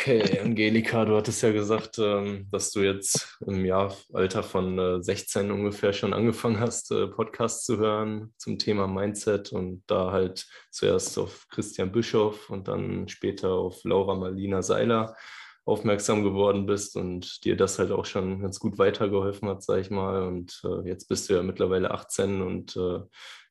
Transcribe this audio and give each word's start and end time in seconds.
Okay, 0.00 0.38
Angelika, 0.38 1.04
du 1.04 1.16
hattest 1.16 1.42
ja 1.42 1.50
gesagt, 1.50 1.98
ähm, 1.98 2.46
dass 2.52 2.70
du 2.70 2.82
jetzt 2.82 3.36
im 3.44 3.64
Jahr 3.64 3.96
Alter 4.12 4.44
von 4.44 5.02
16 5.02 5.48
äh, 5.48 5.52
ungefähr 5.52 5.92
schon 5.92 6.12
angefangen 6.12 6.60
hast, 6.60 6.92
äh, 6.92 7.08
Podcasts 7.08 7.64
zu 7.64 7.78
hören 7.78 8.32
zum 8.36 8.60
Thema 8.60 8.86
Mindset 8.86 9.50
und 9.50 9.82
da 9.88 10.12
halt 10.12 10.46
zuerst 10.70 11.18
auf 11.18 11.48
Christian 11.48 11.90
Bischoff 11.90 12.48
und 12.48 12.68
dann 12.68 13.08
später 13.08 13.50
auf 13.50 13.82
Laura 13.82 14.14
Marlina 14.14 14.62
Seiler 14.62 15.16
aufmerksam 15.64 16.22
geworden 16.22 16.66
bist 16.66 16.94
und 16.94 17.44
dir 17.44 17.56
das 17.56 17.80
halt 17.80 17.90
auch 17.90 18.04
schon 18.04 18.40
ganz 18.40 18.60
gut 18.60 18.78
weitergeholfen 18.78 19.48
hat, 19.48 19.64
sag 19.64 19.80
ich 19.80 19.90
mal. 19.90 20.22
Und 20.22 20.62
äh, 20.64 20.88
jetzt 20.88 21.08
bist 21.08 21.28
du 21.28 21.34
ja 21.34 21.42
mittlerweile 21.42 21.90
18 21.90 22.40
und 22.40 22.78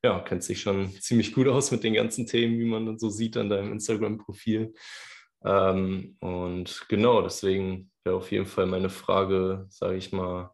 ja, 0.04 0.20
kennst 0.22 0.48
dich 0.48 0.62
schon 0.62 0.94
ziemlich 1.02 1.34
gut 1.34 1.50
aus 1.50 1.72
mit 1.72 1.84
den 1.84 1.96
ganzen 1.96 2.26
Themen, 2.26 2.58
wie 2.58 2.70
man 2.70 2.86
dann 2.86 3.00
so 3.00 3.10
sieht 3.10 3.36
an 3.36 3.50
deinem 3.50 3.74
Instagram-Profil. 3.74 4.74
Ähm, 5.44 6.18
und 6.20 6.86
genau, 6.90 7.22
deswegen 7.22 7.92
wäre 8.04 8.16
auf 8.18 8.32
jeden 8.32 8.46
Fall 8.46 8.66
meine 8.66 8.90
Frage, 8.90 9.66
sage 9.70 9.98
ich 9.98 10.12
mal, 10.12 10.52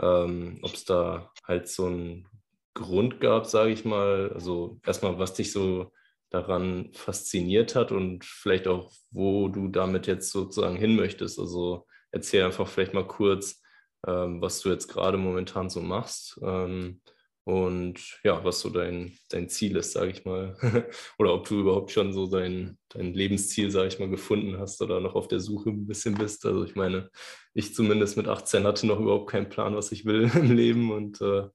ähm, 0.00 0.58
ob 0.62 0.74
es 0.74 0.84
da 0.84 1.30
halt 1.46 1.68
so 1.68 1.86
einen 1.86 2.28
Grund 2.74 3.20
gab, 3.20 3.46
sage 3.46 3.70
ich 3.70 3.84
mal. 3.84 4.32
Also 4.34 4.80
erstmal, 4.84 5.18
was 5.18 5.34
dich 5.34 5.52
so 5.52 5.92
daran 6.30 6.90
fasziniert 6.94 7.76
hat 7.76 7.92
und 7.92 8.24
vielleicht 8.24 8.66
auch, 8.66 8.92
wo 9.10 9.48
du 9.48 9.68
damit 9.68 10.06
jetzt 10.06 10.32
sozusagen 10.32 10.76
hin 10.76 10.96
möchtest. 10.96 11.38
Also 11.38 11.86
erzähl 12.10 12.44
einfach 12.44 12.66
vielleicht 12.66 12.94
mal 12.94 13.06
kurz, 13.06 13.62
ähm, 14.06 14.40
was 14.42 14.60
du 14.60 14.70
jetzt 14.70 14.88
gerade 14.88 15.16
momentan 15.16 15.70
so 15.70 15.80
machst 15.80 16.38
ähm, 16.42 17.00
und 17.44 18.18
ja, 18.24 18.42
was 18.44 18.60
so 18.60 18.70
dein, 18.70 19.16
dein 19.30 19.48
Ziel 19.48 19.76
ist, 19.76 19.92
sage 19.92 20.10
ich 20.10 20.24
mal. 20.24 20.56
oder 21.18 21.34
ob 21.34 21.48
du 21.48 21.60
überhaupt 21.60 21.90
schon 21.90 22.12
so 22.12 22.26
dein, 22.26 22.78
dein 22.88 23.12
Lebensziel, 23.14 23.70
sage 23.70 23.88
ich 23.88 23.98
mal, 23.98 24.08
gefunden 24.08 24.58
hast 24.58 24.80
oder 24.82 25.00
noch 25.00 25.14
auf 25.14 25.28
der 25.28 25.40
Suche 25.40 25.70
ein 25.70 25.86
bisschen 25.86 26.14
bist. 26.14 26.46
Also 26.46 26.64
ich 26.64 26.74
meine, 26.74 27.10
ich 27.52 27.74
zumindest 27.74 28.16
mit 28.16 28.28
18 28.28 28.64
hatte 28.64 28.86
noch 28.86 29.00
überhaupt 29.00 29.30
keinen 29.30 29.48
Plan, 29.48 29.76
was 29.76 29.92
ich 29.92 30.04
will 30.04 30.30
im 30.34 30.52
Leben 30.56 30.90
und 30.90 31.20
äh, 31.20 31.48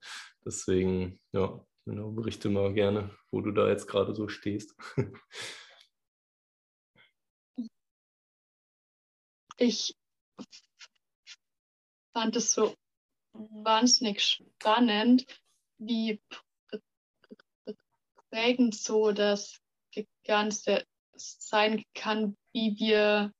deswegen, 0.46 1.20
ja, 1.32 1.60
Genau, 1.90 2.12
berichte 2.12 2.50
mal 2.50 2.72
gerne, 2.72 3.10
wo 3.32 3.42
du 3.42 3.52
da 3.52 3.68
jetzt 3.68 3.88
gerade 3.88 4.14
so 4.14 4.28
stehst. 4.28 4.76
Ich 9.62 9.94
fand 12.14 12.34
es 12.38 12.54
so 12.54 12.74
wahnsinnig 13.34 14.22
spannend, 14.22 15.26
wie 15.80 16.22
prägend 18.30 18.76
so 18.76 19.12
das 19.12 19.60
Ganze 20.24 20.86
sein 21.16 21.84
kann, 21.94 22.38
wie 22.54 22.78
wir 22.78 23.34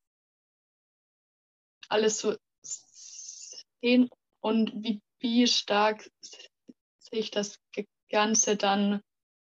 alles 1.88 2.20
so 2.20 2.36
sehen 2.62 4.10
und 4.42 4.72
wie, 4.84 5.02
wie 5.20 5.48
stark 5.48 6.10
sich 7.00 7.32
das 7.32 7.60
Ganze 8.10 8.58
dann 8.58 9.02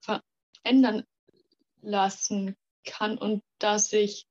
verändern 0.01 1.05
lassen 1.81 2.55
kann 2.85 3.17
und 3.17 3.43
dass 3.59 3.93
ich 3.93 4.27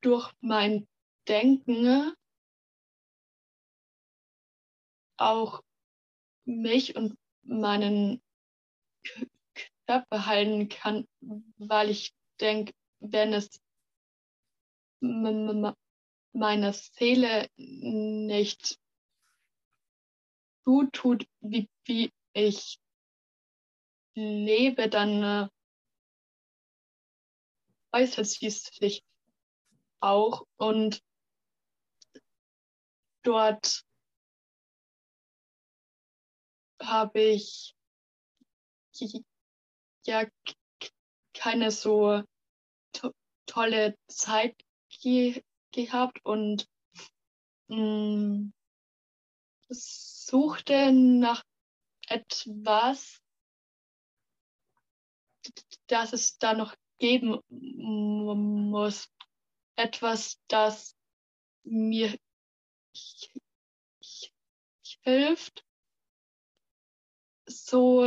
durch 0.00 0.32
mein 0.40 0.86
Denken 1.28 2.14
auch 5.18 5.62
mich 6.46 6.96
und 6.96 7.18
meinen 7.42 8.22
Körper 9.86 10.26
halten 10.26 10.68
kann, 10.68 11.06
weil 11.58 11.90
ich 11.90 12.14
denke, 12.40 12.72
wenn 13.00 13.34
es 13.34 13.60
meiner 15.00 16.72
Seele 16.72 17.48
nicht 17.56 18.78
gut 20.64 20.92
tut, 20.92 21.26
wie, 21.40 21.68
wie 21.84 22.12
ich 22.32 22.78
lebe, 24.14 24.88
dann 24.88 25.22
äh, 25.22 25.48
äußert 27.92 28.26
sie 28.26 28.50
sich 28.50 29.04
auch. 30.00 30.46
Und 30.56 31.02
dort 33.22 33.85
habe 36.86 37.20
ich 37.20 37.74
ja 40.04 40.26
keine 41.34 41.70
so 41.70 42.22
to 42.92 43.12
tolle 43.46 43.96
Zeit 44.08 44.56
ge 44.88 45.42
gehabt 45.72 46.24
und 46.24 46.66
mh, 47.68 47.76
mm, 47.76 48.52
suchte 49.68 50.92
nach 50.92 51.44
etwas, 52.08 53.20
das 55.86 56.12
es 56.12 56.38
da 56.38 56.54
noch 56.54 56.74
geben 56.98 57.40
muss. 57.50 59.10
Etwas, 59.76 60.40
das 60.48 60.96
mir 61.64 62.16
hilft, 65.02 65.65
so 67.66 68.04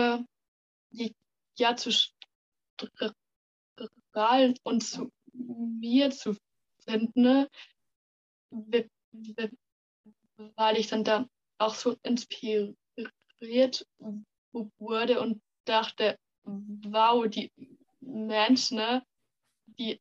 ja 1.58 1.76
zu 1.76 1.92
strahlen 1.92 2.16
und 4.64 4.82
zu 4.82 5.12
mir 5.34 6.12
zu 6.12 6.38
finden, 6.86 7.48
weil 10.56 10.78
ich 10.78 10.88
dann 10.88 11.04
da 11.04 11.28
auch 11.58 11.76
so 11.76 11.98
inspiriert 12.04 12.78
wurde 14.80 15.20
und 15.20 15.42
dachte, 15.66 16.18
wow, 16.44 17.28
die 17.28 17.52
Menschen, 18.00 18.78
ne, 18.78 19.04
die 19.66 20.00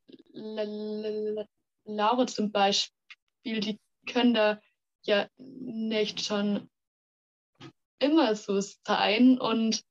Laura 1.85 2.27
zum 2.27 2.53
Beispiel, 2.53 3.61
die 3.61 3.79
können 4.07 4.35
da 4.35 4.61
ja 5.05 5.29
nicht 5.37 6.25
schon 6.25 6.71
immer 7.99 8.35
so 8.35 8.61
sein. 8.61 9.39
Und 9.39 9.85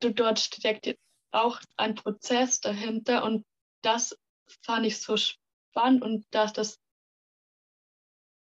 dort 0.00 0.40
steckt 0.40 0.96
auch 1.30 1.60
ein 1.76 1.94
Prozess 1.94 2.60
dahinter. 2.60 3.24
Und 3.24 3.44
das 3.82 4.16
fand 4.64 4.86
ich 4.86 5.00
so 5.00 5.16
spannend. 5.16 6.02
Und 6.02 6.26
dass 6.30 6.52
das 6.52 6.78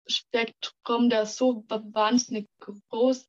Spektrum, 0.07 1.09
das 1.09 1.35
so 1.37 1.63
wahnsinnig 1.67 2.47
groß 2.59 3.27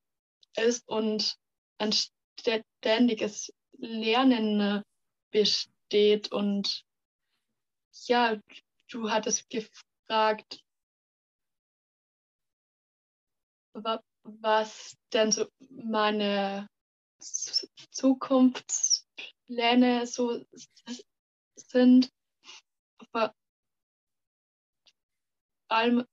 ist 0.58 0.86
und 0.88 1.36
ein 1.78 1.92
ständiges 1.92 3.52
Lernen 3.78 4.60
äh, 4.60 4.82
besteht. 5.30 6.32
Und 6.32 6.84
ja, 8.06 8.36
du 8.90 9.10
hattest 9.10 9.48
gefragt, 9.48 10.62
was 14.26 14.96
denn 15.12 15.32
so 15.32 15.46
meine 15.70 16.68
Zukunftspläne 17.18 20.06
so 20.06 20.44
sind. 21.56 22.10
Vor 23.12 23.34
allem 25.68 26.06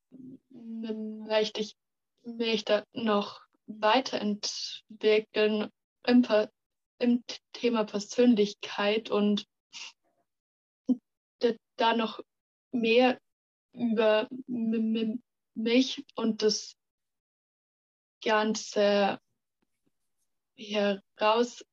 möchte 0.49 1.61
ich 1.61 1.77
mich 2.23 2.65
da 2.65 2.83
noch 2.93 3.41
weiterentwickeln 3.67 5.69
im, 6.05 6.27
im 6.99 7.23
Thema 7.53 7.85
Persönlichkeit 7.85 9.09
und 9.09 9.47
da 11.75 11.95
noch 11.95 12.19
mehr 12.71 13.19
über 13.73 14.27
mich 14.47 16.05
und 16.15 16.41
das 16.41 16.75
Ganze 18.23 19.19
herausfinden 20.55 21.63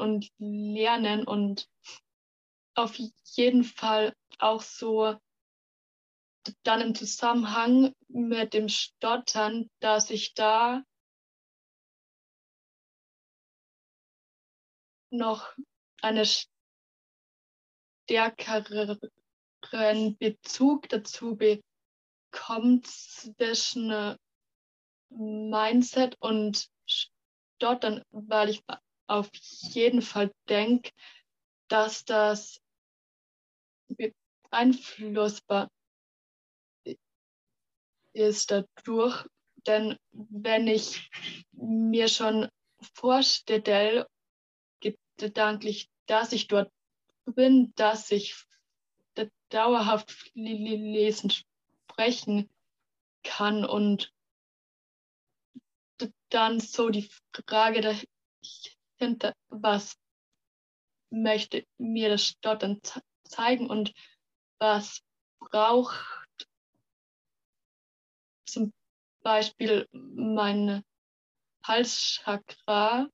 und 0.00 0.30
lernen 0.38 1.26
und 1.26 1.68
auf 2.74 2.98
jeden 3.34 3.64
Fall 3.64 4.14
auch 4.38 4.62
so 4.62 5.16
dann 6.62 6.80
im 6.80 6.94
Zusammenhang 6.94 7.92
mit 8.08 8.54
dem 8.54 8.68
Stottern, 8.68 9.68
dass 9.80 10.10
ich 10.10 10.34
da 10.34 10.82
noch 15.10 15.54
einen 16.00 16.26
stärkeren 18.08 18.98
Bezug 20.18 20.88
dazu 20.88 21.36
bekommt 21.36 22.86
zwischen 22.86 24.16
Mindset 25.10 26.16
und 26.20 26.68
Stottern, 26.86 28.02
weil 28.10 28.50
ich 28.50 28.62
auf 29.06 29.28
jeden 29.34 30.02
Fall 30.02 30.32
denke, 30.48 30.90
dass 31.68 32.04
das 32.04 32.60
beeinflussbar 34.50 35.68
ist 38.12 38.50
dadurch. 38.50 39.26
Denn 39.66 39.96
wenn 40.12 40.66
ich 40.66 41.10
mir 41.52 42.08
schon 42.08 42.48
vorstelle, 42.94 44.08
gedanklich, 45.18 45.90
dass 46.06 46.32
ich 46.32 46.48
dort 46.48 46.72
bin, 47.26 47.72
dass 47.76 48.10
ich 48.10 48.46
dauerhaft 49.50 50.30
lesen, 50.34 51.30
sprechen 51.90 52.48
kann 53.22 53.64
und 53.64 54.12
dann 56.30 56.60
so 56.60 56.88
die 56.90 57.10
Frage 57.32 57.80
dahinter, 58.98 59.34
was 59.48 59.96
möchte 61.10 61.66
mir 61.78 62.08
das 62.08 62.34
dort 62.40 62.62
dann 62.62 62.80
zeigen 63.24 63.68
und 63.68 63.92
was 64.58 65.02
braucht 65.40 66.48
zum 68.46 68.72
Beispiel 69.22 69.88
mein 69.92 70.84
Halschakra, 71.64 73.08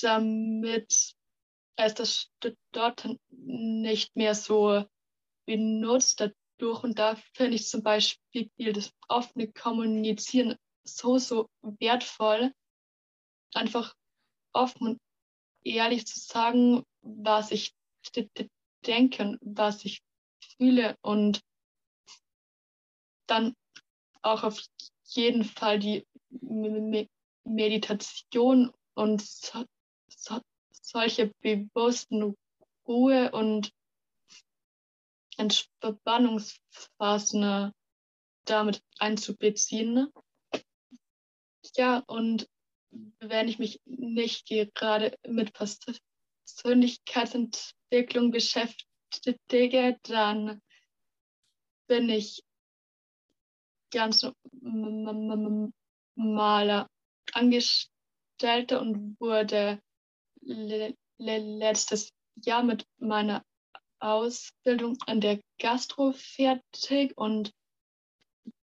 damit 0.00 1.14
es 1.76 1.94
das 1.94 2.30
dort 2.72 3.08
nicht 3.30 4.16
mehr 4.16 4.34
so 4.34 4.84
benutzt 5.46 6.20
dadurch. 6.62 6.82
Und 6.84 6.98
da 6.98 7.16
finde 7.34 7.56
ich 7.56 7.68
zum 7.68 7.82
Beispiel 7.82 8.48
das 8.72 8.92
offene 9.08 9.52
Kommunizieren 9.52 10.56
so, 10.84 11.18
so 11.18 11.48
wertvoll. 11.62 12.52
Einfach 13.54 13.94
offen 14.52 14.88
und 14.88 15.00
ehrlich 15.64 16.06
zu 16.06 16.18
sagen, 16.18 16.84
was 17.02 17.50
ich 17.50 17.74
denke 18.86 19.22
und 19.22 19.38
was 19.42 19.84
ich 19.84 20.00
fühle 20.56 20.96
und 21.02 21.40
dann 23.26 23.54
auch 24.22 24.42
auf 24.44 24.62
jeden 25.04 25.44
Fall 25.44 25.78
die 25.78 26.06
Meditation 27.44 28.72
und 28.94 29.22
so, 29.22 29.64
solche 30.70 31.32
bewussten 31.40 32.34
Ruhe 32.86 33.30
und 33.32 33.70
Entspannungsphasen 35.42 37.72
damit 38.44 38.82
einzubeziehen. 38.98 40.08
Ja, 41.76 42.02
und 42.06 42.48
wenn 43.20 43.48
ich 43.48 43.58
mich 43.58 43.80
nicht 43.84 44.48
gerade 44.74 45.16
mit 45.26 45.52
Persönlichkeitsentwicklung 45.54 48.30
beschäftige, 48.30 49.98
dann 50.02 50.62
bin 51.88 52.08
ich 52.08 52.44
ganz 53.90 54.24
normaler 56.14 56.88
Angestellter 57.32 58.80
und 58.80 59.16
wurde 59.20 59.82
letztes 61.18 62.12
Jahr 62.36 62.62
mit 62.62 62.86
meiner 62.98 63.44
Ausbildung 64.02 64.98
an 65.06 65.20
der 65.20 65.40
Gastro 65.58 66.12
fertig 66.12 67.16
und 67.16 67.54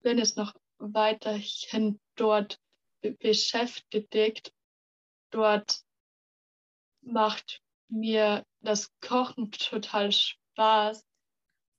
bin 0.01 0.17
jetzt 0.17 0.37
noch 0.37 0.53
weiterhin 0.77 1.99
dort 2.15 2.59
beschäftigt. 3.01 4.53
Dort 5.31 5.81
macht 7.01 7.61
mir 7.89 8.45
das 8.61 8.89
Kochen 9.01 9.51
total 9.51 10.11
Spaß, 10.11 11.05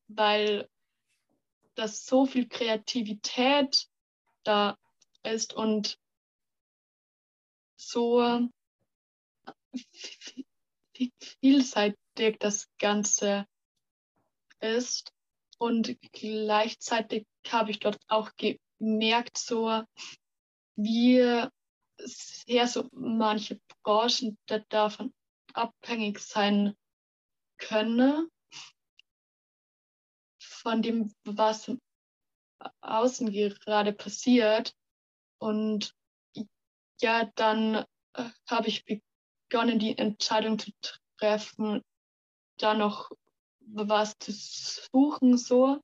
weil 0.08 0.68
das 1.74 2.04
so 2.04 2.26
viel 2.26 2.48
Kreativität 2.48 3.88
da 4.42 4.76
ist 5.22 5.54
und 5.54 5.98
so 7.76 8.48
vielseitig 11.40 11.98
das 12.38 12.68
Ganze 12.78 13.46
ist. 14.60 15.12
Und 15.58 15.96
gleichzeitig 16.12 17.26
habe 17.48 17.70
ich 17.70 17.80
dort 17.80 17.98
auch 18.08 18.30
gemerkt, 18.36 19.38
so 19.38 19.82
wie 20.76 21.48
sehr 21.98 22.68
so 22.68 22.88
manche 22.92 23.60
Branchen 23.82 24.38
davon 24.68 25.12
abhängig 25.52 26.20
sein 26.20 26.76
können, 27.56 28.28
von 30.40 30.82
dem, 30.82 31.12
was 31.24 31.72
außen 32.80 33.32
gerade 33.32 33.92
passiert. 33.92 34.74
Und 35.38 35.94
ja, 37.00 37.30
dann 37.34 37.84
äh, 38.14 38.30
habe 38.48 38.68
ich 38.68 38.84
begonnen, 38.84 39.78
die 39.78 39.96
Entscheidung 39.96 40.58
zu 40.58 40.70
treffen, 41.16 41.82
da 42.58 42.74
noch 42.74 43.10
was 43.60 44.18
zu 44.18 44.32
suchen, 44.32 45.36
so. 45.36 45.80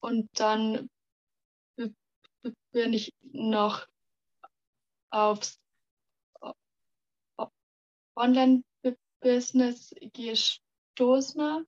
Und 0.00 0.28
dann 0.38 0.90
bin 2.72 2.92
ich 2.92 3.12
noch 3.22 3.86
aufs 5.10 5.58
Online-Business 8.14 9.94
gestoßen 10.12 11.66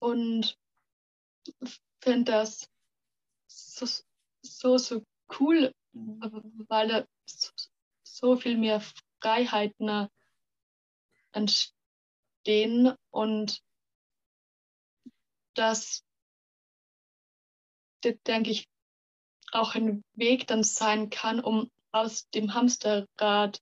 und 0.00 0.58
finde 2.00 2.32
das 2.32 2.68
so, 3.46 3.86
so, 4.42 4.78
so 4.78 5.02
cool, 5.38 5.72
weil 5.92 7.06
so 8.02 8.36
viel 8.36 8.56
mehr 8.56 8.80
Freiheiten 9.20 10.08
entstehen 11.32 11.75
und 13.10 13.62
das, 15.54 16.04
denke 18.04 18.50
ich, 18.50 18.68
auch 19.52 19.74
ein 19.74 20.04
Weg 20.14 20.46
dann 20.46 20.62
sein 20.62 21.10
kann, 21.10 21.40
um 21.40 21.70
aus 21.92 22.28
dem 22.30 22.54
Hamsterrad 22.54 23.60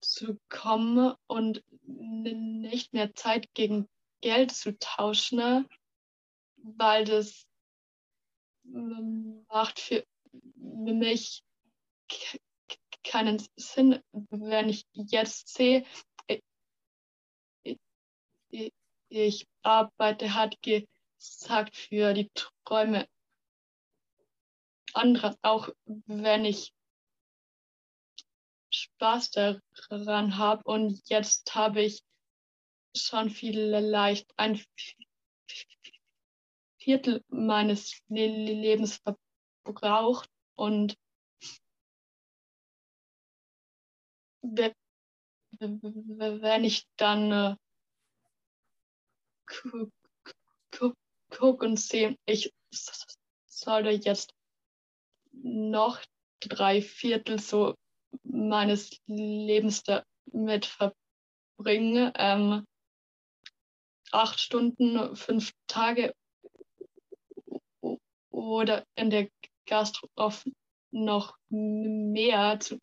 zu 0.00 0.38
kommen 0.48 1.14
und 1.26 1.62
nicht 1.86 2.92
mehr 2.92 3.14
Zeit 3.14 3.52
gegen 3.54 3.88
Geld 4.20 4.52
zu 4.52 4.76
tauschen, 4.78 5.68
weil 6.56 7.04
das 7.04 7.46
macht 8.64 9.80
für 9.80 10.04
mich 10.56 11.42
keinen 13.02 13.46
Sinn, 13.56 14.02
wenn 14.30 14.68
ich 14.68 14.86
jetzt 14.92 15.48
sehe, 15.54 15.84
ich 19.08 19.46
arbeite, 19.62 20.34
hat 20.34 20.56
gesagt, 20.62 21.76
für 21.76 22.14
die 22.14 22.30
Träume 22.64 23.08
anderer, 24.92 25.36
auch 25.42 25.68
wenn 26.06 26.44
ich 26.44 26.72
Spaß 28.70 29.30
daran 29.30 30.36
habe. 30.36 30.62
Und 30.64 31.08
jetzt 31.08 31.54
habe 31.54 31.82
ich 31.82 32.02
schon 32.96 33.30
vielleicht 33.30 34.32
ein 34.36 34.60
Viertel 36.78 37.24
meines 37.28 38.00
Lebens 38.08 39.00
verbraucht 39.64 40.28
und 40.54 40.96
wenn 45.58 46.64
ich 46.64 46.86
dann 46.96 47.56
gucke 51.30 51.66
und 51.66 51.78
sehe, 51.78 52.16
ich 52.26 52.52
sollte 53.46 53.90
jetzt 53.90 54.34
noch 55.32 56.00
drei 56.40 56.82
Viertel 56.82 57.38
so 57.38 57.74
meines 58.22 58.90
Lebens 59.06 59.82
damit 59.84 60.66
verbringen. 60.66 62.12
Ähm, 62.14 62.64
acht 64.12 64.38
Stunden, 64.40 65.16
fünf 65.16 65.52
Tage 65.66 66.14
oder 68.30 68.86
in 68.94 69.10
der 69.10 69.28
Gastro 69.66 70.08
noch 70.90 71.36
mehr 71.48 72.60
zu 72.60 72.78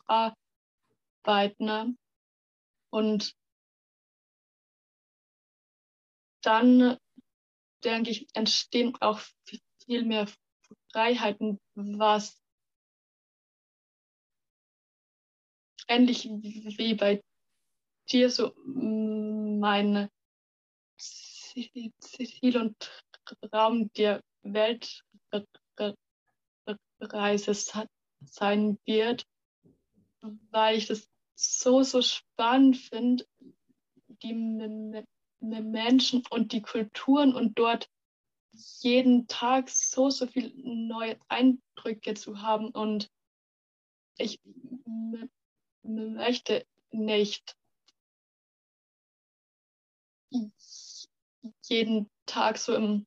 arbeiten. 1.16 1.98
Und 2.90 3.34
dann, 6.42 6.98
denke 7.84 8.12
ich, 8.12 8.28
entstehen 8.34 8.96
auch 9.00 9.22
viel 9.86 10.06
mehr 10.06 10.28
Freiheiten, 10.92 11.60
was 11.76 12.42
ähnlich 15.88 16.26
wie 16.26 16.96
bei 16.96 17.22
dir 18.10 18.30
so 18.30 18.54
meine 18.66 20.10
Ziel 20.98 22.58
und 22.58 23.04
Raum 23.54 23.92
der 23.94 24.22
Weltreise 24.44 25.04
sein 28.24 28.78
wird, 28.86 29.26
weil 30.52 30.78
ich 30.78 30.88
das 30.88 31.08
so, 31.36 31.84
so 31.84 32.02
spannend 32.02 32.78
finde, 32.78 33.26
die 34.08 34.34
Menschen 35.42 36.24
und 36.30 36.52
die 36.52 36.62
Kulturen 36.62 37.36
und 37.36 37.58
dort 37.58 37.90
jeden 38.52 39.28
Tag 39.28 39.70
so, 39.70 40.10
so 40.10 40.28
viele 40.28 40.52
neue 40.56 41.18
Eindrücke 41.28 42.14
zu 42.14 42.42
haben. 42.42 42.70
Und 42.70 43.10
ich 44.18 44.40
möchte 45.84 46.66
nicht 46.92 47.56
jeden 51.64 52.10
Tag 52.26 52.58
so 52.58 52.76
im 52.76 53.06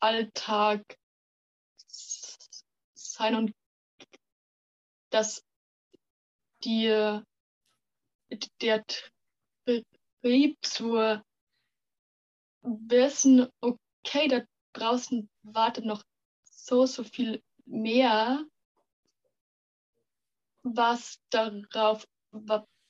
Alltag 0.00 0.98
sein 2.94 3.34
und 3.34 3.54
dass 5.10 5.44
die, 6.64 7.20
der 8.60 8.84
Trieb 10.24 10.56
zu 10.64 11.22
wissen, 12.62 13.46
okay, 13.60 14.26
da 14.28 14.40
draußen 14.72 15.28
wartet 15.42 15.84
noch 15.84 16.02
so, 16.44 16.86
so 16.86 17.04
viel 17.04 17.42
mehr, 17.66 18.42
was 20.62 21.20
darauf 21.28 22.08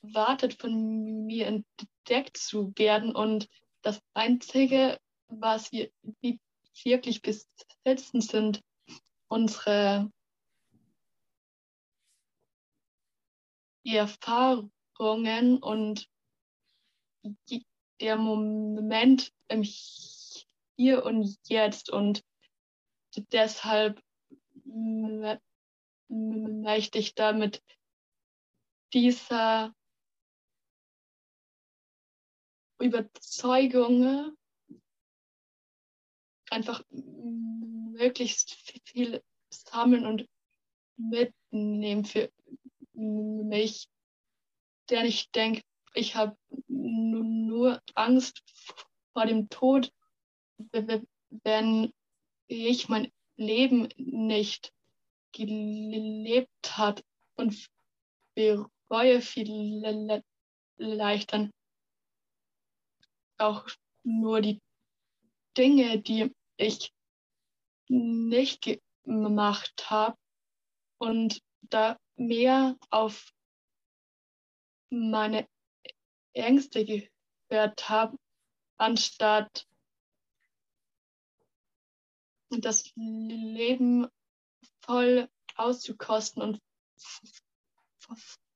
wartet, 0.01 0.61
von 0.61 1.25
mir 1.25 1.47
entdeckt 1.47 2.37
zu 2.37 2.71
werden. 2.77 3.13
Und 3.13 3.49
das 3.81 3.99
Einzige, 4.13 4.97
was 5.27 5.73
wir 5.73 5.91
wirklich 6.85 7.21
besitzen, 7.21 8.21
sind 8.21 8.63
unsere 9.27 10.09
Erfahrungen 13.83 15.57
und 15.61 16.07
der 17.99 18.17
Moment 18.17 19.31
im 19.47 19.63
Hier 19.63 21.05
und 21.05 21.37
Jetzt. 21.47 21.89
Und 21.89 22.23
deshalb 23.31 24.01
möchte 26.07 26.97
ich 26.99 27.15
damit 27.15 27.63
dieser 28.93 29.73
Überzeugung 32.79 34.35
einfach 36.49 36.83
möglichst 36.89 38.53
viel 38.85 39.23
sammeln 39.49 40.05
und 40.05 40.27
mitnehmen 40.97 42.05
für 42.05 42.31
mich, 42.93 43.89
denn 44.89 45.05
ich 45.05 45.29
denke, 45.31 45.61
ich 45.95 46.15
habe 46.15 46.37
nur 46.67 47.81
Angst 47.95 48.43
vor 49.13 49.25
dem 49.25 49.49
Tod, 49.49 49.91
wenn 50.57 51.93
ich 52.47 52.89
mein 52.89 53.11
Leben 53.37 53.89
nicht 53.97 54.71
gelebt 55.31 56.77
hat 56.77 57.03
und 57.35 57.67
bereue 58.35 59.21
vielleicht 59.21 60.23
dann 61.33 61.51
auch 63.37 63.67
nur 64.03 64.41
die 64.41 64.61
Dinge, 65.57 66.01
die 66.01 66.31
ich 66.57 66.91
nicht 67.87 68.79
gemacht 69.03 69.89
habe 69.89 70.17
und 70.97 71.41
da 71.61 71.97
mehr 72.15 72.77
auf 72.89 73.31
meine 74.89 75.47
Ängste 76.35 76.85
gehört 76.85 77.89
habe, 77.89 78.17
anstatt 78.77 79.67
das 82.49 82.91
Leben 82.95 84.07
voll 84.81 85.29
auszukosten 85.55 86.41
und 86.41 86.61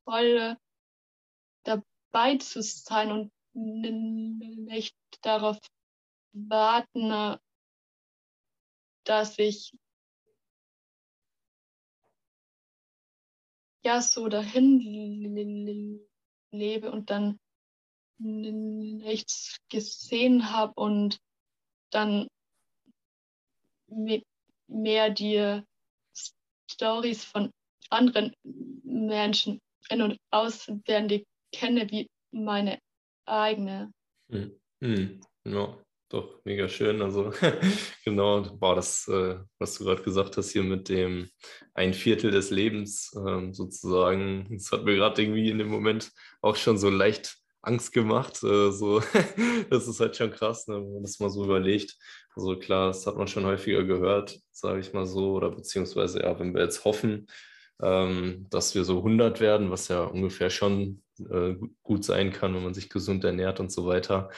voll 0.03 0.57
dabei 1.63 2.37
zu 2.37 2.61
sein 2.61 3.11
und 3.11 3.31
nicht 3.53 4.95
darauf 5.21 5.57
warten, 6.33 7.39
dass 9.03 9.39
ich 9.39 9.73
ja 13.83 14.01
so 14.01 14.27
dahin 14.27 14.79
lebe 16.51 16.91
und 16.91 17.09
dann 17.09 17.39
nichts 18.19 19.57
gesehen 19.69 20.51
habe 20.51 20.73
und 20.75 21.19
dann 21.91 22.27
mehr 24.67 25.09
die 25.09 25.61
Stories 26.71 27.25
von 27.25 27.51
anderen 27.89 28.33
Menschen 28.83 29.59
in- 29.89 30.01
und 30.01 30.17
auswendig 30.31 31.25
kenne 31.51 31.89
wie 31.89 32.07
meine 32.31 32.79
eigene. 33.25 33.91
Hm. 34.29 34.59
Hm. 34.81 35.21
Ja, 35.45 35.77
doch, 36.09 36.41
mega 36.43 36.67
schön. 36.67 37.01
Also 37.01 37.31
genau, 38.05 38.61
war 38.61 38.75
das, 38.75 39.07
äh, 39.07 39.39
was 39.57 39.77
du 39.77 39.85
gerade 39.85 40.03
gesagt 40.03 40.37
hast, 40.37 40.51
hier 40.51 40.63
mit 40.63 40.89
dem 40.89 41.29
ein 41.73 41.93
Viertel 41.93 42.31
des 42.31 42.51
Lebens 42.51 43.11
ähm, 43.15 43.53
sozusagen. 43.53 44.47
Das 44.51 44.71
hat 44.71 44.83
mir 44.83 44.95
gerade 44.95 45.21
irgendwie 45.21 45.49
in 45.49 45.57
dem 45.57 45.69
Moment 45.69 46.11
auch 46.41 46.55
schon 46.55 46.77
so 46.77 46.89
leicht 46.89 47.37
Angst 47.61 47.93
gemacht. 47.93 48.43
Äh, 48.43 48.71
so, 48.71 49.01
das 49.69 49.87
ist 49.87 49.99
halt 49.99 50.15
schon 50.15 50.31
krass, 50.31 50.67
ne, 50.67 50.75
wenn 50.75 50.93
man 50.93 51.03
das 51.03 51.19
mal 51.19 51.29
so 51.29 51.43
überlegt. 51.45 51.95
Also 52.35 52.57
klar, 52.57 52.87
das 52.87 53.05
hat 53.05 53.17
man 53.17 53.27
schon 53.27 53.45
häufiger 53.45 53.83
gehört, 53.83 54.39
sage 54.51 54.79
ich 54.79 54.93
mal 54.93 55.05
so, 55.05 55.33
oder 55.33 55.51
beziehungsweise 55.51 56.21
ja, 56.21 56.39
wenn 56.39 56.53
wir 56.53 56.61
jetzt 56.63 56.85
hoffen, 56.85 57.27
ähm, 57.81 58.47
dass 58.49 58.75
wir 58.75 58.83
so 58.83 58.97
100 58.97 59.39
werden, 59.39 59.71
was 59.71 59.87
ja 59.87 60.03
ungefähr 60.03 60.49
schon 60.49 61.01
äh, 61.29 61.55
gut 61.83 62.03
sein 62.03 62.31
kann, 62.31 62.55
wenn 62.55 62.63
man 62.63 62.73
sich 62.73 62.89
gesund 62.89 63.23
ernährt 63.23 63.59
und 63.59 63.71
so 63.71 63.85
weiter. 63.85 64.29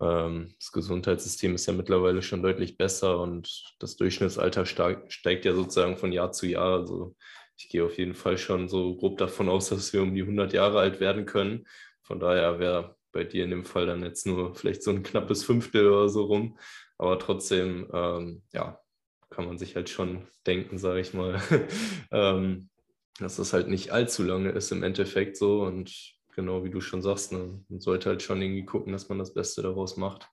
Ähm, 0.00 0.54
das 0.58 0.72
Gesundheitssystem 0.72 1.54
ist 1.54 1.66
ja 1.66 1.72
mittlerweile 1.72 2.22
schon 2.22 2.42
deutlich 2.42 2.76
besser 2.76 3.20
und 3.20 3.74
das 3.80 3.96
Durchschnittsalter 3.96 4.64
steigt 4.66 5.44
ja 5.44 5.54
sozusagen 5.54 5.96
von 5.96 6.12
Jahr 6.12 6.32
zu 6.32 6.46
Jahr. 6.46 6.80
Also 6.80 7.16
ich 7.56 7.68
gehe 7.68 7.84
auf 7.84 7.98
jeden 7.98 8.14
Fall 8.14 8.38
schon 8.38 8.68
so 8.68 8.96
grob 8.96 9.18
davon 9.18 9.48
aus, 9.48 9.70
dass 9.70 9.92
wir 9.92 10.02
um 10.02 10.14
die 10.14 10.22
100 10.22 10.52
Jahre 10.52 10.78
alt 10.78 11.00
werden 11.00 11.26
können. 11.26 11.66
Von 12.08 12.20
daher 12.20 12.58
wäre 12.58 12.96
bei 13.12 13.22
dir 13.24 13.44
in 13.44 13.50
dem 13.50 13.66
Fall 13.66 13.84
dann 13.84 14.02
jetzt 14.02 14.26
nur 14.26 14.54
vielleicht 14.54 14.82
so 14.82 14.90
ein 14.90 15.02
knappes 15.02 15.44
Fünftel 15.44 15.90
oder 15.90 16.08
so 16.08 16.24
rum. 16.24 16.58
Aber 16.96 17.18
trotzdem, 17.18 17.86
ähm, 17.92 18.42
ja, 18.50 18.80
kann 19.28 19.44
man 19.44 19.58
sich 19.58 19.76
halt 19.76 19.90
schon 19.90 20.26
denken, 20.46 20.78
sage 20.78 21.00
ich 21.00 21.12
mal, 21.12 21.38
ähm, 22.10 22.70
dass 23.18 23.36
das 23.36 23.52
halt 23.52 23.68
nicht 23.68 23.90
allzu 23.90 24.22
lange 24.22 24.50
ist 24.50 24.72
im 24.72 24.82
Endeffekt 24.82 25.36
so. 25.36 25.62
Und 25.64 26.14
genau 26.34 26.64
wie 26.64 26.70
du 26.70 26.80
schon 26.80 27.02
sagst, 27.02 27.32
ne, 27.32 27.62
man 27.68 27.80
sollte 27.80 28.08
halt 28.08 28.22
schon 28.22 28.40
irgendwie 28.40 28.64
gucken, 28.64 28.94
dass 28.94 29.10
man 29.10 29.18
das 29.18 29.34
Beste 29.34 29.60
daraus 29.60 29.98
macht, 29.98 30.30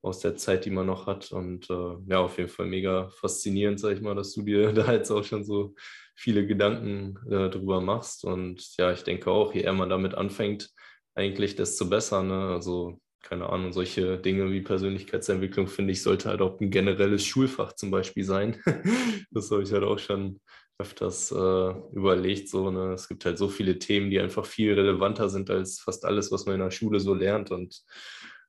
aus 0.00 0.20
der 0.20 0.36
Zeit, 0.36 0.64
die 0.64 0.70
man 0.70 0.86
noch 0.86 1.06
hat. 1.06 1.30
Und 1.30 1.68
äh, 1.68 1.96
ja, 2.06 2.20
auf 2.20 2.38
jeden 2.38 2.48
Fall 2.48 2.66
mega 2.66 3.10
faszinierend, 3.10 3.80
sag 3.80 3.92
ich 3.92 4.00
mal, 4.00 4.14
dass 4.14 4.32
du 4.32 4.40
dir 4.40 4.72
da 4.72 4.90
jetzt 4.94 5.10
auch 5.10 5.24
schon 5.24 5.44
so 5.44 5.74
viele 6.14 6.46
Gedanken 6.46 7.18
äh, 7.30 7.50
drüber 7.50 7.82
machst. 7.82 8.24
Und 8.24 8.78
ja, 8.78 8.92
ich 8.92 9.02
denke 9.02 9.30
auch, 9.30 9.52
je 9.52 9.60
eher 9.60 9.74
man 9.74 9.90
damit 9.90 10.14
anfängt, 10.14 10.70
eigentlich 11.14 11.56
desto 11.56 11.88
besser. 11.88 12.22
Ne? 12.22 12.52
Also 12.52 12.98
keine 13.22 13.48
Ahnung, 13.48 13.72
solche 13.72 14.18
Dinge 14.18 14.50
wie 14.50 14.60
Persönlichkeitsentwicklung, 14.60 15.68
finde 15.68 15.92
ich, 15.92 16.02
sollte 16.02 16.28
halt 16.28 16.42
auch 16.42 16.60
ein 16.60 16.70
generelles 16.70 17.24
Schulfach 17.24 17.72
zum 17.72 17.90
Beispiel 17.90 18.24
sein. 18.24 18.60
das 19.30 19.50
habe 19.50 19.62
ich 19.62 19.72
halt 19.72 19.84
auch 19.84 19.98
schon 19.98 20.40
öfters 20.78 21.30
äh, 21.30 21.70
überlegt. 21.92 22.48
So, 22.48 22.70
ne? 22.70 22.92
Es 22.92 23.08
gibt 23.08 23.24
halt 23.24 23.38
so 23.38 23.48
viele 23.48 23.78
Themen, 23.78 24.10
die 24.10 24.20
einfach 24.20 24.44
viel 24.44 24.74
relevanter 24.74 25.28
sind 25.28 25.50
als 25.50 25.80
fast 25.80 26.04
alles, 26.04 26.32
was 26.32 26.46
man 26.46 26.56
in 26.56 26.60
der 26.60 26.70
Schule 26.72 26.98
so 26.98 27.14
lernt. 27.14 27.50
Und 27.52 27.82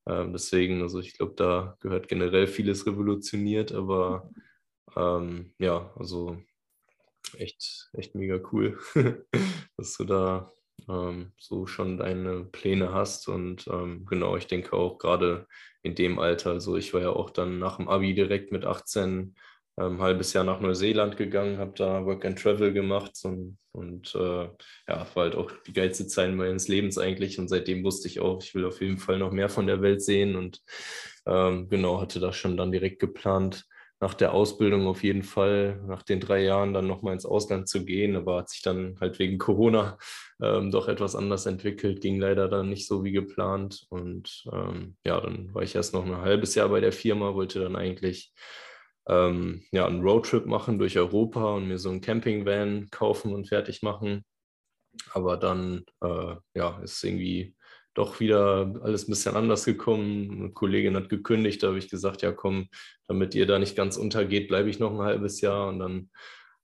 äh, 0.06 0.26
deswegen, 0.32 0.82
also 0.82 1.00
ich 1.00 1.18
glaube, 1.18 1.34
da 1.36 1.78
gehört 1.80 2.08
generell 2.08 2.48
vieles 2.48 2.88
revolutioniert, 2.88 3.72
aber 3.72 4.30
ähm, 4.96 5.54
ja, 5.60 5.92
also 5.96 6.38
echt, 7.38 7.90
echt 7.94 8.16
mega 8.16 8.40
cool, 8.52 8.80
dass 9.78 9.98
du 9.98 10.04
da 10.04 10.52
ähm, 10.90 11.32
so 11.38 11.66
schon 11.68 11.98
deine 11.98 12.46
Pläne 12.46 12.94
hast. 12.94 13.28
Und 13.28 13.68
ähm, 13.68 14.06
genau, 14.06 14.38
ich 14.38 14.48
denke 14.48 14.74
auch 14.74 14.98
gerade 14.98 15.48
in 15.82 15.96
dem 15.96 16.20
Alter, 16.20 16.52
also 16.52 16.78
ich 16.78 16.94
war 16.94 17.02
ja 17.02 17.10
auch 17.10 17.30
dann 17.30 17.60
nach 17.60 17.78
dem 17.78 17.90
Abi 17.90 18.14
direkt 18.14 18.52
mit 18.52 18.66
18 18.66 19.36
ein 19.76 20.00
halbes 20.00 20.34
Jahr 20.34 20.44
nach 20.44 20.60
Neuseeland 20.60 21.18
gegangen, 21.18 21.58
habe 21.58 21.74
da 21.76 22.06
Work 22.06 22.26
and 22.26 22.40
Travel 22.40 22.74
gemacht 22.74 23.18
und, 23.24 23.58
und 23.72 24.14
äh, 24.14 24.44
ja, 24.88 25.08
war 25.16 25.24
halt 25.24 25.36
auch 25.36 25.52
die 25.66 25.74
geilste 25.74 26.06
Zeit 26.06 26.32
meines 26.34 26.68
Lebens 26.68 27.00
eigentlich. 27.00 27.40
Und 27.40 27.48
seitdem 27.48 27.84
wusste 27.84 28.08
ich 28.08 28.20
auch, 28.20 28.42
ich 28.44 28.54
will 28.54 28.66
auf 28.66 28.82
jeden 28.82 29.00
Fall 29.00 29.18
noch 29.18 29.32
mehr 29.32 29.50
von 29.50 29.66
der 29.66 29.82
Welt 29.82 30.04
sehen 30.04 30.36
und 30.36 30.62
ähm, 31.26 31.70
genau, 31.70 32.02
hatte 32.02 32.20
das 32.20 32.36
schon 32.36 32.56
dann 32.56 32.72
direkt 32.72 33.00
geplant, 33.00 33.66
nach 34.04 34.14
der 34.14 34.34
Ausbildung 34.34 34.86
auf 34.86 35.02
jeden 35.02 35.24
Fall, 35.24 35.82
nach 35.88 36.04
den 36.04 36.20
drei 36.20 36.44
Jahren 36.44 36.74
dann 36.74 36.88
nochmal 36.88 37.14
ins 37.14 37.26
Ausland 37.26 37.70
zu 37.70 37.86
gehen, 37.86 38.18
aber 38.18 38.40
hat 38.40 38.50
sich 38.50 38.62
dann 38.62 38.98
halt 39.00 39.18
wegen 39.18 39.38
Corona 39.38 39.98
ähm, 40.42 40.72
doch 40.72 40.90
etwas 40.90 41.16
anders 41.16 41.46
entwickelt, 41.46 42.02
ging 42.02 42.20
leider 42.20 42.50
dann 42.50 42.68
nicht 42.68 42.86
so 42.86 43.06
wie 43.06 43.14
geplant. 43.14 43.86
Und 43.88 44.44
ähm, 44.52 44.98
ja, 45.06 45.22
dann 45.22 45.54
war 45.54 45.64
ich 45.64 45.74
erst 45.74 45.94
noch 45.94 46.06
ein 46.06 46.18
halbes 46.18 46.54
Jahr 46.54 46.68
bei 46.68 46.82
der 46.82 46.92
Firma, 46.92 47.34
wollte 47.34 47.62
dann 47.62 47.78
eigentlich 47.78 48.34
ähm, 49.08 49.64
ja, 49.72 49.88
einen 49.88 50.02
Roadtrip 50.02 50.48
machen 50.48 50.80
durch 50.80 50.98
Europa 50.98 51.56
und 51.56 51.70
mir 51.70 51.78
so 51.78 51.90
einen 51.90 52.02
Campingvan 52.02 52.90
kaufen 52.92 53.34
und 53.34 53.48
fertig 53.48 53.84
machen. 53.84 54.26
Aber 55.14 55.38
dann 55.38 55.86
äh, 56.02 56.36
ja, 56.56 56.82
ist 56.84 57.02
irgendwie 57.06 57.56
doch 57.94 58.20
wieder 58.20 58.80
alles 58.84 59.08
ein 59.08 59.12
bisschen 59.12 59.36
anders 59.36 59.66
gekommen. 59.66 60.32
Eine 60.32 60.50
Kollegin 60.52 60.96
hat 60.96 61.10
gekündigt, 61.10 61.64
da 61.64 61.68
habe 61.68 61.78
ich 61.78 61.90
gesagt, 61.90 62.22
ja 62.22 62.32
komm, 62.32 62.70
damit 63.08 63.36
ihr 63.36 63.46
da 63.46 63.60
nicht 63.60 63.76
ganz 63.76 63.98
untergeht, 63.98 64.48
bleibe 64.48 64.70
ich 64.70 64.80
noch 64.80 64.92
ein 64.92 65.06
halbes 65.06 65.42
Jahr 65.42 65.68
und 65.68 65.80
dann 65.80 66.10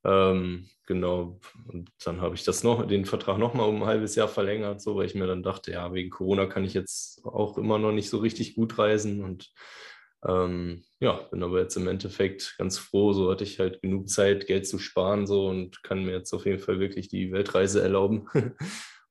ähm, 0.06 0.70
genau, 0.88 1.40
und 1.68 1.92
dann 2.06 2.22
habe 2.22 2.36
ich 2.36 2.44
das 2.46 2.64
noch, 2.64 2.88
den 2.88 3.06
Vertrag 3.06 3.38
nochmal 3.38 3.68
um 3.68 3.84
ein 3.84 3.88
halbes 3.88 4.16
Jahr 4.16 4.30
verlängert, 4.30 4.82
so 4.82 4.96
weil 4.96 5.06
ich 5.06 5.16
mir 5.16 5.28
dann 5.28 5.44
dachte, 5.44 5.72
ja, 5.72 5.94
wegen 5.94 6.10
Corona 6.10 6.46
kann 6.46 6.64
ich 6.64 6.74
jetzt 6.74 7.26
auch 7.26 7.58
immer 7.58 7.78
noch 7.80 7.92
nicht 7.92 8.10
so 8.10 8.20
richtig 8.20 8.56
gut 8.56 8.78
reisen 8.78 9.24
und 9.24 9.52
ähm, 10.26 10.84
ja, 11.00 11.14
bin 11.32 11.44
aber 11.44 11.60
jetzt 11.60 11.76
im 11.78 11.88
Endeffekt 11.88 12.56
ganz 12.58 12.78
froh. 12.78 13.14
So 13.14 13.32
hatte 13.32 13.44
ich 13.44 13.60
halt 13.60 13.82
genug 13.82 14.10
Zeit, 14.10 14.48
Geld 14.48 14.68
zu 14.68 14.78
sparen 14.80 15.28
so 15.28 15.48
und 15.48 15.82
kann 15.84 16.04
mir 16.04 16.12
jetzt 16.14 16.34
auf 16.34 16.46
jeden 16.46 16.60
Fall 16.60 16.80
wirklich 16.80 17.08
die 17.08 17.32
Weltreise 17.32 17.82
erlauben. 17.82 18.28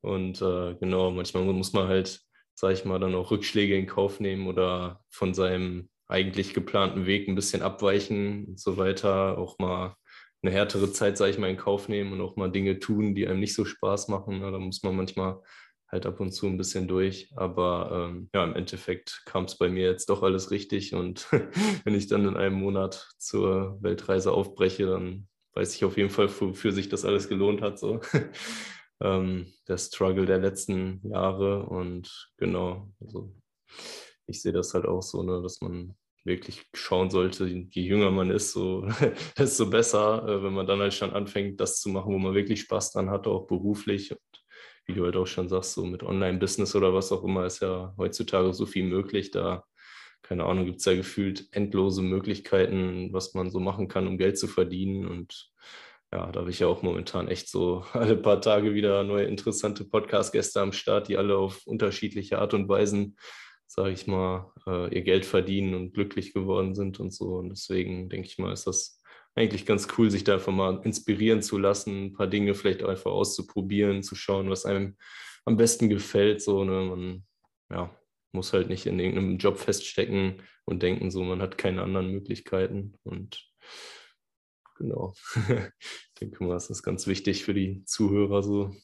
und 0.09 0.41
äh, 0.41 0.75
genau, 0.81 1.11
manchmal 1.11 1.45
muss 1.45 1.75
man 1.75 1.87
halt, 1.87 2.21
sage 2.55 2.75
ich 2.75 2.85
mal, 2.87 2.99
dann 2.99 3.15
auch 3.15 3.31
Rückschläge 3.31 3.77
in 3.77 3.87
Kauf 3.87 4.21
nehmen 4.21 4.47
oder 4.47 5.05
von 5.11 5.35
seinem 5.35 5.91
eigentlich 6.09 6.55
geplanten 6.55 7.05
Weg 7.05 7.29
ein 7.29 7.35
bisschen 7.35 7.61
abweichen 7.63 8.47
und 8.47 8.59
so 8.59 8.79
weiter. 8.79 9.37
Auch 9.37 9.59
mal 9.59 9.97
eine 10.43 10.53
härtere 10.53 10.91
Zeit, 10.93 11.19
sage 11.19 11.33
ich 11.33 11.39
mal, 11.39 11.51
in 11.51 11.59
Kauf 11.59 11.89
nehmen 11.89 12.13
und 12.15 12.23
auch 12.23 12.37
mal 12.37 12.51
Dinge 12.51 12.79
tun, 12.79 13.15
die 13.15 13.29
einem 13.29 13.41
nicht 13.41 13.55
so 13.55 13.67
Spaß 13.67 14.09
machen. 14.09 14.41
Da 14.41 14.59
muss 14.59 14.83
man 14.83 14.97
manchmal 14.97 15.43
halt 15.91 16.07
ab 16.07 16.21
und 16.21 16.33
zu 16.33 16.47
ein 16.47 16.57
bisschen 16.57 16.89
durch. 16.89 17.31
Aber 17.37 18.09
ähm, 18.11 18.31
ja, 18.35 18.45
im 18.45 18.55
Endeffekt 18.55 19.23
kam 19.27 19.45
es 19.45 19.59
bei 19.59 19.69
mir 19.69 19.91
jetzt 19.91 20.09
doch 20.09 20.23
alles 20.23 20.51
richtig. 20.51 20.95
Und 20.95 21.27
wenn 21.85 21.95
ich 21.95 22.07
dann 22.07 22.27
in 22.27 22.37
einem 22.37 22.57
Monat 22.57 23.11
zur 23.19 23.77
Weltreise 23.83 24.33
aufbreche, 24.33 24.87
dann 24.87 25.29
weiß 25.53 25.75
ich 25.75 25.85
auf 25.85 25.99
jeden 25.99 26.11
Fall, 26.11 26.31
wofür 26.41 26.73
sich 26.73 26.89
das 26.89 27.05
alles 27.05 27.29
gelohnt 27.29 27.61
hat. 27.61 27.79
So. 27.79 28.01
ähm, 29.01 29.53
der 29.67 29.79
Struggle 29.79 30.27
der 30.27 30.39
letzten 30.39 31.01
Jahre. 31.09 31.65
Und 31.65 32.31
genau, 32.37 32.91
also 33.01 33.33
ich 34.27 34.43
sehe 34.43 34.53
das 34.53 34.75
halt 34.75 34.87
auch 34.87 35.03
so, 35.03 35.23
ne, 35.23 35.43
dass 35.43 35.61
man 35.61 35.97
wirklich 36.25 36.67
schauen 36.75 37.11
sollte, 37.11 37.47
je 37.47 37.83
jünger 37.83 38.11
man 38.11 38.31
ist, 38.31 38.53
so, 38.53 38.87
desto 39.39 39.71
besser, 39.71 40.27
äh, 40.29 40.43
wenn 40.43 40.53
man 40.53 40.67
dann 40.67 40.81
halt 40.81 40.95
schon 40.95 41.13
anfängt, 41.13 41.61
das 41.61 41.81
zu 41.81 41.89
machen, 41.89 42.13
wo 42.13 42.19
man 42.19 42.35
wirklich 42.35 42.61
Spaß 42.61 42.93
dran 42.93 43.11
hat, 43.11 43.27
auch 43.27 43.47
beruflich. 43.47 44.13
Und 44.13 44.21
wie 44.87 44.95
du 44.95 45.05
halt 45.05 45.17
auch 45.17 45.27
schon 45.27 45.49
sagst, 45.49 45.75
so 45.75 45.85
mit 45.85 46.03
Online-Business 46.03 46.75
oder 46.75 46.95
was 46.95 47.13
auch 47.13 47.25
immer, 47.25 47.47
ist 47.47 47.61
ja 47.61 47.95
heutzutage 47.97 48.53
so 48.53 48.67
viel 48.67 48.85
möglich. 48.85 49.31
Da, 49.31 49.65
keine 50.23 50.45
Ahnung, 50.45 50.67
gibt 50.67 50.79
es 50.79 50.85
ja 50.85 50.95
gefühlt 50.95 51.49
endlose 51.53 52.03
Möglichkeiten, 52.03 53.13
was 53.13 53.35
man 53.35 53.51
so 53.51 53.61
machen 53.61 53.89
kann, 53.89 54.07
um 54.07 54.19
Geld 54.19 54.39
zu 54.39 54.49
verdienen. 54.49 55.07
Und 55.07 55.51
ja, 56.13 56.33
da 56.33 56.41
habe 56.41 56.51
ich 56.51 56.61
ja 56.61 56.67
auch 56.67 56.83
momentan 56.83 57.29
echt 57.29 57.49
so 57.49 57.85
alle 57.93 58.17
paar 58.17 58.41
Tage 58.41 58.75
wieder 58.75 59.05
neue 59.05 59.25
interessante 59.25 59.85
Podcast-Gäste 59.85 60.61
am 60.61 60.73
Start, 60.73 61.09
die 61.09 61.17
alle 61.17 61.37
auf 61.37 61.67
unterschiedliche 61.67 62.39
Art 62.39 62.55
und 62.55 62.69
Weisen, 62.69 63.17
sage 63.67 63.93
ich 63.93 64.07
mal, 64.07 64.53
äh, 64.67 64.95
ihr 64.95 65.03
Geld 65.03 65.27
verdienen 65.27 65.75
und 65.75 65.93
glücklich 65.93 66.33
geworden 66.33 66.75
sind 66.75 67.01
und 67.01 67.13
so. 67.13 67.37
Und 67.37 67.51
deswegen 67.51 68.09
denke 68.09 68.29
ich 68.29 68.39
mal, 68.39 68.53
ist 68.53 68.67
das 68.67 69.03
eigentlich 69.35 69.67
ganz 69.67 69.89
cool, 69.97 70.11
sich 70.11 70.25
da 70.25 70.35
einfach 70.35 70.53
mal 70.53 70.81
inspirieren 70.85 71.43
zu 71.43 71.59
lassen, 71.59 72.07
ein 72.07 72.13
paar 72.13 72.27
Dinge 72.27 72.55
vielleicht 72.55 72.83
einfach 72.83 73.11
auszuprobieren, 73.11 74.03
zu 74.03 74.15
schauen, 74.15 74.51
was 74.51 74.65
einem 74.65 74.97
am 75.45 75.57
besten 75.57 75.89
gefällt. 75.89 76.43
So, 76.43 76.65
ne? 76.65 76.85
Man 76.85 77.27
ja, 77.71 77.95
muss 78.33 78.53
halt 78.53 78.69
nicht 78.69 78.87
in 78.87 78.99
irgendeinem 78.99 79.39
Job 79.39 79.59
feststecken 79.59 80.43
und 80.65 80.83
denken, 80.83 81.11
so 81.11 81.23
man 81.23 81.43
hat 81.43 81.59
keine 81.59 81.83
anderen 81.83 82.11
Möglichkeiten. 82.11 82.95
Und 83.05 83.49
genau, 84.79 85.15
ich 85.35 86.21
denke 86.21 86.45
mal, 86.45 86.55
das 86.55 86.71
ist 86.71 86.83
ganz 86.83 87.07
wichtig 87.07 87.45
für 87.45 87.55
die 87.55 87.85
Zuhörer 87.85 88.43
so. 88.43 88.75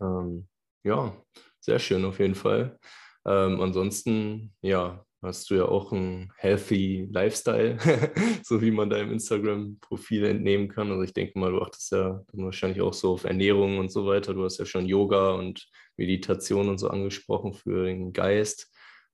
Ähm, 0.00 0.48
ja, 0.82 1.16
sehr 1.60 1.78
schön 1.78 2.04
auf 2.04 2.18
jeden 2.18 2.34
Fall. 2.34 2.78
Ähm, 3.26 3.60
ansonsten, 3.60 4.54
ja, 4.60 5.04
hast 5.24 5.50
du 5.50 5.54
ja 5.56 5.64
auch 5.64 5.92
einen 5.92 6.32
healthy 6.36 7.08
Lifestyle, 7.10 7.78
so 8.44 8.60
wie 8.60 8.70
man 8.70 8.90
deinem 8.90 9.12
Instagram-Profil 9.12 10.24
entnehmen 10.24 10.68
kann. 10.68 10.90
Also 10.90 11.02
ich 11.02 11.12
denke 11.12 11.38
mal, 11.38 11.50
du 11.50 11.60
achtest 11.62 11.92
ja 11.92 12.22
dann 12.32 12.44
wahrscheinlich 12.44 12.82
auch 12.82 12.92
so 12.92 13.12
auf 13.12 13.24
Ernährung 13.24 13.78
und 13.78 13.90
so 13.90 14.06
weiter. 14.06 14.34
Du 14.34 14.44
hast 14.44 14.58
ja 14.58 14.66
schon 14.66 14.86
Yoga 14.86 15.32
und 15.32 15.66
Meditation 15.96 16.68
und 16.68 16.78
so 16.78 16.88
angesprochen 16.88 17.54
für 17.54 17.86
den 17.86 18.12
Geist. 18.12 18.70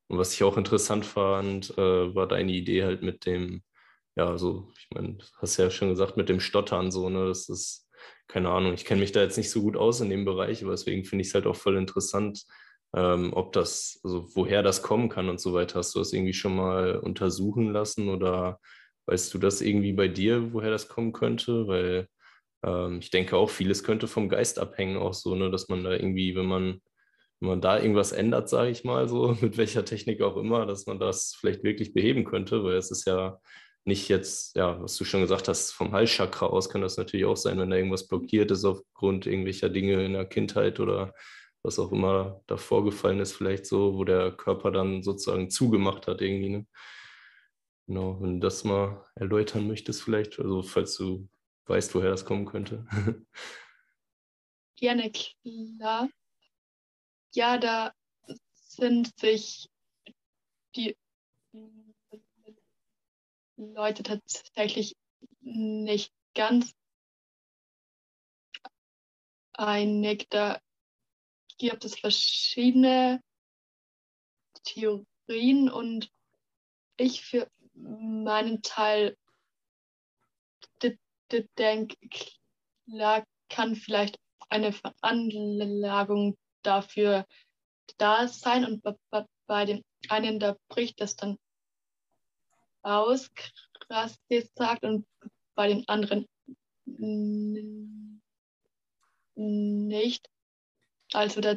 Und 0.08 0.18
was 0.18 0.34
ich 0.34 0.42
auch 0.42 0.56
interessant 0.56 1.06
fand, 1.06 1.70
äh, 1.78 2.14
war 2.14 2.26
deine 2.26 2.52
Idee 2.52 2.84
halt 2.84 3.02
mit 3.02 3.26
dem, 3.26 3.62
ja, 4.16 4.36
so, 4.38 4.72
ich 4.78 4.88
meine, 4.94 5.18
hast 5.38 5.56
ja 5.56 5.70
schon 5.70 5.90
gesagt, 5.90 6.16
mit 6.16 6.28
dem 6.28 6.40
Stottern 6.40 6.90
so, 6.90 7.08
ne, 7.08 7.26
das 7.26 7.48
ist, 7.48 7.88
keine 8.28 8.50
Ahnung, 8.50 8.74
ich 8.74 8.84
kenne 8.84 9.00
mich 9.00 9.12
da 9.12 9.20
jetzt 9.22 9.36
nicht 9.36 9.50
so 9.50 9.62
gut 9.62 9.76
aus 9.76 10.00
in 10.00 10.10
dem 10.10 10.24
Bereich, 10.24 10.62
aber 10.62 10.72
deswegen 10.72 11.04
finde 11.04 11.22
ich 11.22 11.28
es 11.28 11.34
halt 11.34 11.46
auch 11.46 11.56
voll 11.56 11.76
interessant, 11.76 12.44
ähm, 12.94 13.32
ob 13.32 13.52
das, 13.52 14.00
also 14.04 14.28
woher 14.34 14.62
das 14.62 14.82
kommen 14.82 15.08
kann 15.08 15.28
und 15.28 15.40
so 15.40 15.52
weiter. 15.52 15.78
Hast 15.78 15.94
du 15.94 16.00
das 16.00 16.12
irgendwie 16.12 16.32
schon 16.32 16.56
mal 16.56 16.96
untersuchen 16.96 17.72
lassen 17.72 18.08
oder 18.08 18.58
weißt 19.06 19.32
du 19.34 19.38
das 19.38 19.60
irgendwie 19.60 19.92
bei 19.92 20.08
dir, 20.08 20.52
woher 20.52 20.70
das 20.70 20.88
kommen 20.88 21.12
könnte? 21.12 21.66
Weil 21.68 22.08
ähm, 22.64 22.98
ich 23.00 23.10
denke 23.10 23.36
auch, 23.36 23.50
vieles 23.50 23.84
könnte 23.84 24.08
vom 24.08 24.28
Geist 24.28 24.58
abhängen, 24.58 24.96
auch 24.96 25.14
so, 25.14 25.34
ne, 25.34 25.50
dass 25.50 25.68
man 25.68 25.84
da 25.84 25.92
irgendwie, 25.92 26.34
wenn 26.34 26.46
man, 26.46 26.80
wenn 27.40 27.48
man 27.48 27.60
da 27.60 27.78
irgendwas 27.78 28.12
ändert, 28.12 28.48
sage 28.48 28.70
ich 28.70 28.84
mal 28.84 29.08
so, 29.08 29.36
mit 29.40 29.56
welcher 29.56 29.84
Technik 29.84 30.22
auch 30.22 30.36
immer, 30.36 30.66
dass 30.66 30.86
man 30.86 30.98
das 30.98 31.36
vielleicht 31.38 31.62
wirklich 31.64 31.94
beheben 31.94 32.24
könnte, 32.24 32.64
weil 32.64 32.76
es 32.76 32.90
ist 32.90 33.06
ja 33.06 33.40
nicht 33.84 34.08
jetzt, 34.08 34.56
ja, 34.56 34.80
was 34.82 34.96
du 34.96 35.04
schon 35.04 35.22
gesagt 35.22 35.48
hast, 35.48 35.72
vom 35.72 35.92
Halschakra 35.92 36.46
aus 36.46 36.68
kann 36.68 36.82
das 36.82 36.96
natürlich 36.96 37.26
auch 37.26 37.36
sein, 37.36 37.58
wenn 37.58 37.70
da 37.70 37.76
irgendwas 37.76 38.06
blockiert 38.06 38.50
ist 38.50 38.64
aufgrund 38.64 39.26
irgendwelcher 39.26 39.68
Dinge 39.68 40.04
in 40.04 40.12
der 40.12 40.26
Kindheit 40.26 40.80
oder 40.80 41.14
was 41.62 41.78
auch 41.78 41.92
immer 41.92 42.42
da 42.46 42.56
vorgefallen 42.56 43.20
ist, 43.20 43.32
vielleicht 43.32 43.66
so, 43.66 43.96
wo 43.96 44.04
der 44.04 44.32
Körper 44.32 44.70
dann 44.70 45.02
sozusagen 45.02 45.50
zugemacht 45.50 46.06
hat 46.06 46.20
irgendwie. 46.22 46.48
Ne? 46.48 46.66
Genau, 47.86 48.20
wenn 48.20 48.40
du 48.40 48.46
das 48.46 48.64
mal 48.64 49.04
erläutern 49.14 49.66
möchtest 49.66 50.02
vielleicht, 50.02 50.38
also 50.38 50.62
falls 50.62 50.96
du 50.96 51.28
weißt, 51.66 51.94
woher 51.94 52.10
das 52.10 52.24
kommen 52.24 52.46
könnte. 52.46 52.86
Gerne, 54.76 55.10
klar. 55.10 56.08
Ja, 57.34 57.58
da 57.58 57.92
sind 58.52 59.18
sich 59.18 59.68
die 60.74 60.96
Leute 63.60 64.02
tatsächlich 64.02 64.96
nicht 65.40 66.12
ganz 66.34 66.72
einig. 69.52 70.28
Da 70.30 70.60
gibt 71.58 71.84
es 71.84 71.98
verschiedene 71.98 73.22
Theorien 74.64 75.70
und 75.70 76.10
ich 76.96 77.22
für 77.22 77.50
meinen 77.74 78.62
Teil 78.62 79.16
denke, 81.58 81.96
klar 82.86 83.24
kann 83.48 83.76
vielleicht 83.76 84.18
eine 84.48 84.72
Veranlagung 84.72 86.36
dafür 86.62 87.26
da 87.98 88.26
sein 88.28 88.64
und 88.64 88.82
bei 89.46 89.64
dem 89.64 89.82
einen, 90.08 90.40
da 90.40 90.56
bricht 90.68 91.00
das 91.00 91.16
dann 91.16 91.38
aus, 92.82 93.30
krass 93.80 94.18
gesagt, 94.28 94.84
und 94.84 95.06
bei 95.54 95.68
den 95.68 95.86
anderen 95.88 96.26
nicht. 99.36 100.28
Also 101.12 101.40
da, 101.40 101.56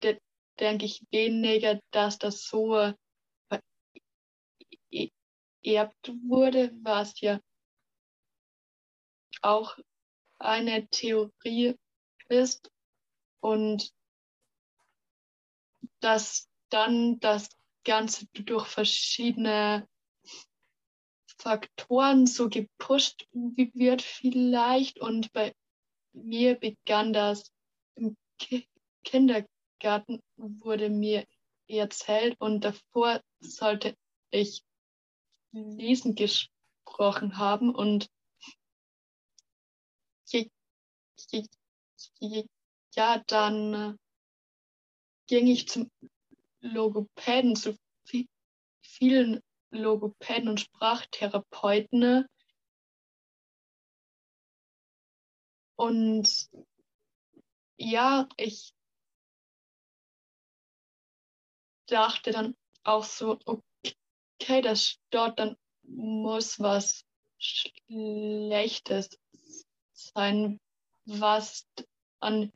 da 0.00 0.12
denke 0.60 0.84
ich 0.86 1.02
weniger, 1.10 1.80
dass 1.90 2.18
das 2.18 2.44
so 2.44 2.92
vererbt 5.62 6.08
wurde, 6.28 6.72
was 6.82 7.20
ja 7.20 7.40
auch 9.42 9.76
eine 10.38 10.86
Theorie 10.88 11.76
ist 12.28 12.70
und 13.40 13.92
dass 16.00 16.48
dann 16.68 17.18
das 17.20 17.48
Ganze 17.84 18.26
durch 18.32 18.66
verschiedene 18.66 19.88
Faktoren 21.46 22.26
so 22.26 22.48
gepusht 22.48 23.28
wird 23.32 24.02
vielleicht. 24.02 25.00
Und 25.00 25.32
bei 25.32 25.54
mir 26.12 26.56
begann 26.56 27.12
das 27.12 27.52
im 27.94 28.16
Kindergarten, 29.04 30.20
wurde 30.36 30.90
mir 30.90 31.24
erzählt 31.68 32.34
und 32.40 32.64
davor 32.64 33.20
sollte 33.38 33.94
ich 34.30 34.64
lesen 35.52 36.16
gesprochen 36.16 37.38
haben 37.38 37.72
und 37.72 38.10
ja, 42.96 43.22
dann 43.26 43.74
äh, 43.74 43.94
ging 45.28 45.46
ich 45.46 45.68
zum 45.68 45.90
Logopäden, 46.60 47.54
zu 47.54 47.76
vielen 48.80 49.40
Logopäden 49.70 50.48
und 50.48 50.60
Sprachtherapeuten. 50.60 52.26
Und 55.76 56.48
ja, 57.76 58.28
ich 58.36 58.72
dachte 61.86 62.30
dann 62.30 62.56
auch 62.84 63.04
so, 63.04 63.38
okay, 63.44 64.62
das 64.62 64.98
dort 65.10 65.38
dann 65.38 65.56
muss 65.82 66.58
was 66.58 67.04
Schlechtes 67.38 69.18
sein, 69.92 70.60
was 71.04 71.66
an 72.20 72.52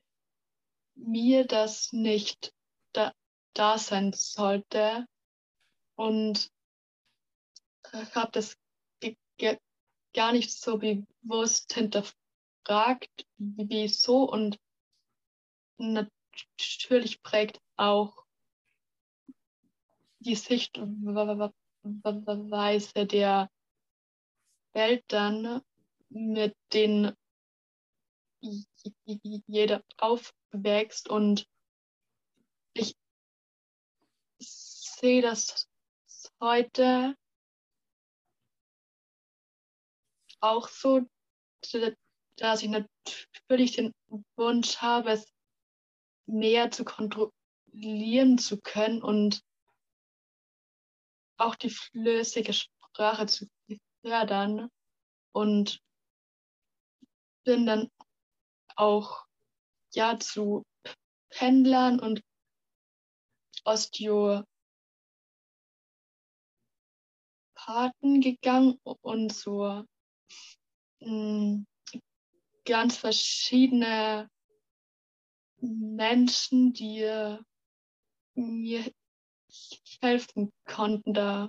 mir 0.95 1.47
das 1.47 1.93
nicht 1.93 2.53
da, 2.93 3.13
da 3.55 3.79
sein 3.79 4.13
sollte. 4.13 5.07
Und 5.97 6.51
habe 7.93 8.31
das 8.33 8.57
gar 10.13 10.33
nicht 10.33 10.53
so 10.53 10.79
bewusst 10.79 11.73
hinterfragt, 11.73 13.27
wieso. 13.39 14.25
Und 14.31 14.59
natürlich 15.79 17.23
prägt 17.23 17.61
auch 17.77 18.25
die 20.19 20.35
Sichtweise 20.35 21.53
der 23.07 23.51
Welt 24.73 25.05
dann 25.09 25.63
mit 26.09 26.57
den 26.73 27.13
jeder 29.47 29.85
aufwächst 29.99 31.09
und 31.09 31.47
ich 32.73 32.97
sehe 34.39 35.23
das 35.23 35.69
heute 36.41 37.17
auch 40.41 40.69
so, 40.69 41.07
dass 42.37 42.63
ich 42.63 42.69
natürlich 42.69 43.73
den 43.73 43.93
Wunsch 44.37 44.79
habe, 44.79 45.11
es 45.13 45.27
mehr 46.27 46.71
zu 46.71 46.85
kontrollieren 46.85 48.39
zu 48.39 48.61
können 48.61 49.03
und 49.03 49.43
auch 51.37 51.55
die 51.57 51.71
flüssige 51.71 52.53
Sprache 52.53 53.27
zu 53.27 53.47
fördern. 54.03 54.69
Und 55.33 55.81
bin 57.45 57.67
dann 57.67 57.89
auch 58.77 59.25
ja 59.93 60.19
zu 60.19 60.65
Pendlern 61.31 62.01
und 62.01 62.23
Osteopathen 63.65 64.47
gegangen 68.21 68.79
und 68.83 69.33
hm, 69.33 69.87
ganz 72.65 72.97
verschiedene 72.97 74.29
Menschen, 75.61 76.73
die 76.73 77.39
mir 78.35 78.93
helfen 80.01 80.53
konnten. 80.65 81.15
Da 81.15 81.49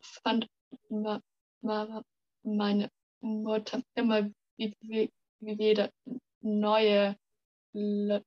fand 0.00 0.48
meine 2.42 2.90
Mutter 3.20 3.82
immer 3.94 4.30
wieder 5.40 5.90
neue 6.40 7.16
Le 7.72 8.24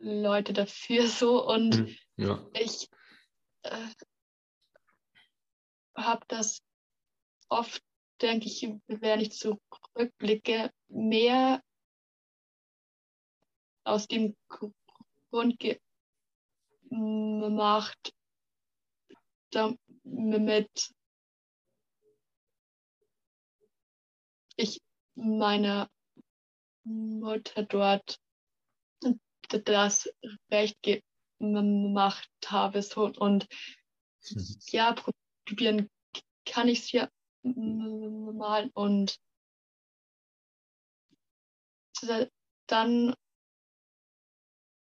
Leute 0.00 0.52
dafür 0.52 1.08
so 1.08 1.44
und 1.44 1.74
hm, 1.74 1.96
ja. 2.16 2.48
ich 2.54 2.88
äh, 3.62 3.88
habe 5.96 6.24
das 6.28 6.62
oft, 7.48 7.82
denke 8.20 8.46
ich, 8.46 8.68
wenn 8.86 9.20
ich 9.20 9.32
zurückblicke, 9.32 10.72
mehr 10.88 11.62
aus 13.84 14.06
dem 14.06 14.36
Grund 14.48 15.58
gemacht, 16.90 18.14
damit 19.50 20.94
ich 24.56 24.80
meiner 25.14 25.88
Mutter 26.84 27.62
dort 27.64 28.20
das 29.48 30.10
Recht 30.50 30.76
gemacht 31.38 32.30
habe. 32.46 32.82
So. 32.82 33.06
Und 33.06 33.48
mhm. 34.30 34.58
ja, 34.66 34.94
probieren 35.46 35.88
kann 36.44 36.68
ich 36.68 36.80
es 36.80 36.92
ja 36.92 37.08
mal. 37.54 38.70
Und 38.74 39.18
dann 42.66 43.14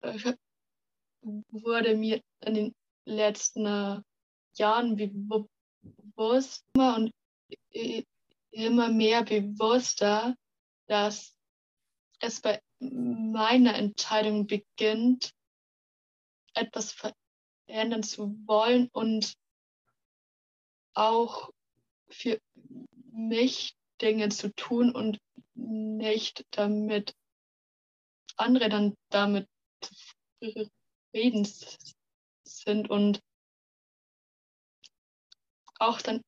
äh, 0.03 0.35
wurde 1.23 1.97
mir 1.97 2.23
in 2.41 2.55
den 2.55 2.75
letzten 3.05 3.67
äh, 3.67 4.03
Jahren 4.55 4.97
bewusst 4.97 6.65
und 6.77 7.13
immer 8.51 8.89
mehr 8.89 9.25
bewusster, 9.25 10.35
dass 10.87 11.37
es 12.21 12.41
bei 12.41 12.61
meiner 12.81 13.75
Entscheidung 13.75 14.47
beginnt, 14.47 15.33
etwas 16.55 16.93
verändern 16.93 18.03
zu 18.03 18.35
wollen 18.47 18.89
und 18.93 19.35
auch 20.95 21.51
für 22.11 22.41
mich 23.13 23.75
Dinge 24.01 24.29
zu 24.31 24.55
tun 24.55 24.95
und 24.95 25.19
nicht 25.55 26.45
damit 26.51 27.15
andere 28.37 28.69
dann 28.69 28.95
damit 29.11 29.49
zufrieden 30.41 31.47
sind 32.45 32.89
und 32.91 33.21
auch 35.79 36.01
dann 36.03 36.23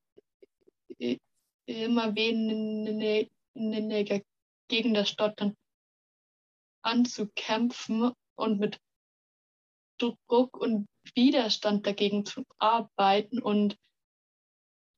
immer 1.67 2.15
weniger 2.15 3.31
gegen 4.69 4.95
das 4.95 5.09
Stottern 5.11 5.57
anzukämpfen 6.83 8.13
und 8.35 8.59
mit 8.59 8.79
Druck 9.99 10.57
und 10.57 10.87
Widerstand 11.15 11.87
dagegen 11.87 12.25
zu 12.25 12.45
arbeiten 12.59 13.41
und 13.41 13.77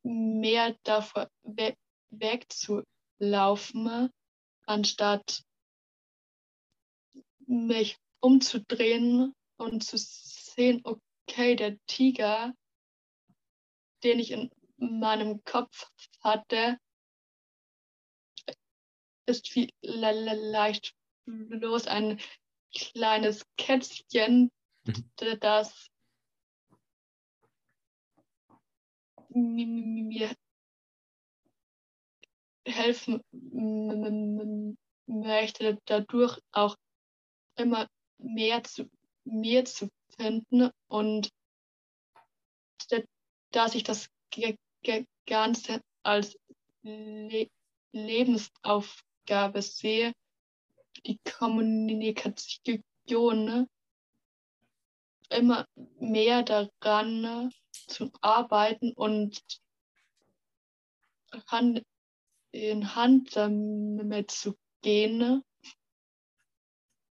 mehr 0.05 0.77
davor 0.85 1.29
we 1.43 1.77
wegzulaufen, 2.11 4.11
anstatt 4.67 5.43
mich 7.47 7.99
umzudrehen 8.21 9.35
und 9.57 9.85
zu 9.85 9.99
sehen, 9.99 10.83
okay, 10.85 11.57
der 11.57 11.79
Tiger, 11.87 12.55
den 14.03 14.21
ich 14.21 14.31
in 14.31 14.51
meinem 14.77 15.43
Kopf 15.45 15.91
hatte, 16.21 16.79
ist 19.27 19.49
vielleicht 19.49 20.95
bloß 21.27 21.87
ein 21.87 22.21
kleines 22.75 23.47
Kätzchen, 23.57 24.51
mhm. 24.85 25.11
das 25.41 25.89
mir 29.35 30.35
helfen 32.67 33.21
möchte, 35.07 35.79
dadurch 35.85 36.39
auch 36.53 36.77
immer 37.57 37.87
mehr 38.19 38.63
zu 38.65 38.89
mir 39.25 39.65
zu 39.65 39.89
finden 40.17 40.71
und 40.89 41.31
dass 43.51 43.75
ich 43.75 43.85
das 43.85 44.09
Ganze 45.27 45.81
als 46.03 46.37
Le 46.83 47.49
Lebensaufgabe 47.93 49.63
sehe, 49.63 50.13
die 51.07 51.19
Kommunikation 51.39 52.83
ne? 53.45 53.69
immer 55.31 55.65
mehr 56.01 56.43
daran 56.43 57.21
ne, 57.21 57.51
zu 57.75 58.13
arbeiten 58.21 58.93
und 58.93 59.43
Hand 61.49 61.85
in 62.53 62.95
Hand 62.95 63.35
damit 63.35 64.31
zu 64.31 64.57
gehen 64.83 65.43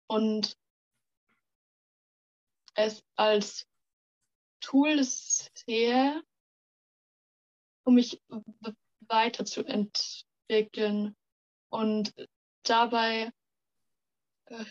und 0.06 0.56
es 2.74 3.02
als 3.16 3.66
Tool 4.60 5.02
sehe, 5.02 6.22
um 7.84 7.94
mich 7.94 8.20
weiterzuentwickeln. 9.08 11.16
Und 11.70 12.14
dabei 12.62 13.32
äh, 14.46 14.64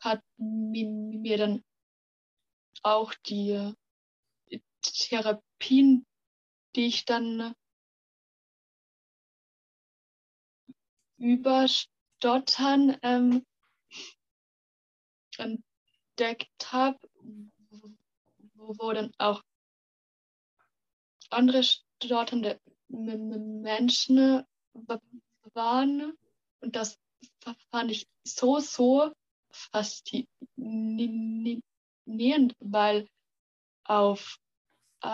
hat 0.00 0.22
mir 0.36 1.38
dann 1.38 1.64
auch 2.82 3.14
die 3.14 3.72
Therapien, 4.92 6.06
die 6.74 6.86
ich 6.86 7.04
dann 7.04 7.54
überstottern 11.18 12.96
ähm, 13.02 13.46
entdeckt 15.38 16.72
habe, 16.72 16.98
wo, 18.54 18.74
wo 18.78 18.92
dann 18.92 19.12
auch 19.18 19.42
andere 21.30 21.62
stotternde 21.62 22.60
Menschen 22.88 24.44
waren. 25.54 26.12
Und 26.60 26.76
das 26.76 26.98
fand 27.70 27.90
ich 27.90 28.06
so, 28.24 28.60
so 28.60 29.12
faszinierend, 29.50 31.64
weil 32.60 33.08
auf 33.84 34.38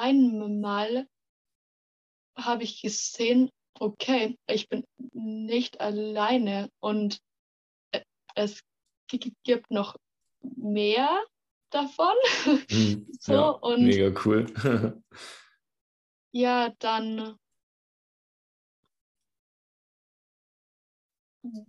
einmal 0.00 1.06
habe 2.36 2.64
ich 2.64 2.80
gesehen, 2.82 3.50
okay, 3.78 4.38
ich 4.46 4.68
bin 4.68 4.84
nicht 5.12 5.80
alleine 5.80 6.70
und 6.80 7.20
es 8.34 8.62
gibt 9.44 9.70
noch 9.70 9.96
mehr 10.40 11.24
davon. 11.70 12.14
Mhm, 12.70 13.06
so, 13.20 13.32
ja, 13.32 13.48
und 13.48 13.82
mega 13.82 14.20
cool. 14.24 15.02
ja, 16.32 16.70
dann 16.78 17.36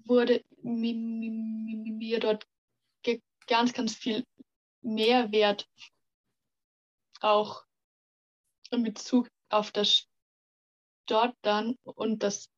wurde 0.06 0.44
mir 0.64 2.20
dort 2.20 2.46
ganz, 3.48 3.74
ganz 3.74 3.96
viel 3.96 4.24
Mehrwert 4.82 5.68
auch 7.20 7.66
in 8.74 8.84
Bezug 8.84 9.30
auf 9.50 9.72
das 9.72 10.08
dort 11.08 11.36
dann 11.42 11.76
und 11.84 12.24
das 12.24 12.50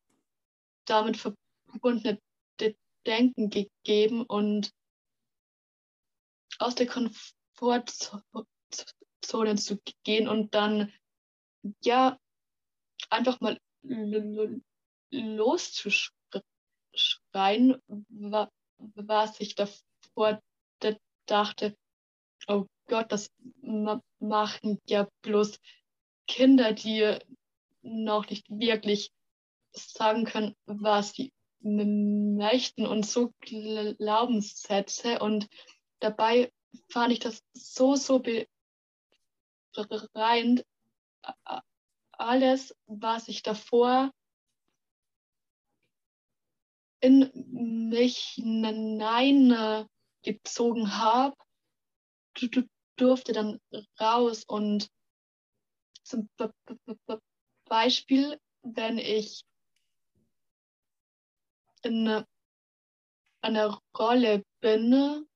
damit 0.86 1.16
verbundene 1.16 2.20
Denken 3.06 3.50
gegeben 3.50 4.24
und 4.24 4.72
aus 6.58 6.74
der 6.74 6.86
Komfortzone 6.88 8.46
zu 9.56 9.78
gehen 10.02 10.26
und 10.28 10.54
dann 10.54 10.92
ja 11.84 12.18
einfach 13.10 13.40
mal 13.40 13.60
loszuschreien, 15.10 16.10
was 18.78 19.40
ich 19.40 19.54
davor 19.54 20.42
dachte, 21.26 21.76
oh 22.48 22.66
Gott, 22.88 23.12
das 23.12 23.30
machen 24.18 24.80
ja 24.88 25.08
bloß 25.22 25.60
Kinder, 26.26 26.72
die 26.72 27.18
noch 27.82 28.28
nicht 28.28 28.48
wirklich 28.48 29.12
sagen 29.72 30.24
können, 30.24 30.56
was 30.66 31.12
sie 31.12 31.32
möchten 31.60 32.86
und 32.86 33.06
so 33.06 33.32
Glaubenssätze 33.40 35.18
und 35.18 35.48
dabei 36.00 36.52
fand 36.90 37.12
ich 37.12 37.20
das 37.20 37.42
so, 37.52 37.96
so 37.96 38.22
befreiend. 39.88 40.64
Alles, 42.12 42.74
was 42.86 43.28
ich 43.28 43.42
davor 43.42 44.10
in 47.00 47.30
mich 47.92 48.36
hineingezogen 48.36 50.98
habe, 50.98 51.36
durfte 52.96 53.32
dann 53.32 53.60
raus 54.00 54.44
und 54.44 54.88
zum 56.06 56.28
Beispiel, 57.64 58.40
wenn 58.62 58.98
ich 58.98 59.44
in 61.82 62.24
einer 63.40 63.80
Rolle 63.96 64.44
bin, 64.60 65.26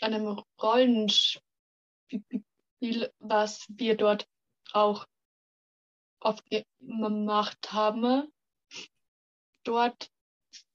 einem 0.00 0.42
Rollenspiel, 0.60 1.42
was 3.18 3.66
wir 3.68 3.96
dort 3.96 4.28
auch 4.72 5.06
oft 6.20 6.44
gemacht 6.80 7.72
haben, 7.72 8.32
dort 9.64 10.10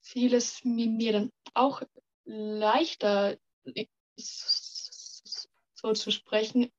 fiel 0.02 0.34
es 0.34 0.64
mir 0.64 1.14
dann 1.14 1.32
auch 1.54 1.82
leichter, 2.26 3.38
so 5.74 5.94
zu 5.94 6.12
sprechen, 6.12 6.72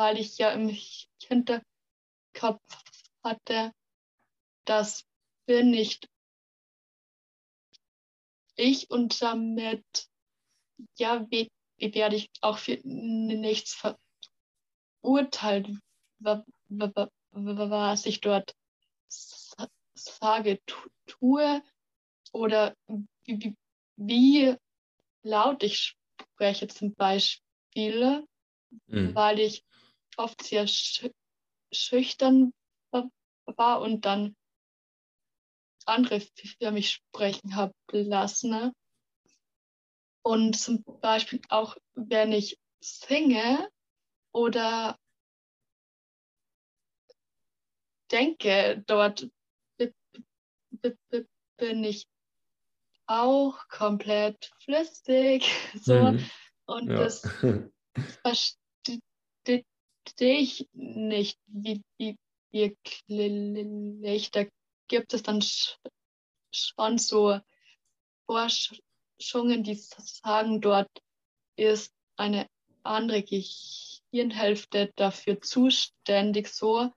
weil 0.00 0.18
ich 0.18 0.38
ja 0.38 0.50
im 0.52 0.74
Hinterkopf 1.22 1.62
hatte, 3.22 3.70
das 4.64 5.04
bin 5.44 5.72
nicht 5.72 6.08
ich 8.56 8.88
und 8.88 9.20
damit 9.20 9.84
ja 10.96 11.26
wie, 11.30 11.50
werde 11.76 12.16
ich 12.16 12.30
auch 12.40 12.56
für 12.56 12.80
nichts 12.82 13.78
verurteilt, 15.02 15.68
was 16.18 18.06
ich 18.06 18.22
dort 18.22 18.54
sage, 19.06 20.60
tue 21.04 21.62
oder 22.32 22.74
wie, 23.26 23.54
wie 23.96 24.56
laut 25.22 25.62
ich 25.62 25.98
spreche 26.22 26.68
zum 26.68 26.94
Beispiel, 26.94 28.26
mhm. 28.86 29.14
weil 29.14 29.40
ich 29.40 29.62
oft 30.20 30.42
sehr 30.42 30.66
schüchtern 31.72 32.52
war 33.46 33.80
und 33.80 34.04
dann 34.04 34.36
andere 35.86 36.20
für 36.20 36.70
mich 36.70 36.90
sprechen 36.90 37.56
habe 37.56 37.74
lassen. 37.92 38.50
Ne? 38.50 38.72
Und 40.22 40.56
zum 40.56 40.84
Beispiel 41.00 41.40
auch, 41.48 41.76
wenn 41.94 42.32
ich 42.32 42.58
singe 42.80 43.68
oder 44.32 44.98
denke, 48.10 48.82
dort 48.86 49.28
bin 51.56 51.84
ich 51.84 52.08
auch 53.06 53.68
komplett 53.68 54.50
flüssig. 54.64 55.50
So. 55.82 55.94
Mhm. 55.94 56.30
Und 56.66 56.90
ja. 56.90 56.96
das 56.96 57.22
ich 60.18 60.68
nicht, 60.72 61.38
wie, 61.46 61.82
wie 61.98 62.16
wirklich. 62.50 64.30
Da 64.30 64.44
gibt 64.88 65.14
es 65.14 65.22
dann 65.22 65.42
schon 66.52 66.98
so 66.98 67.38
Forschungen, 68.26 69.62
die 69.62 69.74
sagen, 69.74 70.60
dort 70.60 70.90
ist 71.56 71.92
eine 72.16 72.48
andere 72.82 73.22
Gehirnhälfte 73.22 74.92
dafür 74.96 75.40
zuständig 75.40 76.48
so. 76.48 76.90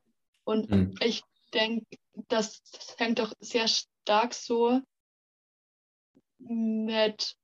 Und 0.43 0.69
mhm. 0.69 0.95
ich 1.01 1.23
denke, 1.53 1.97
das 2.27 2.61
hängt 2.97 3.19
doch 3.19 3.33
sehr 3.39 3.67
stark 3.67 4.33
so 4.33 4.81
mit 6.39 7.35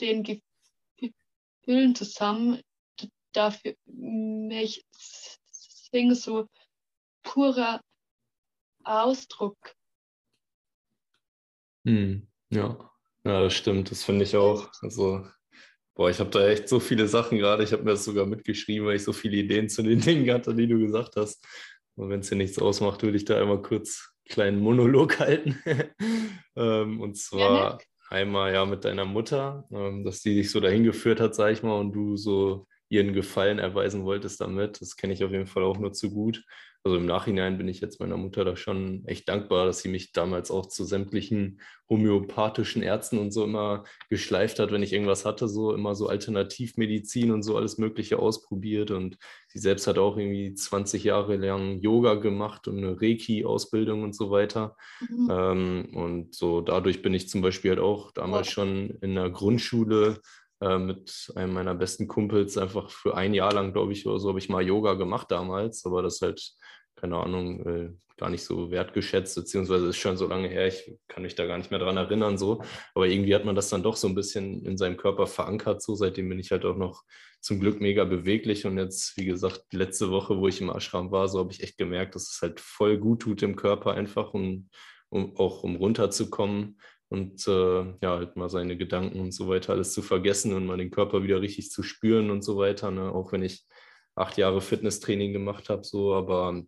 den 0.00 0.22
Gefühlen 0.22 1.94
zusammen. 1.94 2.62
Dafür 3.32 3.74
mich 3.86 4.84
sing 4.90 6.14
so 6.14 6.48
purer 7.22 7.80
Ausdruck. 8.84 9.56
Hm, 11.84 12.26
ja. 12.50 12.90
ja, 13.24 13.42
das 13.42 13.54
stimmt. 13.54 13.90
Das 13.90 14.04
finde 14.04 14.24
ich 14.24 14.36
auch. 14.36 14.70
Also, 14.82 15.26
boah, 15.94 16.10
ich 16.10 16.18
habe 16.20 16.30
da 16.30 16.46
echt 16.48 16.68
so 16.68 16.80
viele 16.80 17.08
Sachen 17.08 17.38
gerade. 17.38 17.64
Ich 17.64 17.72
habe 17.72 17.82
mir 17.82 17.92
das 17.92 18.04
sogar 18.04 18.26
mitgeschrieben, 18.26 18.86
weil 18.86 18.96
ich 18.96 19.04
so 19.04 19.12
viele 19.12 19.36
Ideen 19.36 19.68
zu 19.68 19.82
den 19.82 20.00
Dingen 20.00 20.30
hatte, 20.32 20.54
die 20.54 20.66
du 20.66 20.78
gesagt 20.78 21.16
hast. 21.16 21.44
Und 21.94 22.08
wenn 22.08 22.20
es 22.20 22.28
dir 22.28 22.36
nichts 22.36 22.58
ausmacht, 22.58 23.02
würde 23.02 23.16
ich 23.16 23.24
da 23.24 23.40
einmal 23.40 23.60
kurz 23.60 24.12
einen 24.24 24.32
kleinen 24.34 24.60
Monolog 24.60 25.18
halten. 25.18 25.58
ähm, 26.56 27.00
und 27.00 27.16
zwar 27.16 27.72
ja, 27.72 27.78
einmal 28.08 28.52
ja 28.52 28.64
mit 28.64 28.84
deiner 28.84 29.04
Mutter, 29.04 29.66
ähm, 29.70 30.04
dass 30.04 30.20
die 30.22 30.34
dich 30.34 30.50
so 30.50 30.60
dahin 30.60 30.84
geführt 30.84 31.20
hat, 31.20 31.34
sag 31.34 31.52
ich 31.52 31.62
mal, 31.62 31.78
und 31.78 31.92
du 31.92 32.16
so 32.16 32.66
ihren 32.92 33.14
Gefallen 33.14 33.58
erweisen 33.58 34.04
wolltest 34.04 34.40
damit. 34.40 34.80
Das 34.80 34.96
kenne 34.96 35.14
ich 35.14 35.24
auf 35.24 35.30
jeden 35.32 35.46
Fall 35.46 35.64
auch 35.64 35.78
nur 35.78 35.92
zu 35.92 36.10
gut 36.10 36.44
also 36.84 36.96
im 36.96 37.06
Nachhinein 37.06 37.58
bin 37.58 37.68
ich 37.68 37.80
jetzt 37.80 38.00
meiner 38.00 38.16
Mutter 38.16 38.44
da 38.44 38.56
schon 38.56 39.04
echt 39.06 39.28
dankbar, 39.28 39.66
dass 39.66 39.80
sie 39.80 39.88
mich 39.88 40.10
damals 40.12 40.50
auch 40.50 40.66
zu 40.66 40.84
sämtlichen 40.84 41.60
homöopathischen 41.88 42.82
Ärzten 42.82 43.18
und 43.18 43.30
so 43.30 43.44
immer 43.44 43.84
geschleift 44.08 44.58
hat, 44.58 44.72
wenn 44.72 44.82
ich 44.82 44.92
irgendwas 44.92 45.24
hatte, 45.24 45.46
so 45.46 45.74
immer 45.74 45.94
so 45.94 46.08
Alternativmedizin 46.08 47.30
und 47.30 47.44
so 47.44 47.56
alles 47.56 47.78
Mögliche 47.78 48.18
ausprobiert. 48.18 48.90
Und 48.90 49.16
sie 49.46 49.60
selbst 49.60 49.86
hat 49.86 49.98
auch 49.98 50.16
irgendwie 50.16 50.54
20 50.54 51.04
Jahre 51.04 51.36
lang 51.36 51.78
Yoga 51.78 52.14
gemacht 52.14 52.66
und 52.66 52.78
eine 52.78 53.00
Reiki-Ausbildung 53.00 54.02
und 54.02 54.16
so 54.16 54.32
weiter. 54.32 54.76
Mhm. 55.08 55.28
Ähm, 55.30 55.88
und 55.94 56.34
so 56.34 56.62
dadurch 56.62 57.00
bin 57.00 57.14
ich 57.14 57.28
zum 57.28 57.42
Beispiel 57.42 57.72
halt 57.72 57.80
auch 57.80 58.10
damals 58.10 58.50
schon 58.50 58.98
in 59.02 59.14
der 59.14 59.30
Grundschule 59.30 60.20
äh, 60.62 60.78
mit 60.78 61.32
einem 61.34 61.52
meiner 61.52 61.74
besten 61.74 62.08
Kumpels 62.08 62.56
einfach 62.56 62.90
für 62.90 63.16
ein 63.16 63.34
Jahr 63.34 63.52
lang, 63.52 63.72
glaube 63.72 63.92
ich, 63.92 64.06
oder 64.06 64.18
so, 64.18 64.28
habe 64.28 64.38
ich 64.38 64.48
mal 64.48 64.62
Yoga 64.62 64.94
gemacht 64.94 65.30
damals, 65.30 65.84
aber 65.84 66.02
das 66.02 66.20
halt 66.22 66.54
keine 67.02 67.16
Ahnung, 67.16 67.66
äh, 67.66 67.90
gar 68.16 68.30
nicht 68.30 68.44
so 68.44 68.70
wertgeschätzt, 68.70 69.34
beziehungsweise 69.34 69.88
ist 69.88 69.96
schon 69.96 70.16
so 70.16 70.28
lange 70.28 70.48
her, 70.48 70.68
ich 70.68 70.94
kann 71.08 71.24
mich 71.24 71.34
da 71.34 71.46
gar 71.46 71.58
nicht 71.58 71.72
mehr 71.72 71.80
dran 71.80 71.96
erinnern, 71.96 72.38
so. 72.38 72.62
Aber 72.94 73.08
irgendwie 73.08 73.34
hat 73.34 73.44
man 73.44 73.56
das 73.56 73.70
dann 73.70 73.82
doch 73.82 73.96
so 73.96 74.06
ein 74.06 74.14
bisschen 74.14 74.64
in 74.64 74.76
seinem 74.76 74.96
Körper 74.96 75.26
verankert, 75.26 75.82
so. 75.82 75.96
Seitdem 75.96 76.28
bin 76.28 76.38
ich 76.38 76.52
halt 76.52 76.64
auch 76.64 76.76
noch 76.76 77.02
zum 77.40 77.58
Glück 77.58 77.80
mega 77.80 78.04
beweglich 78.04 78.64
und 78.66 78.78
jetzt, 78.78 79.16
wie 79.16 79.24
gesagt, 79.24 79.64
letzte 79.72 80.10
Woche, 80.10 80.38
wo 80.38 80.46
ich 80.46 80.60
im 80.60 80.70
Ashram 80.70 81.10
war, 81.10 81.26
so 81.26 81.40
habe 81.40 81.50
ich 81.50 81.62
echt 81.64 81.78
gemerkt, 81.78 82.14
dass 82.14 82.30
es 82.30 82.38
halt 82.40 82.60
voll 82.60 82.98
gut 82.98 83.22
tut 83.22 83.42
im 83.42 83.56
Körper 83.56 83.94
einfach 83.94 84.32
und 84.32 84.70
um 85.08 85.36
auch 85.36 85.64
um 85.64 85.74
runterzukommen 85.74 86.78
und 87.12 87.46
äh, 87.46 87.84
ja, 88.02 88.16
halt 88.16 88.36
mal 88.36 88.48
seine 88.48 88.76
Gedanken 88.78 89.20
und 89.20 89.32
so 89.32 89.46
weiter 89.48 89.74
alles 89.74 89.92
zu 89.92 90.00
vergessen 90.00 90.54
und 90.54 90.64
mal 90.64 90.78
den 90.78 90.90
Körper 90.90 91.22
wieder 91.22 91.42
richtig 91.42 91.70
zu 91.70 91.82
spüren 91.82 92.30
und 92.30 92.42
so 92.42 92.56
weiter. 92.56 92.90
Ne? 92.90 93.12
Auch 93.12 93.32
wenn 93.32 93.42
ich 93.42 93.66
acht 94.14 94.38
Jahre 94.38 94.62
Fitnesstraining 94.62 95.34
gemacht 95.34 95.68
habe, 95.68 95.84
so, 95.84 96.14
aber 96.14 96.62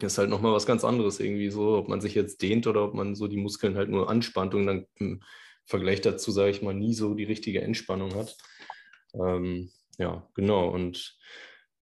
ist 0.00 0.18
halt 0.18 0.30
nochmal 0.30 0.52
was 0.52 0.66
ganz 0.66 0.84
anderes 0.84 1.18
irgendwie 1.18 1.50
so, 1.50 1.76
ob 1.76 1.88
man 1.88 2.00
sich 2.00 2.14
jetzt 2.14 2.42
dehnt 2.42 2.68
oder 2.68 2.84
ob 2.84 2.94
man 2.94 3.16
so 3.16 3.26
die 3.26 3.36
Muskeln 3.36 3.76
halt 3.76 3.88
nur 3.88 4.08
anspannt 4.08 4.54
und 4.54 4.66
dann 4.66 4.86
im 4.96 5.20
Vergleich 5.64 6.00
dazu, 6.00 6.30
sage 6.30 6.50
ich 6.50 6.62
mal, 6.62 6.74
nie 6.74 6.94
so 6.94 7.14
die 7.14 7.24
richtige 7.24 7.62
Entspannung 7.62 8.14
hat. 8.14 8.36
Ähm, 9.14 9.70
ja, 9.98 10.28
genau. 10.34 10.68
Und 10.68 11.18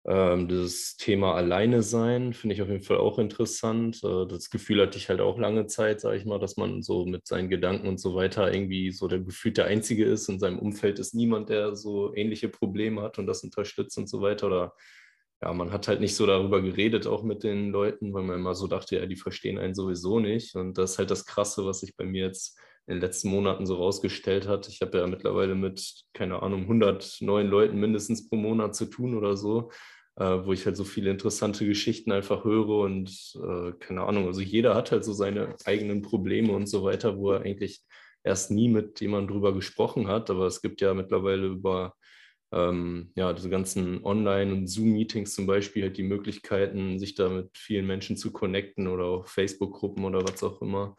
ähm, 0.08 0.46
das 0.48 0.96
Thema 0.96 1.34
Alleine 1.34 1.82
sein 1.82 2.32
finde 2.32 2.54
ich 2.54 2.62
auf 2.62 2.68
jeden 2.68 2.84
Fall 2.84 2.98
auch 2.98 3.18
interessant. 3.18 4.00
Äh, 4.04 4.26
das 4.26 4.50
Gefühl 4.50 4.80
hatte 4.80 4.98
ich 4.98 5.08
halt 5.08 5.20
auch 5.20 5.36
lange 5.38 5.66
Zeit, 5.66 6.00
sage 6.00 6.16
ich 6.16 6.24
mal, 6.24 6.38
dass 6.38 6.56
man 6.56 6.82
so 6.82 7.04
mit 7.06 7.26
seinen 7.26 7.50
Gedanken 7.50 7.88
und 7.88 7.98
so 7.98 8.14
weiter 8.14 8.52
irgendwie 8.52 8.92
so 8.92 9.08
der 9.08 9.18
Gefühl 9.18 9.52
der 9.52 9.66
Einzige 9.66 10.04
ist. 10.04 10.28
In 10.28 10.38
seinem 10.38 10.60
Umfeld 10.60 11.00
ist 11.00 11.14
niemand, 11.14 11.48
der 11.48 11.74
so 11.74 12.14
ähnliche 12.14 12.48
Probleme 12.48 13.02
hat 13.02 13.18
und 13.18 13.26
das 13.26 13.42
unterstützt 13.42 13.98
und 13.98 14.08
so 14.08 14.20
weiter. 14.22 14.46
Oder 14.46 14.74
ja, 15.42 15.52
man 15.52 15.72
hat 15.72 15.88
halt 15.88 16.00
nicht 16.00 16.14
so 16.14 16.24
darüber 16.24 16.62
geredet, 16.62 17.08
auch 17.08 17.24
mit 17.24 17.42
den 17.42 17.70
Leuten, 17.70 18.14
weil 18.14 18.22
man 18.22 18.38
immer 18.38 18.54
so 18.54 18.68
dachte, 18.68 18.96
ja, 18.96 19.06
die 19.06 19.16
verstehen 19.16 19.58
einen 19.58 19.74
sowieso 19.74 20.20
nicht. 20.20 20.54
Und 20.54 20.78
das 20.78 20.92
ist 20.92 20.98
halt 20.98 21.10
das 21.10 21.26
Krasse, 21.26 21.66
was 21.66 21.80
sich 21.80 21.96
bei 21.96 22.04
mir 22.04 22.26
jetzt 22.26 22.58
in 22.86 22.94
den 22.94 23.00
letzten 23.00 23.30
Monaten 23.30 23.66
so 23.66 23.74
rausgestellt 23.74 24.46
hat. 24.46 24.68
Ich 24.68 24.80
habe 24.80 24.98
ja 24.98 25.06
mittlerweile 25.08 25.56
mit, 25.56 26.04
keine 26.12 26.42
Ahnung, 26.42 26.62
100 26.62 27.18
neuen 27.22 27.48
Leuten 27.48 27.80
mindestens 27.80 28.28
pro 28.28 28.36
Monat 28.36 28.76
zu 28.76 28.86
tun 28.86 29.16
oder 29.16 29.36
so, 29.36 29.70
wo 30.16 30.52
ich 30.52 30.64
halt 30.64 30.76
so 30.76 30.84
viele 30.84 31.10
interessante 31.10 31.66
Geschichten 31.66 32.10
einfach 32.10 32.44
höre 32.44 32.68
und 32.68 33.10
äh, 33.36 33.72
keine 33.78 34.02
Ahnung, 34.04 34.26
also 34.26 34.40
jeder 34.40 34.74
hat 34.74 34.90
halt 34.90 35.04
so 35.04 35.12
seine 35.12 35.56
eigenen 35.64 36.02
Probleme 36.02 36.52
und 36.52 36.66
so 36.68 36.82
weiter, 36.84 37.18
wo 37.18 37.32
er 37.32 37.42
eigentlich 37.42 37.82
erst 38.24 38.50
nie 38.50 38.68
mit 38.68 39.00
jemandem 39.00 39.34
drüber 39.34 39.54
gesprochen 39.54 40.08
hat. 40.08 40.30
Aber 40.30 40.46
es 40.46 40.62
gibt 40.62 40.80
ja 40.80 40.94
mittlerweile 40.94 41.46
über 41.46 41.94
ähm, 42.52 43.12
ja, 43.14 43.32
diese 43.32 43.50
ganzen 43.50 44.04
Online- 44.04 44.52
und 44.52 44.66
Zoom-Meetings 44.68 45.34
zum 45.34 45.46
Beispiel 45.46 45.84
halt 45.84 45.96
die 45.96 46.02
Möglichkeiten, 46.02 46.98
sich 46.98 47.14
da 47.14 47.28
mit 47.28 47.56
vielen 47.56 47.86
Menschen 47.86 48.16
zu 48.16 48.32
connecten 48.32 48.88
oder 48.88 49.04
auch 49.04 49.28
Facebook-Gruppen 49.28 50.04
oder 50.04 50.22
was 50.22 50.42
auch 50.42 50.62
immer. 50.62 50.96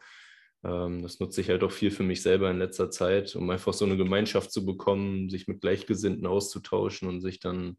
Ähm, 0.64 1.02
das 1.02 1.20
nutze 1.20 1.40
ich 1.40 1.50
halt 1.50 1.62
auch 1.64 1.72
viel 1.72 1.90
für 1.90 2.02
mich 2.02 2.22
selber 2.22 2.50
in 2.50 2.58
letzter 2.58 2.90
Zeit, 2.90 3.34
um 3.36 3.48
einfach 3.50 3.72
so 3.72 3.84
eine 3.84 3.96
Gemeinschaft 3.96 4.52
zu 4.52 4.64
bekommen, 4.66 5.30
sich 5.30 5.48
mit 5.48 5.60
Gleichgesinnten 5.60 6.26
auszutauschen 6.26 7.08
und 7.08 7.20
sich 7.20 7.40
dann 7.40 7.78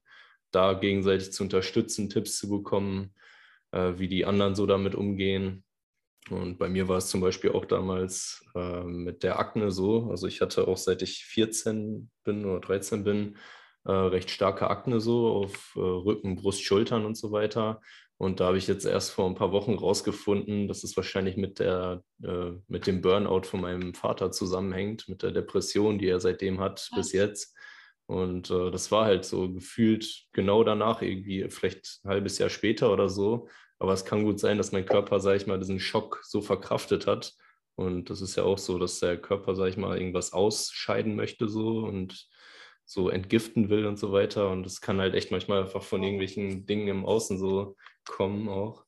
da 0.51 0.73
gegenseitig 0.73 1.31
zu 1.31 1.43
unterstützen, 1.43 2.09
Tipps 2.09 2.38
zu 2.38 2.49
bekommen, 2.49 3.13
äh, 3.71 3.93
wie 3.97 4.07
die 4.07 4.25
anderen 4.25 4.55
so 4.55 4.65
damit 4.65 4.95
umgehen. 4.95 5.63
Und 6.29 6.57
bei 6.57 6.69
mir 6.69 6.88
war 6.88 6.97
es 6.97 7.07
zum 7.07 7.21
Beispiel 7.21 7.51
auch 7.51 7.65
damals 7.65 8.45
äh, 8.55 8.83
mit 8.83 9.23
der 9.23 9.39
Akne 9.39 9.71
so. 9.71 10.09
Also 10.09 10.27
ich 10.27 10.41
hatte 10.41 10.67
auch 10.67 10.77
seit 10.77 11.01
ich 11.01 11.25
14 11.25 12.09
bin 12.23 12.45
oder 12.45 12.59
13 12.59 13.03
bin, 13.03 13.38
äh, 13.85 13.91
recht 13.91 14.29
starke 14.29 14.69
Akne 14.69 14.99
so 14.99 15.29
auf 15.29 15.73
äh, 15.75 15.79
Rücken, 15.79 16.35
Brust, 16.35 16.63
Schultern 16.63 17.05
und 17.05 17.15
so 17.15 17.31
weiter. 17.31 17.81
Und 18.17 18.41
da 18.41 18.47
habe 18.47 18.57
ich 18.57 18.67
jetzt 18.67 18.85
erst 18.85 19.12
vor 19.12 19.27
ein 19.27 19.35
paar 19.35 19.53
Wochen 19.53 19.75
rausgefunden, 19.75 20.67
dass 20.67 20.83
es 20.83 20.97
wahrscheinlich 20.97 21.38
mit, 21.38 21.59
der, 21.59 22.03
äh, 22.21 22.51
mit 22.67 22.85
dem 22.85 23.01
Burnout 23.01 23.43
von 23.43 23.62
meinem 23.62 23.93
Vater 23.93 24.29
zusammenhängt, 24.31 25.07
mit 25.07 25.23
der 25.23 25.31
Depression, 25.31 25.97
die 25.97 26.09
er 26.09 26.19
seitdem 26.19 26.59
hat 26.59 26.89
Was? 26.91 26.97
bis 26.97 27.13
jetzt. 27.13 27.55
Und 28.10 28.50
äh, 28.50 28.72
das 28.72 28.91
war 28.91 29.06
halt 29.06 29.24
so 29.24 29.54
gefühlt 29.54 30.26
genau 30.34 30.63
danach, 30.63 31.04
irgendwie 31.04 31.48
vielleicht 31.50 32.00
ein 32.04 32.10
halbes 32.10 32.39
Jahr 32.39 32.50
später 32.50 32.91
oder 32.91 33.08
so. 33.08 33.48
Aber 33.78 33.93
es 33.93 34.04
kann 34.04 34.24
gut 34.24 34.39
sein, 34.39 34.58
dass 34.58 34.72
mein 34.72 34.88
Körper, 34.88 35.19
sage 35.19 35.38
ich 35.38 35.45
mal, 35.45 35.60
diesen 35.60 35.80
Schock 35.80 36.19
so 36.24 36.41
verkraftet 36.41 37.06
hat. 37.06 37.34
Und 37.76 38.10
das 38.10 38.22
ist 38.22 38.36
ja 38.36 38.43
auch 38.43 38.58
so, 38.58 38.80
dass 38.80 39.00
der 39.00 39.15
Körper, 39.17 39.56
sage 39.56 39.69
ich 39.69 39.78
mal, 39.78 39.95
irgendwas 39.95 40.34
ausscheiden 40.34 41.15
möchte 41.15 41.48
so 41.48 41.82
und 41.82 42.28
so 42.84 43.10
entgiften 43.10 43.69
will 43.69 43.86
und 43.86 44.00
so 44.00 44.12
weiter. 44.12 44.50
Und 44.50 44.63
das 44.63 44.82
kann 44.82 45.00
halt 45.00 45.13
echt 45.13 45.30
manchmal 45.30 45.62
einfach 45.62 45.84
von 45.84 46.02
irgendwelchen 46.02 46.65
Dingen 46.65 46.88
im 46.88 47.06
Außen 47.06 47.38
so 47.38 47.76
kommen 48.08 48.50
auch. 48.50 48.86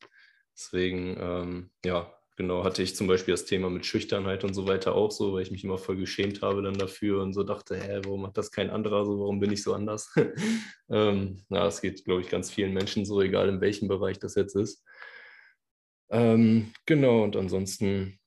Deswegen, 0.55 1.15
ähm, 1.19 1.69
ja, 1.85 2.11
genau, 2.41 2.63
hatte 2.63 2.81
ich 2.81 2.95
zum 2.95 3.05
Beispiel 3.05 3.33
das 3.33 3.45
Thema 3.45 3.69
mit 3.69 3.85
Schüchternheit 3.85 4.43
und 4.43 4.55
so 4.55 4.67
weiter 4.67 4.95
auch 4.95 5.11
so, 5.11 5.33
weil 5.33 5.43
ich 5.43 5.51
mich 5.51 5.63
immer 5.63 5.77
voll 5.77 5.97
geschämt 5.97 6.41
habe 6.41 6.63
dann 6.63 6.73
dafür 6.73 7.21
und 7.21 7.33
so 7.33 7.43
dachte, 7.43 7.75
hä, 7.75 8.01
warum 8.03 8.23
macht 8.23 8.37
das 8.37 8.51
kein 8.51 8.71
anderer 8.71 9.05
so, 9.05 9.19
warum 9.19 9.39
bin 9.39 9.51
ich 9.51 9.61
so 9.61 9.75
anders? 9.75 10.11
ähm, 10.89 11.43
ja, 11.49 11.67
es 11.67 11.81
geht, 11.81 12.03
glaube 12.03 12.21
ich, 12.21 12.29
ganz 12.29 12.49
vielen 12.51 12.73
Menschen 12.73 13.05
so, 13.05 13.21
egal 13.21 13.47
in 13.47 13.61
welchem 13.61 13.87
Bereich 13.87 14.17
das 14.17 14.33
jetzt 14.33 14.55
ist. 14.55 14.83
Ähm, 16.09 16.73
genau, 16.87 17.23
und 17.23 17.35
ansonsten 17.35 18.19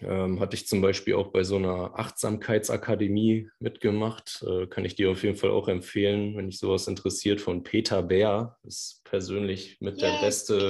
ähm, 0.00 0.40
hatte 0.40 0.56
ich 0.56 0.66
zum 0.66 0.80
Beispiel 0.80 1.14
auch 1.14 1.28
bei 1.28 1.44
so 1.44 1.56
einer 1.56 1.96
Achtsamkeitsakademie 1.96 3.48
mitgemacht. 3.60 4.44
Äh, 4.44 4.66
kann 4.66 4.84
ich 4.84 4.96
dir 4.96 5.12
auf 5.12 5.22
jeden 5.22 5.36
Fall 5.36 5.50
auch 5.50 5.68
empfehlen, 5.68 6.36
wenn 6.36 6.48
dich 6.48 6.58
sowas 6.58 6.88
interessiert, 6.88 7.40
von 7.40 7.62
Peter 7.62 8.02
Bär. 8.02 8.56
Ist 8.64 9.02
persönlich 9.04 9.80
mit 9.80 10.00
ja, 10.00 10.10
der 10.10 10.26
beste. 10.26 10.68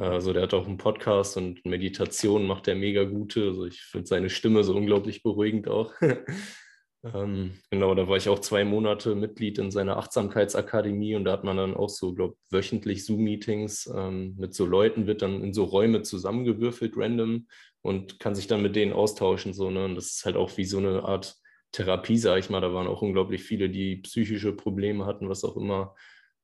Also 0.00 0.32
der 0.32 0.44
hat 0.44 0.54
auch 0.54 0.66
einen 0.66 0.78
Podcast 0.78 1.36
und 1.36 1.64
Meditation 1.66 2.46
macht 2.46 2.66
er 2.68 2.74
mega 2.74 3.04
gute. 3.04 3.48
Also 3.48 3.66
ich 3.66 3.82
finde 3.82 4.06
seine 4.06 4.30
Stimme 4.30 4.64
so 4.64 4.74
unglaublich 4.74 5.22
beruhigend 5.22 5.68
auch. 5.68 5.92
ähm, 7.04 7.52
genau, 7.70 7.94
da 7.94 8.08
war 8.08 8.16
ich 8.16 8.30
auch 8.30 8.38
zwei 8.38 8.64
Monate 8.64 9.14
Mitglied 9.14 9.58
in 9.58 9.70
seiner 9.70 9.98
Achtsamkeitsakademie 9.98 11.16
und 11.16 11.26
da 11.26 11.32
hat 11.32 11.44
man 11.44 11.58
dann 11.58 11.74
auch 11.74 11.90
so, 11.90 12.14
glaube 12.14 12.36
wöchentlich 12.50 13.04
Zoom-Meetings 13.04 13.92
ähm, 13.94 14.36
mit 14.38 14.54
so 14.54 14.64
Leuten, 14.64 15.06
wird 15.06 15.20
dann 15.20 15.44
in 15.44 15.52
so 15.52 15.64
Räume 15.64 16.00
zusammengewürfelt, 16.00 16.94
random 16.96 17.46
und 17.82 18.18
kann 18.20 18.34
sich 18.34 18.46
dann 18.46 18.62
mit 18.62 18.76
denen 18.76 18.94
austauschen. 18.94 19.52
So, 19.52 19.70
ne? 19.70 19.84
Und 19.84 19.96
das 19.96 20.12
ist 20.12 20.24
halt 20.24 20.36
auch 20.36 20.56
wie 20.56 20.64
so 20.64 20.78
eine 20.78 21.02
Art 21.02 21.36
Therapie, 21.72 22.16
sage 22.16 22.40
ich 22.40 22.48
mal. 22.48 22.62
Da 22.62 22.72
waren 22.72 22.86
auch 22.86 23.02
unglaublich 23.02 23.42
viele, 23.42 23.68
die 23.68 23.96
psychische 23.96 24.54
Probleme 24.54 25.04
hatten, 25.04 25.28
was 25.28 25.44
auch 25.44 25.58
immer, 25.58 25.94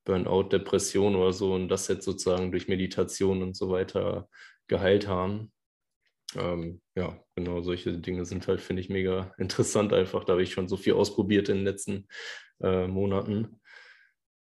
Burnout, 0.07 0.45
Depression 0.45 1.15
oder 1.17 1.35
so, 1.35 1.53
und 1.53 1.69
das 1.69 1.89
jetzt 1.89 2.07
sozusagen 2.07 2.51
durch 2.51 2.69
Meditation 2.69 3.43
und 3.43 3.57
so 3.57 3.69
weiter 3.71 4.29
geheilt 4.69 5.07
haben. 5.07 5.53
Ähm, 6.35 6.81
ja, 6.95 7.23
genau, 7.35 7.61
solche 7.63 7.99
Dinge 7.99 8.25
sind 8.25 8.49
halt, 8.49 8.61
finde 8.61 8.81
ich, 8.81 8.89
mega 8.89 9.35
interessant 9.39 9.93
einfach. 9.93 10.25
Da 10.25 10.33
habe 10.33 10.43
ich 10.43 10.53
schon 10.53 10.69
so 10.69 10.77
viel 10.77 10.95
ausprobiert 10.95 11.49
in 11.51 11.57
den 11.57 11.65
letzten 11.65 12.09
äh, 12.63 12.87
Monaten. 12.87 13.61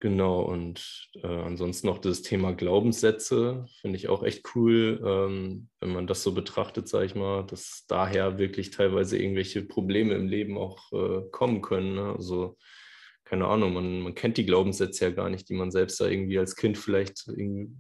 Genau, 0.01 0.43
und 0.43 1.11
äh, 1.23 1.29
ansonsten 1.29 1.87
noch 1.87 1.99
das 1.99 2.23
Thema 2.23 2.53
Glaubenssätze 2.53 3.67
finde 3.81 3.97
ich 3.97 4.09
auch 4.09 4.25
echt 4.25 4.45
cool, 4.57 5.01
ähm, 5.07 5.69
wenn 5.79 5.93
man 5.93 6.09
das 6.09 6.25
so 6.25 6.35
betrachtet, 6.35 6.89
sage 6.89 7.07
ich 7.07 7.15
mal, 7.15 7.45
dass 7.47 7.85
daher 7.87 8.37
wirklich 8.37 8.71
teilweise 8.71 9.17
irgendwelche 9.17 9.63
Probleme 9.63 10.15
im 10.15 10.27
Leben 10.27 10.59
auch 10.59 10.93
äh, 10.93 11.23
kommen 11.31 11.63
können. 11.63 11.95
Ne? 11.95 12.15
Also, 12.17 12.59
keine 13.33 13.47
Ahnung, 13.47 13.73
man, 13.73 14.01
man 14.01 14.15
kennt 14.15 14.37
die 14.37 14.45
Glaubenssätze 14.45 15.07
ja 15.07 15.11
gar 15.11 15.31
nicht, 15.31 15.49
die 15.49 15.55
man 15.55 15.71
selbst 15.71 15.99
da 15.99 16.07
irgendwie 16.07 16.39
als 16.39 16.55
Kind 16.55 16.77
vielleicht 16.77 17.25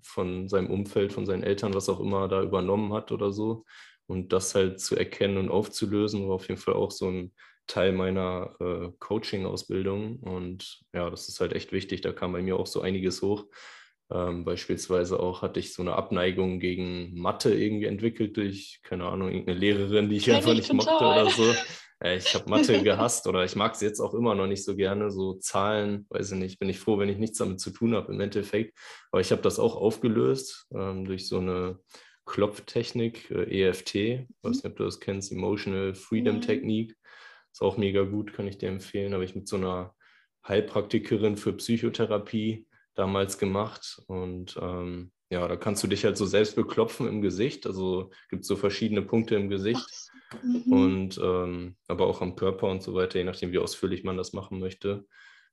von 0.02 0.48
seinem 0.48 0.70
Umfeld, 0.70 1.12
von 1.12 1.26
seinen 1.26 1.42
Eltern, 1.42 1.74
was 1.74 1.90
auch 1.90 2.00
immer, 2.00 2.26
da 2.26 2.42
übernommen 2.42 2.94
hat 2.94 3.12
oder 3.12 3.32
so. 3.32 3.66
Und 4.06 4.32
das 4.32 4.54
halt 4.54 4.80
zu 4.80 4.96
erkennen 4.96 5.36
und 5.36 5.50
aufzulösen, 5.50 6.26
war 6.26 6.36
auf 6.36 6.48
jeden 6.48 6.58
Fall 6.58 6.72
auch 6.72 6.90
so 6.90 7.10
ein 7.10 7.34
Teil 7.66 7.92
meiner 7.92 8.56
äh, 8.60 8.92
Coaching-Ausbildung. 8.98 10.20
Und 10.20 10.84
ja, 10.94 11.10
das 11.10 11.28
ist 11.28 11.38
halt 11.42 11.52
echt 11.52 11.70
wichtig. 11.70 12.00
Da 12.00 12.14
kam 12.14 12.32
bei 12.32 12.40
mir 12.40 12.56
auch 12.56 12.66
so 12.66 12.80
einiges 12.80 13.20
hoch. 13.20 13.44
Ähm, 14.10 14.46
beispielsweise 14.46 15.20
auch 15.20 15.42
hatte 15.42 15.60
ich 15.60 15.74
so 15.74 15.82
eine 15.82 15.96
Abneigung 15.96 16.60
gegen 16.60 17.12
Mathe 17.20 17.52
irgendwie 17.52 17.84
entwickelt 17.84 18.38
durch, 18.38 18.80
keine 18.84 19.04
Ahnung, 19.04 19.28
irgendeine 19.28 19.58
Lehrerin, 19.58 20.08
die 20.08 20.16
ich 20.16 20.32
einfach 20.32 20.52
ich 20.52 20.72
nicht 20.72 20.80
total. 20.80 21.24
mochte 21.24 21.44
oder 21.44 21.52
so. 21.52 21.54
ich 22.04 22.34
habe 22.34 22.50
Mathe 22.50 22.82
gehasst 22.82 23.26
oder 23.26 23.44
ich 23.44 23.54
mag 23.54 23.74
es 23.74 23.80
jetzt 23.80 24.00
auch 24.00 24.14
immer 24.14 24.34
noch 24.34 24.46
nicht 24.46 24.64
so 24.64 24.74
gerne. 24.76 25.10
So 25.10 25.34
Zahlen, 25.34 26.06
weiß 26.10 26.32
ich 26.32 26.38
nicht, 26.38 26.58
bin 26.58 26.68
ich 26.68 26.80
froh, 26.80 26.98
wenn 26.98 27.08
ich 27.08 27.18
nichts 27.18 27.38
damit 27.38 27.60
zu 27.60 27.70
tun 27.70 27.94
habe 27.94 28.12
im 28.12 28.20
Endeffekt. 28.20 28.76
Aber 29.10 29.20
ich 29.20 29.30
habe 29.30 29.42
das 29.42 29.58
auch 29.58 29.76
aufgelöst 29.76 30.66
ähm, 30.74 31.04
durch 31.04 31.28
so 31.28 31.38
eine 31.38 31.78
Klopftechnik, 32.24 33.30
äh, 33.30 33.68
EFT. 33.68 33.94
Ich 33.94 34.26
weiß 34.42 34.56
nicht, 34.56 34.66
ob 34.66 34.76
du 34.76 34.84
das 34.84 35.00
kennst, 35.00 35.32
Emotional 35.32 35.94
Freedom 35.94 36.40
Technique. 36.40 36.96
Ist 37.52 37.62
auch 37.62 37.76
mega 37.76 38.02
gut, 38.02 38.32
kann 38.32 38.48
ich 38.48 38.58
dir 38.58 38.68
empfehlen. 38.68 39.12
Habe 39.12 39.24
ich 39.24 39.34
mit 39.34 39.46
so 39.46 39.56
einer 39.56 39.94
Heilpraktikerin 40.46 41.36
für 41.36 41.52
Psychotherapie 41.52 42.66
damals 42.94 43.38
gemacht. 43.38 44.02
Und 44.06 44.58
ähm, 44.60 45.12
ja, 45.30 45.46
da 45.46 45.56
kannst 45.56 45.82
du 45.82 45.86
dich 45.86 46.04
halt 46.04 46.16
so 46.16 46.26
selbst 46.26 46.56
beklopfen 46.56 47.08
im 47.08 47.22
Gesicht. 47.22 47.66
Also 47.66 48.10
gibt 48.28 48.42
es 48.42 48.48
so 48.48 48.56
verschiedene 48.56 49.02
Punkte 49.02 49.36
im 49.36 49.48
Gesicht. 49.48 50.11
Mhm. 50.42 50.72
Und 50.72 51.20
ähm, 51.22 51.76
aber 51.88 52.06
auch 52.06 52.20
am 52.20 52.36
Körper 52.36 52.68
und 52.68 52.82
so 52.82 52.94
weiter, 52.94 53.18
je 53.18 53.24
nachdem, 53.24 53.52
wie 53.52 53.58
ausführlich 53.58 54.04
man 54.04 54.16
das 54.16 54.32
machen 54.32 54.58
möchte. 54.58 55.06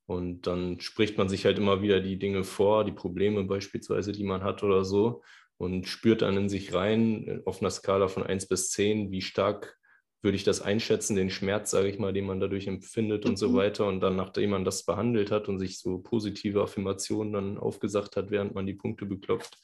Und 0.06 0.46
dann 0.46 0.80
spricht 0.80 1.18
man 1.18 1.28
sich 1.28 1.44
halt 1.44 1.58
immer 1.58 1.82
wieder 1.82 2.00
die 2.00 2.18
Dinge 2.18 2.42
vor, 2.42 2.84
die 2.84 2.92
Probleme 2.92 3.44
beispielsweise, 3.44 4.12
die 4.12 4.24
man 4.24 4.42
hat 4.42 4.62
oder 4.62 4.84
so, 4.84 5.22
und 5.56 5.86
spürt 5.86 6.22
dann 6.22 6.36
in 6.36 6.48
sich 6.48 6.74
rein 6.74 7.28
äh, 7.28 7.40
auf 7.44 7.60
einer 7.60 7.70
Skala 7.70 8.08
von 8.08 8.22
1 8.22 8.48
bis 8.48 8.70
10, 8.70 9.12
wie 9.12 9.22
stark 9.22 9.76
würde 10.22 10.36
ich 10.36 10.44
das 10.44 10.60
einschätzen, 10.60 11.16
den 11.16 11.30
Schmerz, 11.30 11.70
sage 11.70 11.88
ich 11.88 11.98
mal, 11.98 12.12
den 12.12 12.26
man 12.26 12.40
dadurch 12.40 12.66
empfindet 12.66 13.24
und 13.24 13.32
mhm. 13.32 13.36
so 13.36 13.54
weiter. 13.54 13.86
Und 13.86 14.00
dann, 14.00 14.16
nachdem 14.16 14.50
man 14.50 14.64
das 14.64 14.84
behandelt 14.84 15.30
hat 15.30 15.48
und 15.48 15.58
sich 15.58 15.78
so 15.78 15.98
positive 15.98 16.62
Affirmationen 16.62 17.32
dann 17.32 17.58
aufgesagt 17.58 18.16
hat, 18.16 18.30
während 18.30 18.54
man 18.54 18.66
die 18.66 18.74
Punkte 18.74 19.06
beklopft, 19.06 19.58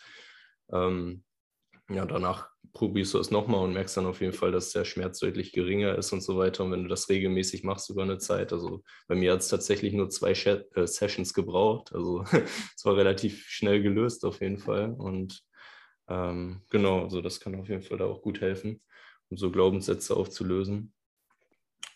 ähm, 0.73 1.25
ja, 1.91 2.05
danach 2.07 2.51
probierst 2.77 3.15
du 3.15 3.19
es 3.19 3.31
nochmal 3.31 3.65
und 3.65 3.73
merkst 3.73 3.97
dann 3.97 4.07
auf 4.07 4.21
jeden 4.21 4.33
Fall, 4.33 4.53
dass 4.53 4.73
der 4.73 4.85
Schmerz 4.85 5.19
deutlich 5.19 5.53
geringer 5.53 5.97
ist 5.97 6.13
und 6.13 6.23
so 6.23 6.37
weiter. 6.39 6.65
Und 6.65 6.73
wenn 6.73 6.83
du 6.83 6.89
das 6.89 7.09
regelmäßig 7.09 7.65
machst 7.65 7.91
über 7.91 8.03
eine 8.03 8.19
Zeit, 8.19 8.53
also 8.53 8.83
bei 9.09 9.15
mir 9.15 9.33
hat 9.33 9.41
es 9.41 9.49
tatsächlich 9.49 9.93
nur 9.93 10.11
zwei 10.11 10.33
äh, 10.33 10.87
Sessions 10.87 11.35
gebraucht. 11.35 11.93
Also 11.93 12.25
es 12.77 12.85
war 12.85 12.97
relativ 12.97 13.47
schnell 13.49 13.83
gelöst 13.83 14.25
auf 14.25 14.41
jeden 14.41 14.59
Fall. 14.59 14.93
Und 14.93 15.43
ähm, 16.09 16.63
genau, 16.71 17.03
also 17.03 17.21
das 17.21 17.41
kann 17.41 17.55
auf 17.57 17.69
jeden 17.69 17.83
Fall 17.83 17.99
da 17.99 18.05
auch 18.05 18.23
gut 18.23 18.41
helfen 18.41 18.81
um 19.31 19.37
so 19.37 19.51
Glaubenssätze 19.51 20.17
aufzulösen. 20.17 20.93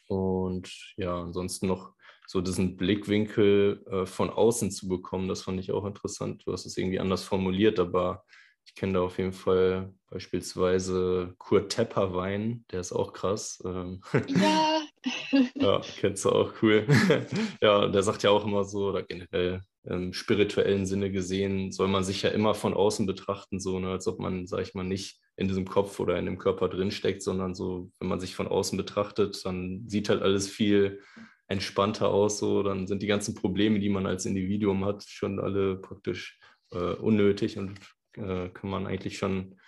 Und 0.09 0.95
ja, 0.97 1.21
ansonsten 1.21 1.69
noch 1.69 1.95
so 2.27 2.41
diesen 2.41 2.77
Blickwinkel 2.77 3.85
äh, 3.91 4.07
von 4.07 4.31
außen 4.31 4.71
zu 4.71 4.89
bekommen, 4.89 5.29
das 5.29 5.43
fand 5.43 5.61
ich 5.61 5.73
auch 5.73 5.85
interessant. 5.85 6.43
Du 6.47 6.53
hast 6.53 6.67
es 6.67 6.77
irgendwie 6.77 7.01
anders 7.01 7.23
formuliert, 7.23 7.79
aber 7.79 8.25
ich 8.71 8.77
kenne 8.77 8.93
da 8.95 9.01
auf 9.01 9.19
jeden 9.19 9.33
Fall 9.33 9.93
beispielsweise 10.11 11.35
Kurt 11.39 11.73
Tepperwein, 11.73 12.65
der 12.71 12.81
ist 12.81 12.93
auch 12.93 13.13
krass. 13.13 13.61
Ähm, 13.67 14.01
ja. 14.29 14.81
ja, 15.57 15.81
kennst 15.99 16.25
du 16.25 16.31
auch, 16.31 16.53
cool. 16.63 16.87
ja, 17.61 17.89
der 17.89 18.03
sagt 18.05 18.23
ja 18.23 18.31
auch 18.31 18.47
immer 18.47 18.65
so, 18.65 18.89
oder 18.91 19.03
generell 19.03 19.63
im 19.83 20.13
spirituellen 20.13 20.87
Sinne 20.87 21.11
gesehen, 21.11 21.73
soll 21.73 21.89
man 21.89 22.05
sich 22.05 22.23
ja 22.23 22.31
immer 22.31 22.55
von 22.55 22.73
außen 22.73 23.07
betrachten, 23.07 23.59
so, 23.59 23.81
ne, 23.81 23.91
als 23.91 24.07
ob 24.07 24.21
man, 24.21 24.47
sag 24.47 24.61
ich 24.61 24.75
mal, 24.75 24.85
nicht 24.85 25.19
in 25.37 25.49
diesem 25.49 25.67
Kopf 25.67 25.99
oder 25.99 26.17
in 26.17 26.27
dem 26.27 26.39
Körper 26.39 26.69
drinsteckt, 26.69 27.23
sondern 27.23 27.57
so, 27.57 27.91
wenn 27.99 28.09
man 28.09 28.21
sich 28.21 28.37
von 28.37 28.47
außen 28.47 28.77
betrachtet, 28.77 29.45
dann 29.45 29.89
sieht 29.89 30.11
halt 30.11 30.23
alles 30.23 30.49
viel 30.49 31.01
entspannter 31.49 32.09
aus, 32.09 32.39
so, 32.39 32.63
dann 32.63 32.87
sind 32.87 33.03
die 33.03 33.09
ganzen 33.09 33.35
Probleme, 33.35 33.81
die 33.81 33.89
man 33.89 34.07
als 34.07 34.27
Individuum 34.27 34.85
hat, 34.85 35.03
schon 35.09 35.41
alle 35.41 35.77
praktisch 35.77 36.39
äh, 36.71 36.95
unnötig 36.95 37.59
und 37.59 37.81
äh, 38.17 38.49
kann 38.49 38.71
man 38.71 38.87
eigentlich 38.87 39.19
schon, 39.19 39.59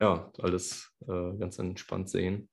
ja, 0.00 0.30
alles 0.38 0.92
äh, 1.02 1.36
ganz 1.38 1.58
entspannt 1.58 2.08
sehen. 2.08 2.48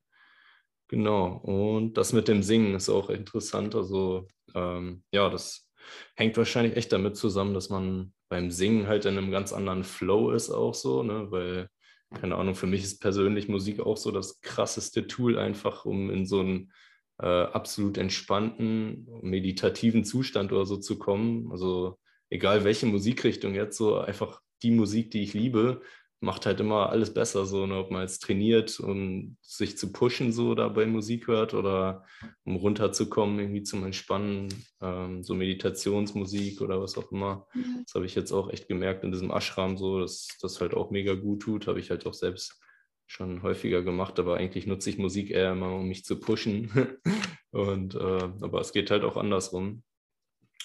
Genau, 0.88 1.38
und 1.38 1.96
das 1.96 2.14
mit 2.14 2.28
dem 2.28 2.43
Singen 2.43 2.76
ist 2.76 2.89
auch 2.89 3.10
interessant, 3.10 3.74
also 3.76 4.28
ähm, 4.54 5.04
ja, 5.12 5.30
das 5.30 5.68
hängt 6.16 6.38
wahrscheinlich 6.38 6.78
echt 6.78 6.91
damit 6.91 7.18
zusammen, 7.18 7.54
dass 7.54 7.70
man 7.70 8.14
beim 8.30 8.52
Singen 8.52 8.88
halt 8.88 9.06
in 9.06 9.18
einem 9.18 9.32
ganz 9.32 9.54
anderen 9.54 9.84
Flow 9.84 10.32
ist 10.32 10.50
auch 10.50 10.74
so, 10.74 11.04
ne? 11.04 11.32
weil, 11.32 11.70
keine 12.14 12.36
Ahnung, 12.36 12.56
für 12.56 12.68
mich 12.68 12.84
ist 12.84 13.00
persönlich 13.02 13.48
Musik 13.48 13.80
auch 13.80 13.98
so 13.98 14.12
das 14.12 14.41
krasseste 14.41 15.08
Tool 15.08 15.38
einfach, 15.38 15.86
um 15.86 16.10
in 16.10 16.26
so 16.26 16.39
einen 16.39 16.72
äh, 17.20 17.26
absolut 17.26 17.98
entspannten, 17.98 19.08
meditativen 19.22 20.04
Zustand 20.04 20.52
oder 20.52 20.66
so 20.66 20.78
zu 20.78 20.98
kommen. 20.98 21.52
Also 21.52 21.98
egal 22.30 22.64
welche 22.64 22.86
Musikrichtung 22.86 23.54
jetzt, 23.54 23.78
so 23.78 23.98
einfach 23.98 24.41
die 24.66 24.72
Musik, 24.72 25.11
die 25.11 25.22
ich 25.22 25.34
liebe, 25.34 25.82
macht 26.22 26.45
halt 26.45 26.59
immer 26.59 26.89
alles 26.89 27.13
besser, 27.13 27.45
so, 27.45 27.68
ne? 27.68 27.78
ob 27.78 27.91
man 27.91 28.01
jetzt 28.01 28.20
trainiert, 28.24 28.80
um 28.80 29.38
sich 29.41 29.78
zu 29.78 29.91
pushen, 29.91 30.32
so 30.32 30.55
dabei 30.55 30.88
Musik 30.88 31.28
hört 31.28 31.53
oder 31.53 32.03
um 32.43 32.55
runterzukommen, 32.55 33.39
irgendwie 33.39 33.63
zum 33.63 33.84
Entspannen, 33.86 34.49
ähm, 34.82 35.24
so 35.24 35.36
Meditationsmusik 35.36 36.61
oder 36.61 36.82
was 36.82 36.97
auch 36.97 37.11
immer. 37.11 37.47
Mhm. 37.53 37.84
Das 37.86 37.93
habe 37.93 38.05
ich 38.05 38.16
jetzt 38.16 38.32
auch 38.32 38.49
echt 38.49 38.68
gemerkt 38.68 39.03
in 39.03 39.11
diesem 39.11 39.30
Ashram, 39.30 39.78
so, 39.78 39.99
dass 39.99 40.28
das 40.41 40.59
halt 40.59 40.74
auch 40.74 40.89
mega 40.89 41.13
gut 41.13 41.43
tut, 41.43 41.68
habe 41.68 41.80
ich 41.80 41.91
halt 41.91 42.07
auch 42.07 42.13
selbst 42.13 42.59
schon 43.07 43.43
häufiger 43.43 43.84
gemacht, 43.84 44.18
aber 44.18 44.38
eigentlich 44.38 44.66
nutze 44.66 44.89
ich 44.89 44.97
Musik 44.97 45.30
eher 45.30 45.51
immer, 45.51 45.76
um 45.76 45.88
mich 45.88 46.05
zu 46.05 46.20
pushen. 46.20 46.72
Und 47.51 47.93
äh, 47.93 48.30
aber 48.41 48.61
es 48.61 48.74
geht 48.74 48.89
halt 48.89 49.03
auch 49.03 49.16
andersrum. 49.16 49.84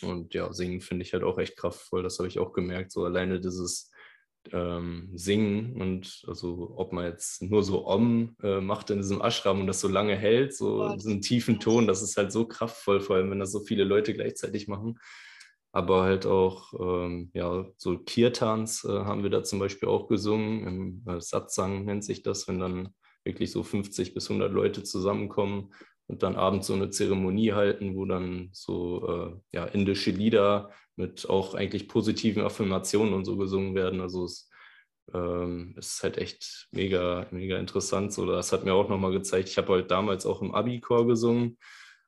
Und 0.02 0.32
ja, 0.32 0.52
singen 0.52 0.80
finde 0.80 1.04
ich 1.04 1.12
halt 1.12 1.22
auch 1.22 1.38
echt 1.38 1.56
kraftvoll. 1.56 2.02
Das 2.02 2.18
habe 2.18 2.28
ich 2.28 2.38
auch 2.38 2.52
gemerkt. 2.52 2.90
So 2.92 3.04
alleine 3.04 3.40
dieses 3.40 3.89
ähm, 4.52 5.10
singen 5.14 5.80
und 5.80 6.22
also 6.26 6.72
ob 6.76 6.92
man 6.92 7.04
jetzt 7.04 7.42
nur 7.42 7.62
so 7.62 7.86
Om 7.86 8.36
äh, 8.42 8.60
macht 8.60 8.90
in 8.90 8.98
diesem 8.98 9.20
Ashram 9.20 9.60
und 9.60 9.66
das 9.66 9.80
so 9.80 9.88
lange 9.88 10.16
hält, 10.16 10.54
so 10.54 10.84
oh, 10.84 10.94
diesen 10.94 11.20
tiefen 11.20 11.60
Ton, 11.60 11.86
das 11.86 12.02
ist 12.02 12.16
halt 12.16 12.32
so 12.32 12.46
kraftvoll, 12.46 13.00
vor 13.00 13.16
allem 13.16 13.30
wenn 13.30 13.38
das 13.38 13.52
so 13.52 13.60
viele 13.60 13.84
Leute 13.84 14.14
gleichzeitig 14.14 14.68
machen. 14.68 14.98
Aber 15.72 16.02
halt 16.02 16.26
auch, 16.26 16.72
ähm, 16.80 17.30
ja, 17.32 17.64
so 17.76 17.98
Kirtans 17.98 18.84
äh, 18.84 18.88
haben 18.88 19.22
wir 19.22 19.30
da 19.30 19.44
zum 19.44 19.60
Beispiel 19.60 19.88
auch 19.88 20.08
gesungen, 20.08 20.66
im 20.66 21.04
äh, 21.06 21.20
Satsang 21.20 21.84
nennt 21.84 22.04
sich 22.04 22.22
das, 22.22 22.48
wenn 22.48 22.58
dann 22.58 22.88
wirklich 23.24 23.52
so 23.52 23.62
50 23.62 24.14
bis 24.14 24.28
100 24.30 24.52
Leute 24.52 24.82
zusammenkommen 24.82 25.72
und 26.10 26.24
dann 26.24 26.34
abends 26.34 26.66
so 26.66 26.74
eine 26.74 26.90
Zeremonie 26.90 27.52
halten, 27.52 27.94
wo 27.94 28.04
dann 28.04 28.50
so 28.52 29.08
äh, 29.52 29.56
ja, 29.56 29.64
indische 29.66 30.10
Lieder 30.10 30.70
mit 30.96 31.30
auch 31.30 31.54
eigentlich 31.54 31.86
positiven 31.86 32.42
Affirmationen 32.42 33.14
und 33.14 33.24
so 33.24 33.36
gesungen 33.36 33.76
werden. 33.76 34.00
Also 34.00 34.24
es 34.24 34.50
ähm, 35.14 35.74
ist 35.78 36.02
halt 36.02 36.18
echt 36.18 36.66
mega, 36.72 37.28
mega 37.30 37.58
interessant. 37.58 38.12
So, 38.12 38.26
das 38.26 38.52
hat 38.52 38.64
mir 38.64 38.74
auch 38.74 38.88
nochmal 38.88 39.12
gezeigt. 39.12 39.48
Ich 39.50 39.56
habe 39.56 39.72
halt 39.72 39.92
damals 39.92 40.26
auch 40.26 40.42
im 40.42 40.52
Abi-Chor 40.52 41.06
gesungen. 41.06 41.58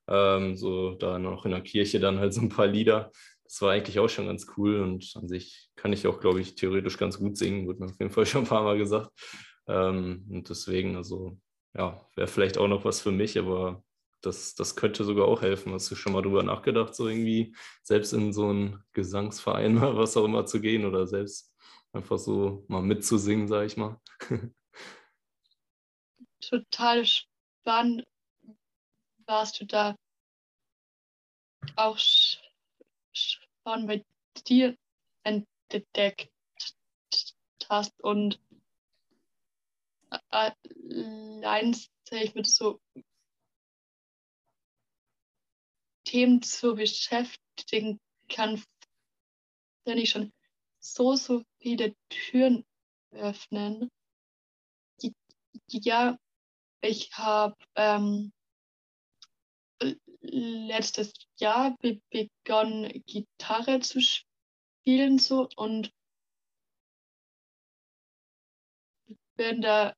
Ähm, 0.08 0.56
so 0.56 0.94
da 0.96 1.20
noch 1.20 1.44
in 1.44 1.52
der 1.52 1.60
Kirche 1.60 2.00
dann 2.00 2.18
halt 2.18 2.34
so 2.34 2.40
ein 2.40 2.48
paar 2.48 2.66
Lieder. 2.66 3.12
Das 3.44 3.62
war 3.62 3.70
eigentlich 3.70 4.00
auch 4.00 4.08
schon 4.08 4.26
ganz 4.26 4.48
cool 4.56 4.80
und 4.80 5.12
an 5.14 5.28
sich 5.28 5.70
kann 5.76 5.92
ich 5.92 6.08
auch, 6.08 6.18
glaube 6.20 6.40
ich, 6.40 6.56
theoretisch 6.56 6.98
ganz 6.98 7.18
gut 7.18 7.36
singen, 7.36 7.68
wurde 7.68 7.80
mir 7.80 7.86
auf 7.86 7.98
jeden 8.00 8.10
Fall 8.10 8.26
schon 8.26 8.42
ein 8.42 8.48
paar 8.48 8.64
Mal 8.64 8.78
gesagt. 8.78 9.10
Ähm, 9.68 10.26
und 10.28 10.48
deswegen, 10.48 10.96
also 10.96 11.38
ja, 11.76 12.04
wäre 12.16 12.26
vielleicht 12.26 12.58
auch 12.58 12.68
noch 12.68 12.84
was 12.84 13.00
für 13.00 13.12
mich, 13.12 13.38
aber 13.38 13.84
das, 14.22 14.54
das 14.54 14.76
könnte 14.76 15.04
sogar 15.04 15.26
auch 15.26 15.42
helfen. 15.42 15.72
Hast 15.72 15.90
du 15.90 15.94
schon 15.94 16.12
mal 16.12 16.22
drüber 16.22 16.42
nachgedacht, 16.42 16.94
so 16.94 17.08
irgendwie 17.08 17.54
selbst 17.82 18.12
in 18.12 18.32
so 18.32 18.48
einen 18.48 18.82
Gesangsverein 18.92 19.76
oder 19.78 19.96
was 19.96 20.16
auch 20.16 20.24
immer 20.24 20.46
zu 20.46 20.60
gehen 20.60 20.84
oder 20.84 21.06
selbst 21.06 21.52
einfach 21.92 22.18
so 22.18 22.64
mal 22.68 22.82
mitzusingen, 22.82 23.48
sag 23.48 23.66
ich 23.66 23.76
mal? 23.76 24.00
Total 26.40 27.04
spannend. 27.04 28.04
Warst 29.26 29.60
du 29.60 29.66
da 29.66 29.96
auch 31.76 31.98
schon 31.98 33.86
bei 33.86 34.04
dir 34.46 34.76
entdeckt 35.22 36.30
hast 37.68 37.98
und 38.02 38.40
allein 40.30 41.76
ich 42.10 42.34
mit 42.34 42.46
so 42.46 42.80
Themen 46.12 46.42
zu 46.42 46.74
beschäftigen 46.74 47.98
kann, 48.28 48.62
wenn 49.86 49.96
ich 49.96 50.10
schon 50.10 50.30
so, 50.78 51.16
so 51.16 51.42
viele 51.58 51.96
Türen 52.10 52.66
öffnen. 53.12 53.90
Ja, 55.68 56.18
ich 56.82 57.10
habe 57.14 57.56
ähm, 57.76 58.30
letztes 60.20 61.14
Jahr 61.38 61.74
be 61.78 62.02
begonnen, 62.10 63.02
Gitarre 63.06 63.80
zu 63.80 64.02
spielen 64.02 65.18
so 65.18 65.48
und 65.56 65.94
bin 69.36 69.62
da 69.62 69.96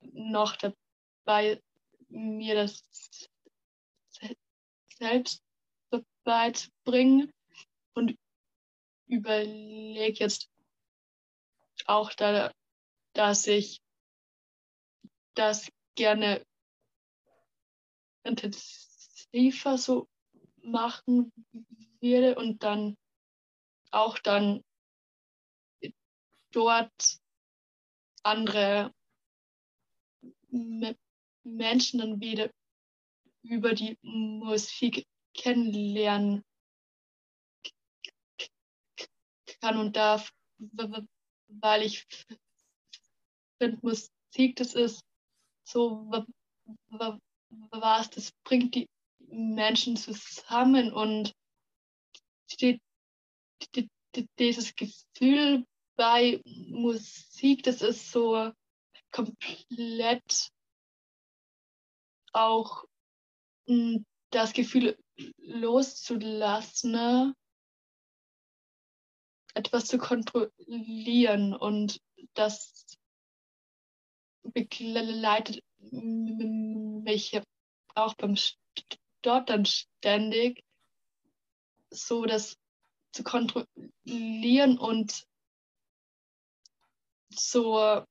noch 0.00 0.56
dabei, 0.56 1.62
mir 2.08 2.54
das 2.54 3.28
selbst 5.02 5.42
beizubringen 6.24 7.32
und 7.94 8.16
überlege 9.08 10.20
jetzt 10.20 10.48
auch, 11.86 12.12
da, 12.14 12.52
dass 13.12 13.48
ich 13.48 13.80
das 15.34 15.72
gerne 15.96 16.46
intensiver 18.22 19.76
so 19.76 20.06
machen 20.62 21.32
würde 22.00 22.36
und 22.36 22.62
dann 22.62 22.96
auch 23.90 24.18
dann 24.18 24.62
dort 26.52 27.18
andere 28.22 28.94
Menschen 31.42 31.98
dann 31.98 32.20
wieder 32.20 32.50
über 33.42 33.74
die 33.74 33.98
Musik 34.02 35.06
kennenlernen 35.34 36.44
kann 39.60 39.78
und 39.78 39.96
darf, 39.96 40.32
weil 40.58 41.82
ich 41.82 42.06
finde, 43.58 43.78
Musik, 43.82 44.56
das 44.56 44.74
ist 44.74 45.02
so 45.64 46.10
was, 47.70 48.10
das 48.10 48.32
bringt 48.44 48.74
die 48.74 48.88
Menschen 49.28 49.96
zusammen 49.96 50.92
und 50.92 51.32
die, 52.60 52.80
die, 53.74 53.88
die, 54.14 54.28
dieses 54.38 54.74
Gefühl 54.74 55.64
bei 55.96 56.40
Musik, 56.44 57.62
das 57.62 57.82
ist 57.82 58.10
so 58.10 58.52
komplett 59.10 60.50
auch 62.32 62.84
das 64.30 64.52
Gefühl 64.52 64.98
loszulassen, 65.38 67.34
etwas 69.54 69.86
zu 69.86 69.98
kontrollieren 69.98 71.54
und 71.54 72.00
das 72.34 72.98
begleitet 74.42 75.62
mich 75.78 77.40
auch 77.94 78.14
beim 78.14 78.36
Stottern 78.36 79.66
ständig, 79.66 80.64
so 81.90 82.24
das 82.24 82.56
zu 83.12 83.22
kontrollieren 83.22 84.78
und 84.78 85.26
so, 87.28 88.04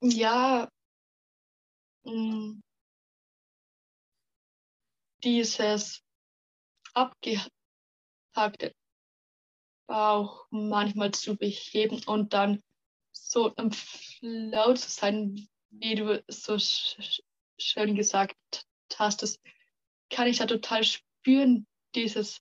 ja, 0.00 0.70
mm, 2.04 2.60
dieses 5.24 6.02
abgehackte 6.94 8.74
auch 9.88 10.46
manchmal 10.50 11.12
zu 11.12 11.36
beheben 11.36 12.02
und 12.06 12.32
dann 12.34 12.62
so 13.12 13.48
im 13.54 13.72
Flow 13.72 14.74
zu 14.74 14.90
sein, 14.90 15.48
wie 15.70 15.94
du 15.94 16.22
so 16.28 16.58
sch 16.58 17.22
schön 17.58 17.94
gesagt 17.94 18.36
hast. 18.96 19.22
Das 19.22 19.40
kann 20.10 20.28
ich 20.28 20.38
da 20.38 20.46
total 20.46 20.84
spüren, 20.84 21.66
dieses 21.94 22.40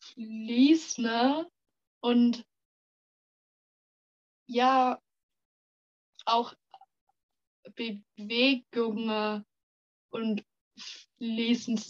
Fließen 0.00 1.04
ne? 1.04 1.50
und 2.00 2.44
ja, 4.46 5.00
auch 6.24 6.54
Bewegungen 7.74 9.44
und 10.10 10.44
Fließen 11.18 11.80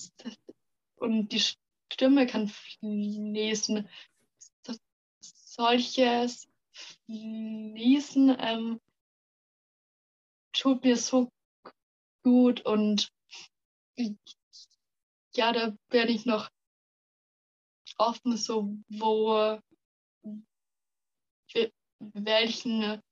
und 0.96 1.32
die 1.32 1.42
Stimme 1.92 2.26
kann 2.26 2.48
fließen. 2.48 3.88
Solches 5.20 6.48
Fließen 7.06 8.36
ähm, 8.38 8.80
tut 10.52 10.84
mir 10.84 10.96
so 10.96 11.30
gut 12.22 12.60
und 12.64 13.12
ja, 15.34 15.52
da 15.52 15.76
bin 15.88 16.08
ich 16.08 16.26
noch 16.26 16.48
offen, 17.96 18.36
so 18.36 18.76
wo 18.88 19.58
welchen 21.98 23.02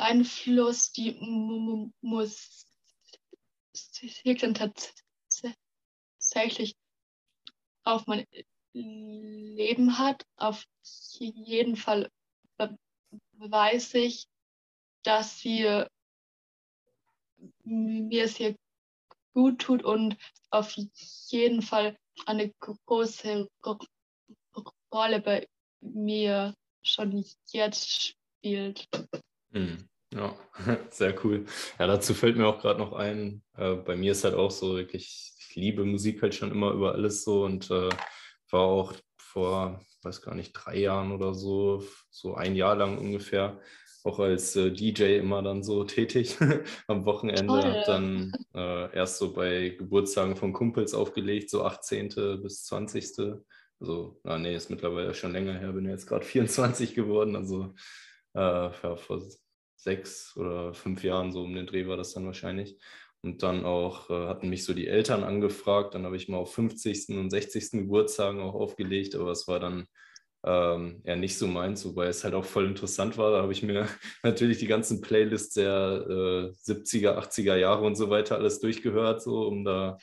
Einfluss 0.00 0.92
die 0.92 1.16
Musik 2.00 2.66
dann 4.40 4.54
tatsächlich 6.18 6.76
auf 7.84 8.06
mein 8.06 8.26
Leben 8.72 9.98
hat. 9.98 10.24
Auf 10.36 10.64
jeden 11.18 11.76
Fall 11.76 12.10
weiß 13.38 13.94
ich, 13.94 14.28
dass 15.02 15.40
sie 15.40 15.84
mir 17.64 18.28
sehr 18.28 18.54
gut 19.32 19.60
tut 19.60 19.82
und 19.82 20.16
auf 20.50 20.74
jeden 21.28 21.62
Fall 21.62 21.96
eine 22.26 22.52
große 22.86 23.48
Rolle 24.92 25.20
bei 25.20 25.48
mir 25.80 26.54
schon 26.82 27.24
jetzt 27.52 28.14
spielt. 28.40 28.88
Hm. 29.52 29.89
Ja, 30.12 30.34
sehr 30.90 31.14
cool. 31.24 31.44
Ja, 31.78 31.86
dazu 31.86 32.14
fällt 32.14 32.36
mir 32.36 32.46
auch 32.48 32.60
gerade 32.60 32.80
noch 32.80 32.92
ein, 32.92 33.42
äh, 33.56 33.74
bei 33.74 33.96
mir 33.96 34.12
ist 34.12 34.24
halt 34.24 34.34
auch 34.34 34.50
so 34.50 34.76
wirklich, 34.76 35.32
ich 35.38 35.54
liebe 35.54 35.84
Musik 35.84 36.22
halt 36.22 36.34
schon 36.34 36.50
immer 36.50 36.72
über 36.72 36.92
alles 36.92 37.22
so 37.24 37.44
und 37.44 37.70
äh, 37.70 37.88
war 38.50 38.60
auch 38.60 38.92
vor, 39.18 39.80
weiß 40.02 40.22
gar 40.22 40.34
nicht, 40.34 40.52
drei 40.52 40.78
Jahren 40.78 41.12
oder 41.12 41.34
so, 41.34 41.84
so 42.10 42.34
ein 42.34 42.56
Jahr 42.56 42.74
lang 42.74 42.98
ungefähr, 42.98 43.60
auch 44.02 44.18
als 44.18 44.56
äh, 44.56 44.72
DJ 44.72 45.18
immer 45.18 45.42
dann 45.42 45.62
so 45.62 45.84
tätig 45.86 46.36
am 46.88 47.04
Wochenende. 47.04 47.62
Habe 47.64 47.82
dann 47.86 48.32
äh, 48.54 48.92
erst 48.94 49.18
so 49.18 49.32
bei 49.32 49.70
Geburtstagen 49.78 50.34
von 50.36 50.52
Kumpels 50.52 50.92
aufgelegt, 50.94 51.50
so 51.50 51.64
18. 51.64 52.08
bis 52.42 52.64
20. 52.64 53.36
Also, 53.78 54.20
ah, 54.24 54.38
nee, 54.38 54.54
ist 54.56 54.70
mittlerweile 54.70 55.14
schon 55.14 55.32
länger 55.32 55.54
her, 55.58 55.72
bin 55.72 55.88
jetzt 55.88 56.06
gerade 56.06 56.24
24 56.24 56.94
geworden. 56.94 57.36
Also 57.36 57.74
äh, 58.34 58.40
ja, 58.40 58.96
vor 58.96 59.20
sechs 59.82 60.36
oder 60.36 60.74
fünf 60.74 61.02
Jahren 61.02 61.32
so 61.32 61.42
um 61.42 61.54
den 61.54 61.66
Dreh 61.66 61.86
war 61.86 61.96
das 61.96 62.12
dann 62.12 62.26
wahrscheinlich. 62.26 62.78
Und 63.22 63.42
dann 63.42 63.64
auch 63.64 64.08
äh, 64.10 64.28
hatten 64.28 64.48
mich 64.48 64.64
so 64.64 64.72
die 64.72 64.86
Eltern 64.86 65.24
angefragt. 65.24 65.94
Dann 65.94 66.04
habe 66.04 66.16
ich 66.16 66.28
mal 66.28 66.38
auf 66.38 66.54
50. 66.54 67.18
und 67.18 67.30
60. 67.30 67.70
Geburtstagen 67.72 68.40
auch 68.40 68.54
aufgelegt, 68.54 69.14
aber 69.14 69.30
es 69.32 69.46
war 69.46 69.60
dann 69.60 69.86
ähm, 70.44 71.02
eher 71.04 71.16
nicht 71.16 71.36
so 71.36 71.46
meins, 71.46 71.84
wobei 71.84 72.06
es 72.06 72.24
halt 72.24 72.34
auch 72.34 72.44
voll 72.46 72.66
interessant 72.66 73.18
war. 73.18 73.32
Da 73.32 73.42
habe 73.42 73.52
ich 73.52 73.62
mir 73.62 73.86
natürlich 74.22 74.58
die 74.58 74.66
ganzen 74.66 75.00
Playlists 75.00 75.54
der 75.54 76.06
äh, 76.08 76.70
70er, 76.70 77.18
80er 77.18 77.56
Jahre 77.56 77.84
und 77.84 77.96
so 77.96 78.08
weiter 78.10 78.36
alles 78.36 78.60
durchgehört, 78.60 79.22
so 79.22 79.46
um 79.46 79.64
da 79.64 79.98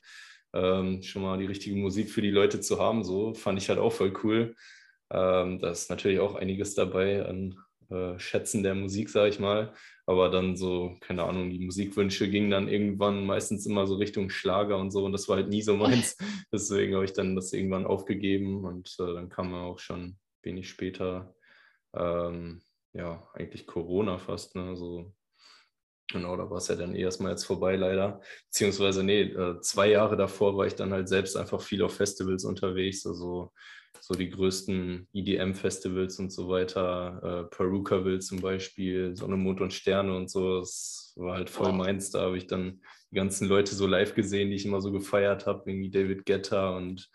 ähm, 0.54 1.02
schon 1.02 1.24
mal 1.24 1.38
die 1.40 1.46
richtige 1.46 1.76
Musik 1.76 2.12
für 2.12 2.22
die 2.22 2.32
Leute 2.32 2.62
zu 2.62 2.80
haben. 2.80 3.04
So 3.04 3.34
fand 3.34 3.60
ich 3.60 3.70
halt 3.70 3.80
auch 3.80 3.94
voll 3.94 4.14
cool. 4.24 4.56
Ähm, 5.10 5.60
da 5.60 5.72
ist 5.72 5.90
natürlich 5.90 6.20
auch 6.20 6.36
einiges 6.36 6.76
dabei 6.76 7.26
an 7.26 7.58
äh, 7.90 8.20
Schätzen 8.20 8.64
der 8.64 8.76
Musik, 8.76 9.10
sage 9.10 9.30
ich 9.30 9.40
mal. 9.40 9.74
Aber 10.06 10.30
dann 10.30 10.56
so, 10.56 10.96
keine 11.02 11.24
Ahnung, 11.24 11.50
die 11.50 11.60
Musikwünsche 11.60 12.30
gingen 12.30 12.52
dann 12.52 12.68
irgendwann 12.68 13.26
meistens 13.26 13.66
immer 13.66 13.88
so 13.88 13.96
Richtung 13.96 14.30
Schlager 14.30 14.78
und 14.78 14.92
so. 14.92 15.06
Und 15.06 15.12
das 15.12 15.28
war 15.28 15.38
halt 15.38 15.50
nie 15.50 15.62
so 15.62 15.76
meins. 15.76 16.18
Deswegen 16.52 16.96
habe 16.96 17.06
ich 17.06 17.14
dann 17.14 17.36
das 17.36 17.54
irgendwann 17.54 17.86
aufgegeben. 17.86 18.66
Und 18.66 18.96
äh, 19.00 19.14
dann 19.14 19.30
kam 19.30 19.54
auch 19.54 19.80
schon 19.80 20.18
wenig 20.44 20.70
später, 20.70 21.36
ähm, 21.96 22.62
ja, 22.94 23.28
eigentlich 23.34 23.68
Corona 23.68 24.18
fast. 24.18 24.56
Ne? 24.56 24.76
So, 24.76 25.14
Genau, 26.10 26.38
da 26.38 26.50
war 26.50 26.58
es 26.58 26.70
ja 26.70 26.76
dann 26.76 26.96
eh 26.96 27.02
erstmal 27.02 27.32
jetzt 27.32 27.44
vorbei, 27.44 27.76
leider. 27.76 28.22
Beziehungsweise, 28.46 29.04
nee, 29.04 29.24
äh, 29.24 29.60
zwei 29.60 29.90
Jahre 29.90 30.16
davor 30.16 30.56
war 30.56 30.66
ich 30.66 30.76
dann 30.76 30.94
halt 30.94 31.10
selbst 31.10 31.36
einfach 31.36 31.62
viel 31.62 31.84
auf 31.84 31.96
Festivals 31.96 32.46
unterwegs. 32.46 33.06
Also 33.06 33.52
so 34.02 34.14
die 34.14 34.30
größten 34.30 35.08
EDM-Festivals 35.14 36.20
und 36.20 36.32
so 36.32 36.50
weiter, 36.50 37.46
äh, 37.50 37.56
Perukaville 37.56 38.20
zum 38.20 38.42
Beispiel, 38.42 39.16
Sonne, 39.16 39.38
Mond 39.38 39.62
und 39.62 39.74
Sterne 39.74 40.16
und 40.16 40.30
so, 40.30 40.60
das 40.60 41.14
war 41.16 41.36
halt 41.36 41.50
voll 41.50 41.74
meins. 41.74 42.12
Da 42.12 42.22
habe 42.22 42.38
ich 42.38 42.48
dann 42.48 42.82
die 43.12 43.16
ganzen 43.16 43.48
Leute 43.48 43.76
so 43.76 43.88
live 43.88 44.16
gesehen, 44.16 44.50
die 44.50 44.56
ich 44.56 44.66
immer 44.66 44.82
so 44.82 44.92
gefeiert 44.92 45.46
habe, 45.46 45.70
irgendwie 45.70 45.90
David 45.90 46.26
Guetta 46.26 46.76
und 46.76 47.10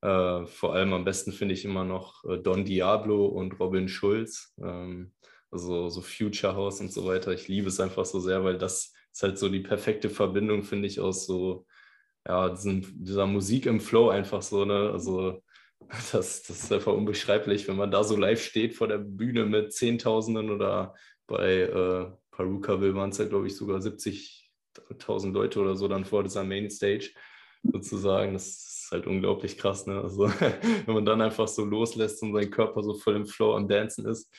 äh, 0.00 0.46
vor 0.46 0.74
allem 0.74 0.92
am 0.92 1.04
besten 1.04 1.32
finde 1.32 1.54
ich 1.54 1.64
immer 1.64 1.84
noch 1.84 2.24
äh, 2.24 2.38
Don 2.38 2.64
Diablo 2.64 3.26
und 3.26 3.58
Robin 3.58 3.88
Schulz, 3.88 4.54
ähm, 4.62 5.12
also 5.50 5.88
so 5.88 6.00
Future 6.02 6.54
House 6.54 6.80
und 6.80 6.92
so 6.92 7.06
weiter. 7.06 7.32
Ich 7.32 7.48
liebe 7.48 7.68
es 7.68 7.80
einfach 7.80 8.04
so 8.04 8.20
sehr, 8.20 8.44
weil 8.44 8.58
das 8.58 8.92
ist 9.12 9.22
halt 9.22 9.38
so 9.38 9.48
die 9.48 9.60
perfekte 9.60 10.10
Verbindung, 10.10 10.62
finde 10.62 10.86
ich, 10.86 11.00
aus 11.00 11.26
so 11.26 11.66
ja, 12.26 12.50
diesen, 12.50 13.04
dieser 13.04 13.26
Musik 13.26 13.66
im 13.66 13.80
Flow 13.80 14.10
einfach 14.10 14.42
so, 14.42 14.64
ne? 14.64 14.90
Also 14.92 15.42
das, 16.12 16.42
das 16.42 16.50
ist 16.50 16.72
einfach 16.72 16.92
unbeschreiblich, 16.92 17.66
wenn 17.68 17.76
man 17.76 17.90
da 17.90 18.04
so 18.04 18.16
live 18.16 18.42
steht 18.42 18.74
vor 18.74 18.88
der 18.88 18.98
Bühne 18.98 19.46
mit 19.46 19.72
Zehntausenden 19.72 20.50
oder 20.50 20.94
bei 21.26 21.60
äh, 21.62 22.10
Perukaville 22.30 22.94
waren 22.94 23.10
es 23.10 23.18
ja, 23.18 23.24
glaube 23.24 23.46
ich, 23.46 23.56
sogar 23.56 23.80
70.000 23.80 25.32
Leute 25.32 25.60
oder 25.60 25.76
so 25.76 25.88
dann 25.88 26.04
vor 26.04 26.22
dieser 26.22 26.44
Mainstage 26.44 27.10
sozusagen. 27.62 28.34
Das 28.34 28.46
ist 28.46 28.88
halt 28.92 29.06
unglaublich 29.06 29.56
krass. 29.56 29.86
Ne? 29.86 30.00
Also, 30.00 30.28
wenn 30.86 30.94
man 30.94 31.06
dann 31.06 31.20
einfach 31.20 31.48
so 31.48 31.64
loslässt 31.64 32.22
und 32.22 32.34
sein 32.34 32.50
Körper 32.50 32.82
so 32.82 32.94
voll 32.94 33.16
im 33.16 33.26
Flow 33.26 33.56
am 33.56 33.68
Dancen 33.68 34.06
ist, 34.06 34.32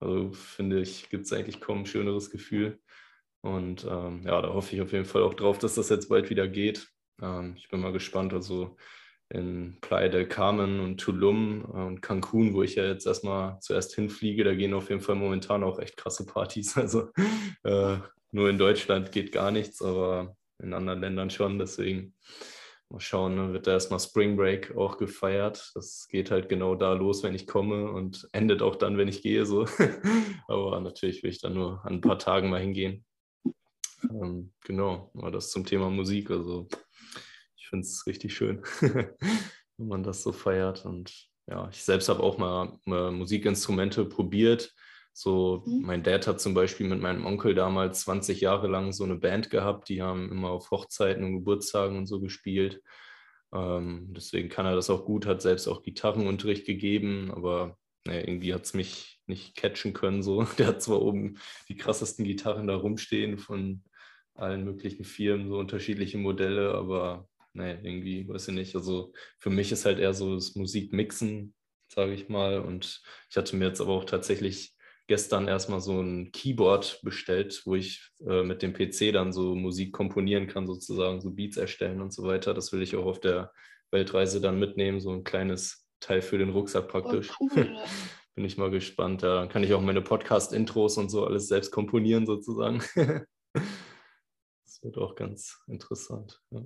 also 0.00 0.32
finde 0.32 0.80
ich, 0.80 1.08
gibt 1.08 1.26
es 1.26 1.32
eigentlich 1.32 1.60
kaum 1.60 1.80
ein 1.80 1.86
schöneres 1.86 2.30
Gefühl. 2.30 2.80
Und 3.42 3.84
ähm, 3.84 4.22
ja, 4.24 4.40
da 4.40 4.54
hoffe 4.54 4.74
ich 4.74 4.82
auf 4.82 4.92
jeden 4.92 5.04
Fall 5.04 5.22
auch 5.22 5.34
drauf, 5.34 5.58
dass 5.58 5.74
das 5.74 5.88
jetzt 5.90 6.08
bald 6.08 6.30
wieder 6.30 6.48
geht. 6.48 6.88
Ähm, 7.20 7.54
ich 7.56 7.68
bin 7.68 7.80
mal 7.80 7.92
gespannt. 7.92 8.32
Also 8.32 8.76
in 9.30 9.78
Playa 9.80 10.08
del 10.08 10.26
Carmen 10.26 10.80
und 10.80 10.98
Tulum 10.98 11.64
und 11.64 12.02
Cancun, 12.02 12.54
wo 12.54 12.62
ich 12.62 12.74
ja 12.76 12.84
jetzt 12.84 13.06
erstmal 13.06 13.58
zuerst 13.60 13.94
hinfliege, 13.94 14.44
da 14.44 14.54
gehen 14.54 14.74
auf 14.74 14.90
jeden 14.90 15.00
Fall 15.00 15.16
momentan 15.16 15.64
auch 15.64 15.78
echt 15.78 15.96
krasse 15.96 16.26
Partys. 16.26 16.76
Also 16.84 17.10
äh, 17.62 17.96
nur 18.30 18.50
in 18.50 18.58
Deutschland 18.58 19.12
geht 19.12 19.32
gar 19.32 19.50
nichts, 19.50 19.80
aber 19.80 20.36
in 20.62 20.74
anderen 20.74 21.00
Ländern 21.00 21.30
schon. 21.30 21.58
Deswegen 21.58 22.14
mal 22.90 23.00
schauen, 23.00 23.34
ne? 23.34 23.52
wird 23.52 23.66
da 23.66 23.72
erstmal 23.72 24.00
Spring 24.00 24.36
Break 24.36 24.76
auch 24.76 24.98
gefeiert. 24.98 25.72
Das 25.74 26.06
geht 26.08 26.30
halt 26.30 26.48
genau 26.48 26.74
da 26.74 26.92
los, 26.92 27.22
wenn 27.22 27.34
ich 27.34 27.46
komme 27.46 27.90
und 27.90 28.28
endet 28.32 28.62
auch 28.62 28.76
dann, 28.76 28.98
wenn 28.98 29.08
ich 29.08 29.22
gehe. 29.22 29.46
So. 29.46 29.66
aber 30.48 30.80
natürlich 30.80 31.22
will 31.22 31.30
ich 31.30 31.40
dann 31.40 31.54
nur 31.54 31.84
an 31.84 31.94
ein 31.94 32.00
paar 32.00 32.18
Tagen 32.18 32.50
mal 32.50 32.60
hingehen. 32.60 33.04
Ähm, 34.10 34.52
genau, 34.64 35.10
aber 35.14 35.30
das 35.30 35.50
zum 35.50 35.64
Thema 35.64 35.90
Musik. 35.90 36.30
Also 36.30 36.68
finde 37.74 37.86
es 37.86 38.06
richtig 38.06 38.36
schön, 38.36 38.62
wenn 38.80 39.88
man 39.88 40.04
das 40.04 40.22
so 40.22 40.32
feiert. 40.32 40.84
Und 40.84 41.12
ja, 41.48 41.68
ich 41.70 41.82
selbst 41.82 42.08
habe 42.08 42.22
auch 42.22 42.38
mal, 42.38 42.78
mal 42.84 43.10
Musikinstrumente 43.10 44.04
probiert. 44.04 44.72
So, 45.12 45.62
mhm. 45.66 45.82
mein 45.82 46.02
Dad 46.02 46.26
hat 46.26 46.40
zum 46.40 46.54
Beispiel 46.54 46.88
mit 46.88 47.00
meinem 47.00 47.26
Onkel 47.26 47.54
damals 47.54 48.02
20 48.02 48.40
Jahre 48.40 48.68
lang 48.68 48.92
so 48.92 49.04
eine 49.04 49.16
Band 49.16 49.50
gehabt. 49.50 49.88
Die 49.88 50.02
haben 50.02 50.30
immer 50.30 50.50
auf 50.50 50.70
Hochzeiten 50.70 51.24
und 51.24 51.34
Geburtstagen 51.34 51.96
und 51.98 52.06
so 52.06 52.20
gespielt. 52.20 52.80
Ähm, 53.52 54.12
deswegen 54.12 54.48
kann 54.48 54.66
er 54.66 54.76
das 54.76 54.90
auch 54.90 55.04
gut, 55.04 55.26
hat 55.26 55.42
selbst 55.42 55.66
auch 55.68 55.82
Gitarrenunterricht 55.82 56.66
gegeben, 56.66 57.30
aber 57.32 57.76
naja, 58.04 58.20
irgendwie 58.20 58.52
hat 58.54 58.64
es 58.64 58.74
mich 58.74 59.20
nicht 59.26 59.56
catchen 59.56 59.92
können. 59.94 60.22
So. 60.22 60.44
Der 60.58 60.68
hat 60.68 60.82
zwar 60.82 61.02
oben 61.02 61.38
die 61.68 61.76
krassesten 61.76 62.24
Gitarren 62.24 62.68
da 62.68 62.76
rumstehen 62.76 63.38
von 63.38 63.82
allen 64.34 64.64
möglichen 64.64 65.04
Firmen, 65.04 65.48
so 65.48 65.58
unterschiedliche 65.58 66.18
Modelle, 66.18 66.74
aber 66.74 67.28
naja, 67.54 67.78
irgendwie, 67.82 68.28
weiß 68.28 68.48
ich 68.48 68.54
nicht. 68.54 68.74
Also 68.74 69.12
für 69.38 69.50
mich 69.50 69.72
ist 69.72 69.84
halt 69.84 69.98
eher 69.98 70.12
so 70.12 70.34
das 70.34 70.54
Musikmixen, 70.54 71.54
sage 71.88 72.12
ich 72.12 72.28
mal. 72.28 72.60
Und 72.60 73.00
ich 73.30 73.36
hatte 73.36 73.56
mir 73.56 73.68
jetzt 73.68 73.80
aber 73.80 73.92
auch 73.92 74.04
tatsächlich 74.04 74.74
gestern 75.06 75.48
erstmal 75.48 75.80
so 75.80 76.00
ein 76.00 76.32
Keyboard 76.32 77.00
bestellt, 77.02 77.62
wo 77.64 77.74
ich 77.74 78.10
äh, 78.26 78.42
mit 78.42 78.62
dem 78.62 78.72
PC 78.72 79.12
dann 79.12 79.32
so 79.32 79.54
Musik 79.54 79.92
komponieren 79.92 80.46
kann, 80.46 80.66
sozusagen, 80.66 81.20
so 81.20 81.30
Beats 81.30 81.56
erstellen 81.56 82.00
und 82.00 82.12
so 82.12 82.24
weiter. 82.24 82.54
Das 82.54 82.72
will 82.72 82.82
ich 82.82 82.96
auch 82.96 83.06
auf 83.06 83.20
der 83.20 83.52
Weltreise 83.90 84.40
dann 84.40 84.58
mitnehmen, 84.58 85.00
so 85.00 85.12
ein 85.12 85.24
kleines 85.24 85.86
Teil 86.00 86.22
für 86.22 86.38
den 86.38 86.50
Rucksack 86.50 86.88
praktisch. 86.88 87.30
Oh, 87.38 87.48
cool. 87.54 87.76
Bin 88.34 88.44
ich 88.44 88.58
mal 88.58 88.70
gespannt. 88.70 89.22
Ja, 89.22 89.36
dann 89.36 89.48
kann 89.48 89.62
ich 89.62 89.72
auch 89.74 89.80
meine 89.80 90.02
Podcast-Intros 90.02 90.98
und 90.98 91.08
so 91.08 91.24
alles 91.24 91.46
selbst 91.46 91.70
komponieren, 91.70 92.26
sozusagen. 92.26 92.82
das 93.54 94.82
wird 94.82 94.98
auch 94.98 95.14
ganz 95.14 95.62
interessant. 95.68 96.42
Ja. 96.50 96.64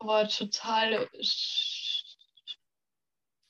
Aber 0.00 0.28
total 0.28 1.08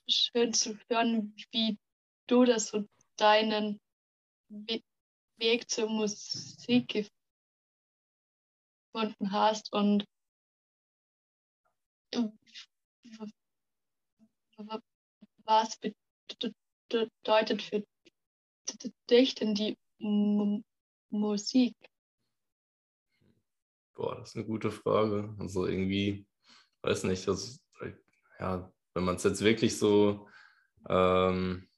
schön 0.08 0.52
zu 0.54 0.78
hören, 0.88 1.34
wie 1.52 1.78
du 2.26 2.44
das 2.44 2.68
so 2.68 2.86
deinen 3.16 3.80
Weg 4.48 5.70
zur 5.70 5.88
Musik 5.90 7.06
gefunden 8.92 9.32
hast 9.32 9.72
und 9.72 10.04
was 15.44 15.78
bedeutet 16.88 17.62
für 17.62 17.84
dich 19.10 19.34
denn 19.34 19.54
die 19.54 19.76
Musik? 21.10 21.76
Boah, 23.94 24.16
das 24.16 24.30
ist 24.30 24.36
eine 24.36 24.46
gute 24.46 24.70
Frage. 24.70 25.34
Also 25.38 25.66
irgendwie, 25.66 26.27
weiß 26.88 27.04
nicht, 27.04 27.28
das, 27.28 27.60
ja, 28.40 28.72
wenn 28.94 29.04
man 29.04 29.16
es 29.16 29.24
jetzt 29.24 29.44
wirklich 29.44 29.78
so 29.78 30.26
ähm, 30.88 31.68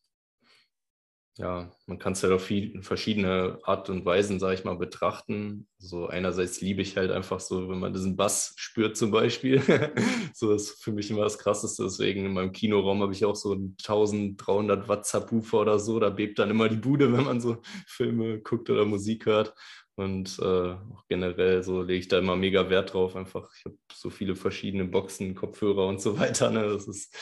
ja, 1.40 1.70
man 1.86 1.98
kann 1.98 2.12
es 2.12 2.22
halt 2.22 2.34
auf 2.34 2.44
viel, 2.44 2.82
verschiedene 2.82 3.58
Art 3.62 3.88
und 3.88 4.04
Weisen, 4.04 4.38
sage 4.38 4.54
ich 4.54 4.64
mal, 4.64 4.76
betrachten. 4.76 5.66
So 5.78 6.06
einerseits 6.06 6.60
liebe 6.60 6.82
ich 6.82 6.98
halt 6.98 7.10
einfach 7.10 7.40
so, 7.40 7.70
wenn 7.70 7.78
man 7.78 7.94
diesen 7.94 8.14
Bass 8.14 8.52
spürt 8.56 8.94
zum 8.98 9.10
Beispiel. 9.10 9.62
so 10.34 10.52
ist 10.52 10.82
für 10.84 10.92
mich 10.92 11.10
immer 11.10 11.22
das 11.22 11.38
Krasseste. 11.38 11.84
Deswegen 11.84 12.26
in 12.26 12.34
meinem 12.34 12.52
Kinoraum 12.52 13.00
habe 13.00 13.14
ich 13.14 13.24
auch 13.24 13.36
so 13.36 13.52
einen 13.52 13.74
1300 13.80 14.86
Watt 14.88 15.06
Subwoofer 15.06 15.60
oder 15.60 15.78
so. 15.78 15.98
Da 15.98 16.10
bebt 16.10 16.38
dann 16.38 16.50
immer 16.50 16.68
die 16.68 16.76
Bude, 16.76 17.10
wenn 17.10 17.24
man 17.24 17.40
so 17.40 17.56
Filme 17.86 18.40
guckt 18.40 18.68
oder 18.68 18.84
Musik 18.84 19.24
hört. 19.24 19.54
Und 19.96 20.38
äh, 20.40 20.44
auch 20.44 21.06
generell 21.08 21.62
so 21.62 21.82
lege 21.82 22.00
ich 22.00 22.08
da 22.08 22.18
immer 22.18 22.36
mega 22.36 22.68
Wert 22.68 22.92
drauf. 22.92 23.16
Einfach, 23.16 23.50
ich 23.56 23.64
habe 23.64 23.76
so 23.94 24.10
viele 24.10 24.36
verschiedene 24.36 24.84
Boxen, 24.84 25.34
Kopfhörer 25.34 25.86
und 25.86 26.02
so 26.02 26.18
weiter. 26.18 26.50
Ne? 26.50 26.64
Das 26.64 26.86
ist 26.86 27.16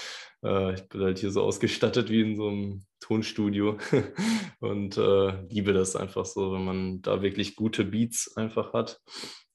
äh, 0.45 0.75
ich 0.75 0.89
bin 0.89 1.03
halt 1.03 1.19
hier 1.19 1.31
so 1.31 1.43
ausgestattet 1.43 2.11
wie 2.11 2.21
in 2.21 2.37
so 2.37 2.49
einem 2.49 2.85
Tonstudio 3.01 3.79
und 4.61 4.97
äh, 4.97 5.43
liebe 5.49 5.73
das 5.73 5.97
einfach 5.97 6.25
so, 6.25 6.53
wenn 6.53 6.65
man 6.65 7.03
da 7.03 7.23
wirklich 7.23 7.57
gute 7.57 7.85
Beats 7.85 8.37
einfach 8.37 8.73
hat. 8.73 9.01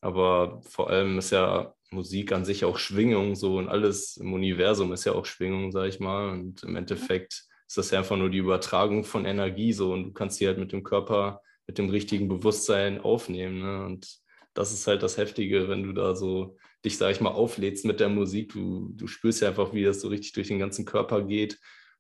Aber 0.02 0.62
vor 0.64 0.90
allem 0.90 1.18
ist 1.18 1.32
ja 1.32 1.74
Musik 1.92 2.32
an 2.32 2.46
sich 2.46 2.66
auch 2.66 2.78
Schwingung 2.78 3.36
so 3.36 3.58
und 3.58 3.70
alles 3.70 4.18
im 4.18 4.34
Universum 4.34 4.92
ist 4.92 5.06
ja 5.06 5.14
auch 5.14 5.26
Schwingung, 5.26 5.72
sag 5.72 5.88
ich 5.88 6.00
mal. 6.00 6.30
Und 6.30 6.64
im 6.64 6.76
Endeffekt 6.76 7.46
ist 7.68 7.78
das 7.78 7.92
ja 7.92 8.00
einfach 8.00 8.18
nur 8.18 8.30
die 8.30 8.40
Übertragung 8.40 9.04
von 9.04 9.26
Energie 9.26 9.74
so 9.74 9.94
und 9.94 10.04
du 10.04 10.12
kannst 10.12 10.40
die 10.40 10.48
halt 10.48 10.58
mit 10.58 10.72
dem 10.72 10.84
Körper, 10.84 11.42
mit 11.68 11.78
dem 11.78 11.90
richtigen 11.90 12.28
Bewusstsein 12.28 13.00
aufnehmen. 13.00 13.62
Ne? 13.62 13.86
Und 13.86 14.20
das 14.54 14.74
ist 14.74 14.88
halt 14.88 15.04
das 15.04 15.18
Heftige, 15.18 15.70
wenn 15.70 15.84
du 15.84 15.94
da 15.94 16.16
so 16.16 16.58
dich, 16.84 16.98
sag 16.98 17.12
ich 17.12 17.22
mal, 17.22 17.32
auflädst 17.32 17.86
mit 17.86 18.00
der 18.00 18.10
Musik. 18.10 18.54
Du, 18.54 18.92
du 18.94 19.08
spürst 19.08 19.42
ja 19.42 19.50
einfach, 19.50 19.74
wie 19.74 19.84
das 19.84 20.02
so 20.02 20.08
richtig 20.08 20.34
durch 20.34 20.48
den 20.48 20.60
ganzen 20.60 20.86
Körper 20.86 21.24
geht. 21.24 21.60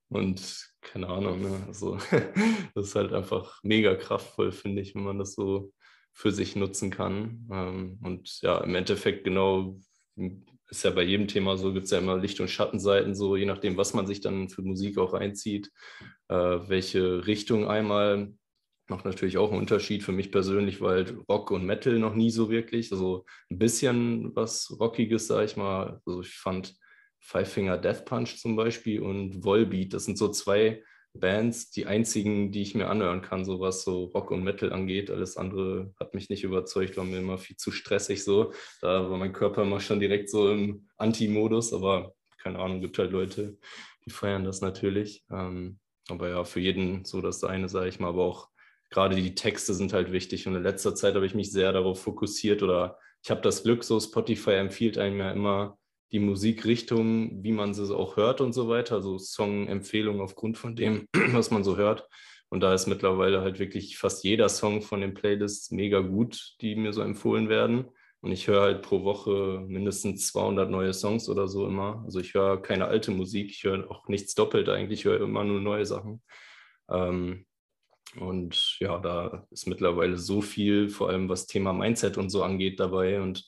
Und 0.09 0.69
keine 0.81 1.07
Ahnung, 1.07 1.41
ne? 1.41 1.63
also 1.67 1.97
das 2.75 2.87
ist 2.87 2.95
halt 2.95 3.13
einfach 3.13 3.59
mega 3.63 3.95
kraftvoll, 3.95 4.51
finde 4.51 4.81
ich, 4.81 4.93
wenn 4.95 5.03
man 5.03 5.17
das 5.17 5.33
so 5.33 5.71
für 6.13 6.31
sich 6.31 6.55
nutzen 6.55 6.91
kann. 6.91 7.47
Ähm, 7.51 7.99
und 8.03 8.41
ja, 8.41 8.59
im 8.59 8.75
Endeffekt 8.75 9.23
genau 9.23 9.79
ist 10.69 10.83
ja 10.83 10.91
bei 10.91 11.03
jedem 11.03 11.27
Thema 11.27 11.57
so, 11.57 11.73
gibt 11.73 11.85
es 11.85 11.91
ja 11.91 11.99
immer 11.99 12.17
Licht- 12.17 12.39
und 12.39 12.49
Schattenseiten, 12.49 13.15
so 13.15 13.35
je 13.35 13.45
nachdem, 13.45 13.77
was 13.77 13.93
man 13.93 14.07
sich 14.07 14.21
dann 14.21 14.49
für 14.49 14.61
Musik 14.61 14.97
auch 14.97 15.13
einzieht, 15.13 15.71
äh, 16.29 16.35
welche 16.35 17.25
Richtung 17.25 17.67
einmal 17.67 18.33
macht 18.87 19.05
natürlich 19.05 19.37
auch 19.37 19.51
einen 19.51 19.61
Unterschied 19.61 20.03
für 20.03 20.11
mich 20.11 20.31
persönlich, 20.31 20.81
weil 20.81 21.17
Rock 21.29 21.51
und 21.51 21.65
Metal 21.65 21.97
noch 21.99 22.15
nie 22.15 22.31
so 22.31 22.49
wirklich. 22.49 22.91
Also 22.91 23.25
ein 23.49 23.59
bisschen 23.59 24.35
was 24.35 24.75
Rockiges, 24.79 25.27
sag 25.27 25.45
ich 25.45 25.57
mal. 25.57 26.01
Also 26.05 26.21
ich 26.21 26.35
fand 26.35 26.75
Five 27.19 27.51
Finger 27.51 27.77
Death 27.77 28.05
Punch 28.05 28.37
zum 28.37 28.55
Beispiel 28.55 29.01
und 29.01 29.43
Volbeat, 29.43 29.93
das 29.93 30.05
sind 30.05 30.17
so 30.17 30.27
zwei 30.29 30.83
Bands, 31.13 31.69
die 31.69 31.85
einzigen, 31.85 32.51
die 32.51 32.63
ich 32.63 32.75
mir 32.75 32.89
anhören 32.89 33.21
kann, 33.21 33.45
so 33.45 33.59
was 33.59 33.83
so 33.83 34.05
Rock 34.05 34.31
und 34.31 34.43
Metal 34.43 34.73
angeht. 34.73 35.11
Alles 35.11 35.37
andere 35.37 35.93
hat 35.99 36.15
mich 36.15 36.29
nicht 36.29 36.43
überzeugt, 36.43 36.97
war 36.97 37.05
mir 37.05 37.19
immer 37.19 37.37
viel 37.37 37.55
zu 37.55 37.71
stressig 37.71 38.23
so. 38.23 38.51
Da 38.81 39.09
war 39.09 39.17
mein 39.17 39.31
Körper 39.31 39.61
immer 39.61 39.79
schon 39.79 39.99
direkt 39.99 40.29
so 40.29 40.51
im 40.51 40.89
Anti-Modus, 40.97 41.71
aber 41.71 42.15
keine 42.41 42.59
Ahnung, 42.59 42.81
gibt 42.81 42.97
halt 42.97 43.11
Leute, 43.11 43.57
die 44.05 44.09
feiern 44.09 44.43
das 44.43 44.61
natürlich. 44.61 45.23
Ähm, 45.31 45.79
aber 46.09 46.29
ja, 46.29 46.43
für 46.43 46.59
jeden 46.59 47.05
so 47.05 47.21
das 47.21 47.43
eine, 47.43 47.69
sage 47.69 47.89
ich 47.89 47.99
mal, 47.99 48.09
aber 48.09 48.23
auch 48.23 48.49
gerade 48.93 49.15
die 49.15 49.35
Texte 49.35 49.73
sind 49.73 49.91
halt 49.91 50.11
wichtig. 50.11 50.47
Und 50.47 50.55
in 50.55 50.63
letzter 50.63 50.95
Zeit 50.95 51.15
habe 51.15 51.25
ich 51.25 51.35
mich 51.35 51.51
sehr 51.51 51.73
darauf 51.73 52.01
fokussiert 52.01 52.63
oder 52.63 52.99
ich 53.23 53.31
habe 53.31 53.41
das 53.41 53.63
Glück, 53.63 53.83
so 53.83 53.99
Spotify 53.99 54.51
empfiehlt 54.51 54.97
einem 54.97 55.19
ja 55.19 55.31
immer 55.31 55.77
die 56.11 56.19
Musikrichtung, 56.19 57.43
wie 57.43 57.51
man 57.51 57.73
sie 57.73 57.93
auch 57.95 58.17
hört 58.17 58.39
und 58.39 58.53
so 58.53 58.69
weiter, 58.69 58.95
also 58.95 59.17
Song-Empfehlungen 59.17 60.21
aufgrund 60.21 60.57
von 60.57 60.75
dem, 60.75 61.07
was 61.31 61.49
man 61.49 61.63
so 61.63 61.75
hört. 61.75 62.07
Und 62.49 62.59
da 62.59 62.71
ist 62.73 62.85
mittlerweile 62.85 63.41
halt 63.41 63.57
wirklich 63.57 63.97
fast 63.97 64.23
jeder 64.23 64.47
Song 64.47 64.83
von 64.83 65.01
den 65.01 65.15
Playlists 65.15 65.71
mega 65.71 66.01
gut, 66.01 66.55
die 66.61 66.75
mir 66.75 66.93
so 66.93 67.01
empfohlen 67.01 67.49
werden. 67.49 67.89
Und 68.21 68.31
ich 68.31 68.47
höre 68.47 68.61
halt 68.61 68.83
pro 68.83 69.03
Woche 69.03 69.65
mindestens 69.67 70.27
200 70.27 70.69
neue 70.69 70.93
Songs 70.93 71.27
oder 71.29 71.47
so 71.47 71.65
immer. 71.65 72.03
Also 72.05 72.19
ich 72.19 72.35
höre 72.35 72.61
keine 72.61 72.85
alte 72.85 73.09
Musik, 73.09 73.49
ich 73.49 73.63
höre 73.63 73.89
auch 73.89 74.07
nichts 74.07 74.35
doppelt 74.35 74.69
eigentlich, 74.69 74.99
ich 74.99 75.05
höre 75.05 75.21
immer 75.21 75.43
nur 75.43 75.59
neue 75.61 75.85
Sachen. 75.85 76.21
Ähm, 76.91 77.45
und 78.19 78.77
ja, 78.79 78.99
da 78.99 79.47
ist 79.51 79.67
mittlerweile 79.67 80.17
so 80.17 80.41
viel, 80.41 80.89
vor 80.89 81.09
allem 81.09 81.29
was 81.29 81.47
Thema 81.47 81.73
Mindset 81.73 82.17
und 82.17 82.29
so 82.29 82.43
angeht, 82.43 82.79
dabei 82.79 83.21
und 83.21 83.47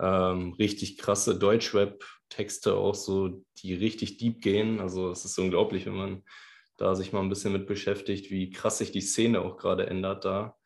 ähm, 0.00 0.54
richtig 0.58 0.98
krasse 0.98 1.38
Deutschrap-Texte 1.38 2.74
auch 2.74 2.94
so, 2.94 3.44
die 3.58 3.74
richtig 3.74 4.18
deep 4.18 4.40
gehen. 4.40 4.80
Also 4.80 5.10
es 5.10 5.24
ist 5.24 5.38
unglaublich, 5.38 5.86
wenn 5.86 5.96
man 5.96 6.22
da 6.76 6.94
sich 6.94 7.12
mal 7.12 7.20
ein 7.20 7.28
bisschen 7.28 7.52
mit 7.52 7.66
beschäftigt, 7.66 8.30
wie 8.30 8.50
krass 8.50 8.78
sich 8.78 8.92
die 8.92 9.00
Szene 9.00 9.40
auch 9.40 9.56
gerade 9.56 9.86
ändert 9.86 10.24
da. 10.24 10.56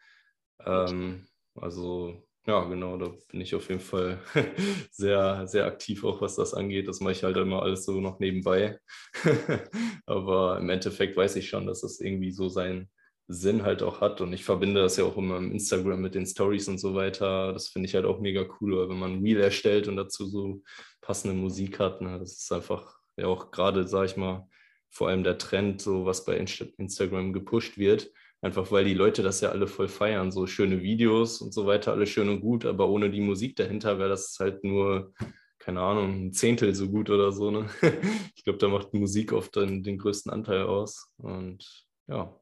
Ähm, 0.65 1.27
also 1.55 2.27
ja, 2.47 2.65
genau, 2.65 2.97
da 2.97 3.13
bin 3.31 3.41
ich 3.41 3.55
auf 3.55 3.69
jeden 3.69 3.81
Fall 3.81 4.19
sehr, 4.91 5.47
sehr 5.47 5.67
aktiv 5.67 6.05
auch, 6.05 6.21
was 6.21 6.37
das 6.37 6.55
angeht. 6.55 6.89
Das 6.89 7.01
mache 7.01 7.13
ich 7.13 7.23
halt 7.23 7.37
immer 7.37 7.63
alles 7.63 7.85
so 7.85 8.01
noch 8.01 8.19
nebenbei. 8.19 8.79
Aber 10.07 10.59
im 10.59 10.69
Endeffekt 10.71 11.17
weiß 11.17 11.37
ich 11.37 11.49
schon, 11.49 11.67
dass 11.67 11.83
das 11.83 12.01
irgendwie 12.01 12.33
so 12.33 12.49
sein 12.49 12.89
Sinn 13.33 13.63
halt 13.63 13.83
auch 13.83 14.01
hat. 14.01 14.21
Und 14.21 14.33
ich 14.33 14.45
verbinde 14.45 14.83
das 14.83 14.97
ja 14.97 15.05
auch 15.05 15.17
immer 15.17 15.39
im 15.39 15.53
Instagram 15.53 16.01
mit 16.01 16.15
den 16.15 16.27
Stories 16.27 16.69
und 16.69 16.79
so 16.79 16.95
weiter. 16.95 17.53
Das 17.53 17.69
finde 17.69 17.89
ich 17.89 17.95
halt 17.95 18.05
auch 18.05 18.21
mega 18.21 18.45
cool, 18.61 18.89
wenn 18.89 18.99
man 18.99 19.13
ein 19.15 19.23
Reel 19.23 19.41
erstellt 19.41 19.89
und 19.89 19.97
dazu 19.97 20.27
so 20.27 20.63
passende 21.01 21.37
Musik 21.37 21.79
hat. 21.79 22.01
Ne? 22.01 22.19
Das 22.19 22.33
ist 22.33 22.53
einfach 22.53 22.99
ja 23.17 23.27
auch 23.27 23.51
gerade, 23.51 23.87
sag 23.87 24.07
ich 24.07 24.17
mal, 24.17 24.49
vor 24.91 25.09
allem 25.09 25.23
der 25.23 25.39
Trend, 25.39 25.81
so 25.81 26.05
was 26.07 26.25
bei 26.25 26.37
Instagram 26.37 27.33
gepusht 27.33 27.79
wird. 27.79 28.11
Einfach 28.43 28.73
weil 28.73 28.85
die 28.85 28.95
Leute 28.95 29.23
das 29.23 29.41
ja 29.43 29.51
alle 29.51 29.69
voll 29.69 29.89
feiern. 29.89 30.33
So 30.33 30.47
schöne 30.47 30.83
Videos 30.83 31.41
und 31.41 31.55
so 31.55 31.67
weiter, 31.67 31.93
alles 31.93 32.09
schön 32.09 32.29
und 32.29 32.41
gut, 32.41 32.65
aber 32.65 32.89
ohne 32.89 33.11
die 33.11 33.21
Musik 33.21 33.55
dahinter 33.57 33.99
wäre 33.99 34.09
das 34.09 34.37
halt 34.41 34.65
nur, 34.65 35.13
keine 35.59 35.81
Ahnung, 35.83 36.27
ein 36.27 36.33
Zehntel 36.33 36.75
so 36.75 36.89
gut 36.89 37.11
oder 37.11 37.33
so. 37.33 37.51
Ne? 37.51 37.67
Ich 38.35 38.45
glaube, 38.45 38.59
da 38.59 38.69
macht 38.69 38.95
Musik 38.95 39.33
oft 39.33 39.55
dann 39.55 39.83
den 39.83 39.99
größten 39.99 40.33
Anteil 40.33 40.63
aus. 40.63 41.13
Und 41.19 41.87
ja, 42.09 42.35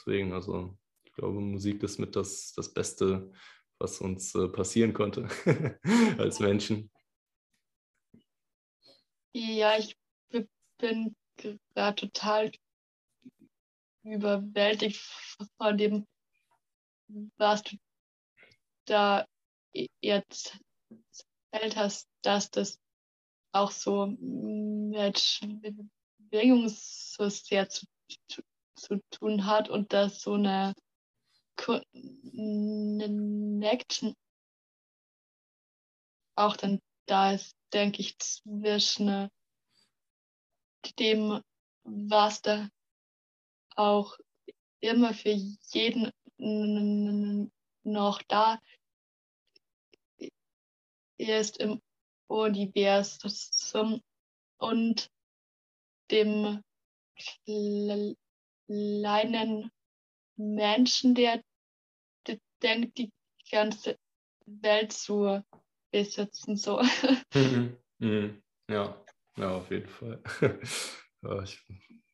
deswegen, 0.00 0.32
also 0.32 0.76
ich 1.04 1.12
glaube, 1.12 1.40
Musik 1.40 1.82
ist 1.82 1.98
mit 1.98 2.16
das, 2.16 2.52
das 2.56 2.72
Beste, 2.72 3.32
was 3.78 4.00
uns 4.00 4.34
äh, 4.34 4.48
passieren 4.48 4.92
konnte 4.92 5.28
als 6.18 6.40
Menschen. 6.40 6.90
Ja, 9.32 9.78
ich 9.78 9.96
bin 10.78 11.14
gerade 11.36 12.08
total 12.08 12.50
überwältigt 14.02 14.98
von 15.56 15.76
dem, 15.76 16.06
was 17.36 17.62
du 17.62 17.76
da 18.86 19.26
jetzt 20.00 20.58
erzählt 21.52 21.76
hast, 21.76 22.08
dass 22.22 22.50
das 22.50 22.80
auch 23.52 23.70
so 23.70 24.06
mit 24.06 25.40
Bewegung 26.18 26.68
so 26.68 27.28
sehr 27.28 27.68
zu, 27.68 27.86
zu, 28.28 28.42
zu 28.80 29.00
tun 29.10 29.46
hat 29.46 29.68
und 29.68 29.92
dass 29.92 30.20
so 30.20 30.34
eine 30.34 30.74
Connection 31.56 31.84
auch 36.36 36.56
dann 36.56 36.80
da 37.06 37.32
ist, 37.32 37.56
denke 37.72 38.00
ich, 38.00 38.18
zwischen 38.18 39.28
dem, 40.98 41.42
was 41.84 42.42
da 42.42 42.68
auch 43.76 44.16
immer 44.80 45.12
für 45.12 45.30
jeden 45.30 46.10
noch 47.82 48.22
da 48.22 48.58
ist 51.18 51.58
im 51.58 51.82
Universum 52.28 54.02
und 54.58 55.10
dem 56.10 56.62
kleinen 58.70 59.70
Menschen, 60.36 61.14
der, 61.14 61.42
der 62.26 62.38
denkt, 62.62 62.98
die 62.98 63.12
ganze 63.50 63.98
Welt 64.46 64.92
zu 64.92 65.42
besitzen. 65.90 66.56
So. 66.56 66.80
Mhm. 67.34 67.76
Mhm. 67.98 68.42
Ja, 68.68 69.04
ja, 69.36 69.56
auf 69.56 69.70
jeden 69.70 69.88
Fall. 69.88 70.22
ja, 71.22 71.42
ich, 71.42 71.60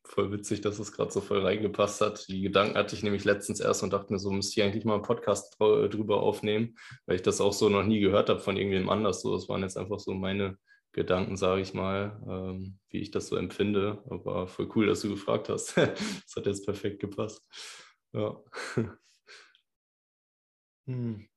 voll 0.05 0.33
witzig, 0.33 0.63
dass 0.63 0.79
es 0.79 0.93
gerade 0.93 1.11
so 1.11 1.21
voll 1.21 1.43
reingepasst 1.43 2.01
hat. 2.01 2.27
Die 2.29 2.41
Gedanken 2.41 2.77
hatte 2.77 2.97
ich 2.97 3.03
nämlich 3.03 3.25
letztens 3.25 3.61
erst 3.61 3.83
und 3.83 3.93
dachte 3.93 4.13
mir 4.13 4.19
so, 4.19 4.31
müsste 4.31 4.61
ich 4.61 4.67
eigentlich 4.67 4.85
mal 4.85 4.95
einen 4.95 5.03
Podcast 5.03 5.57
drüber 5.59 6.23
aufnehmen, 6.23 6.77
weil 7.07 7.17
ich 7.17 7.23
das 7.23 7.41
auch 7.41 7.53
so 7.53 7.69
noch 7.69 7.85
nie 7.85 8.01
gehört 8.01 8.31
habe 8.31 8.41
von 8.41 8.57
irgendwem 8.57 8.89
anders. 8.89 9.23
So, 9.23 9.35
das 9.35 9.49
waren 9.49 9.63
jetzt 9.63 9.77
einfach 9.77 10.01
so 10.01 10.15
meine 10.15 10.59
Gedanken, 10.97 11.37
sage 11.37 11.61
ich 11.61 11.75
mal, 11.75 12.19
ähm, 12.27 12.79
wie 12.89 13.01
ich 13.01 13.11
das 13.11 13.29
so 13.29 13.37
empfinde. 13.37 14.03
Aber 14.09 14.49
voll 14.49 14.71
cool, 14.75 14.87
dass 14.87 15.03
du 15.03 15.11
gefragt 15.11 15.51
hast. 15.51 15.77
das 15.77 16.37
hat 16.37 16.47
jetzt 16.47 16.65
perfekt 16.65 17.01
gepasst. 17.01 17.47
Ja. 18.15 18.43
hm. 20.87 21.29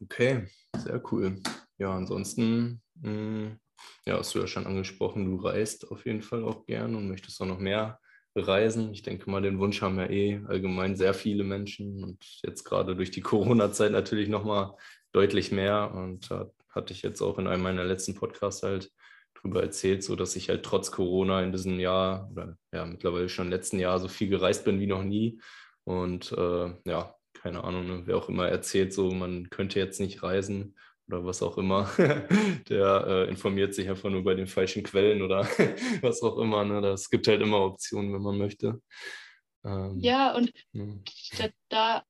Okay, 0.00 0.46
sehr 0.76 1.02
cool. 1.10 1.40
Ja, 1.78 1.96
ansonsten, 1.96 2.80
mh, 2.94 3.10
hm, 3.10 3.58
ja, 4.06 4.18
hast 4.18 4.34
du 4.36 4.38
ja 4.38 4.46
schon 4.46 4.66
angesprochen, 4.66 5.24
du 5.24 5.36
reist 5.44 5.90
auf 5.90 6.06
jeden 6.06 6.22
Fall 6.22 6.44
auch 6.44 6.66
gern 6.66 6.94
und 6.94 7.08
möchtest 7.08 7.40
auch 7.42 7.46
noch 7.46 7.58
mehr 7.58 7.98
reisen. 8.36 8.92
Ich 8.92 9.02
denke 9.02 9.28
mal, 9.28 9.42
den 9.42 9.58
Wunsch 9.58 9.82
haben 9.82 9.98
ja 9.98 10.08
eh 10.08 10.40
allgemein 10.46 10.94
sehr 10.94 11.14
viele 11.14 11.42
Menschen 11.42 12.04
und 12.04 12.24
jetzt 12.44 12.62
gerade 12.62 12.94
durch 12.94 13.10
die 13.10 13.20
Corona-Zeit 13.22 13.90
natürlich 13.90 14.28
nochmal 14.28 14.76
deutlich 15.12 15.50
mehr. 15.50 15.92
Und 15.92 16.30
da 16.30 16.48
hatte 16.72 16.92
ich 16.92 17.02
jetzt 17.02 17.20
auch 17.22 17.38
in 17.38 17.46
einem 17.46 17.62
meiner 17.62 17.84
letzten 17.84 18.14
Podcasts 18.14 18.62
halt 18.62 18.90
drüber 19.34 19.62
erzählt, 19.62 20.04
so 20.04 20.16
dass 20.16 20.36
ich 20.36 20.48
halt 20.48 20.64
trotz 20.64 20.90
Corona 20.90 21.42
in 21.42 21.52
diesem 21.52 21.80
Jahr 21.80 22.28
oder 22.30 22.56
ja 22.72 22.84
mittlerweile 22.84 23.28
schon 23.28 23.46
im 23.46 23.52
letzten 23.52 23.78
Jahr 23.78 23.98
so 23.98 24.08
viel 24.08 24.28
gereist 24.28 24.64
bin 24.64 24.80
wie 24.80 24.86
noch 24.86 25.02
nie. 25.02 25.40
Und 25.84 26.32
äh, 26.32 26.74
ja, 26.84 27.14
keine 27.34 27.64
Ahnung, 27.64 27.86
ne, 27.86 28.02
wer 28.06 28.16
auch 28.16 28.28
immer 28.28 28.48
erzählt, 28.48 28.92
so 28.92 29.10
man 29.10 29.50
könnte 29.50 29.78
jetzt 29.78 30.00
nicht 30.00 30.22
reisen 30.22 30.76
oder 31.08 31.24
was 31.24 31.42
auch 31.42 31.58
immer, 31.58 31.90
der 32.68 33.04
äh, 33.06 33.28
informiert 33.28 33.74
sich 33.74 33.88
einfach 33.88 34.10
nur 34.10 34.22
bei 34.24 34.34
den 34.34 34.46
falschen 34.46 34.82
Quellen 34.82 35.22
oder 35.22 35.40
was 36.02 36.22
auch 36.22 36.38
immer. 36.38 36.64
Ne? 36.64 36.86
Es 36.88 37.10
gibt 37.10 37.26
halt 37.26 37.42
immer 37.42 37.60
Optionen, 37.60 38.12
wenn 38.12 38.22
man 38.22 38.38
möchte. 38.38 38.80
Ähm, 39.64 39.98
ja, 39.98 40.34
und 40.34 40.52
ja. 40.72 41.48
da 41.68 42.04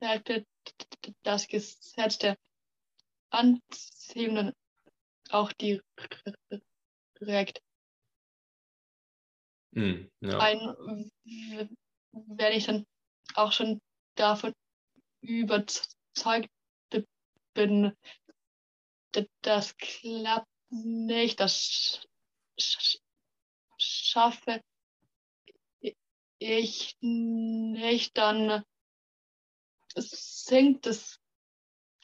fällt 0.00 0.46
das 1.22 1.48
Gesetz 1.48 2.18
der 2.18 2.36
Anziehung 3.30 4.34
dann 4.34 4.52
auch 5.30 5.52
direkt 7.20 7.62
mm, 9.72 10.08
ja. 10.20 10.38
ein, 10.38 11.10
wenn 12.12 12.52
ich 12.52 12.66
dann 12.66 12.86
auch 13.34 13.52
schon 13.52 13.80
davon 14.16 14.52
überzeugt 15.22 16.50
bin, 17.54 17.96
das 19.42 19.76
klappt 19.76 20.48
nicht, 20.70 21.40
das 21.40 22.06
schaffe 23.78 24.62
ich 26.38 26.96
nicht, 27.00 28.16
dann 28.16 28.64
sinkt 29.96 30.86
das 30.86 31.18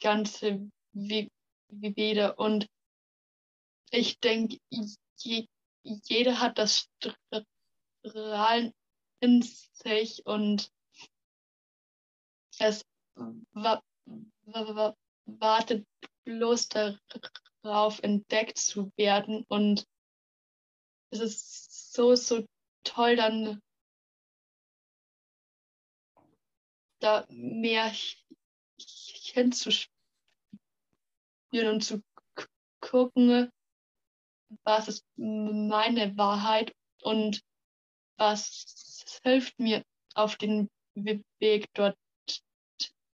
Ganze 0.01 0.69
wie, 0.93 1.29
wie 1.69 1.95
wieder. 1.95 2.37
Und 2.39 2.67
ich 3.91 4.19
denke, 4.19 4.57
je, 5.17 5.47
jeder 5.83 6.39
hat 6.39 6.57
das 6.57 6.87
Strahlen 8.05 8.73
in 9.19 9.41
sich 9.41 10.25
und 10.25 10.71
es 12.59 12.85
wartet 15.25 15.85
bloß 16.25 16.69
darauf, 17.63 17.99
entdeckt 18.03 18.57
zu 18.57 18.91
werden. 18.95 19.45
Und 19.47 19.85
es 21.11 21.19
ist 21.19 21.93
so, 21.93 22.15
so 22.15 22.45
toll, 22.83 23.15
dann 23.15 23.61
da 26.99 27.25
mehr 27.29 27.91
hinzuspielen 29.33 29.89
und 31.51 31.81
zu 31.81 32.01
gucken, 32.81 33.51
was 34.63 34.87
ist 34.87 35.05
meine 35.15 36.17
Wahrheit 36.17 36.73
und 37.01 37.41
was 38.17 39.19
hilft 39.23 39.59
mir 39.59 39.83
auf 40.15 40.35
den 40.35 40.69
Weg 40.95 41.67
dort 41.73 41.97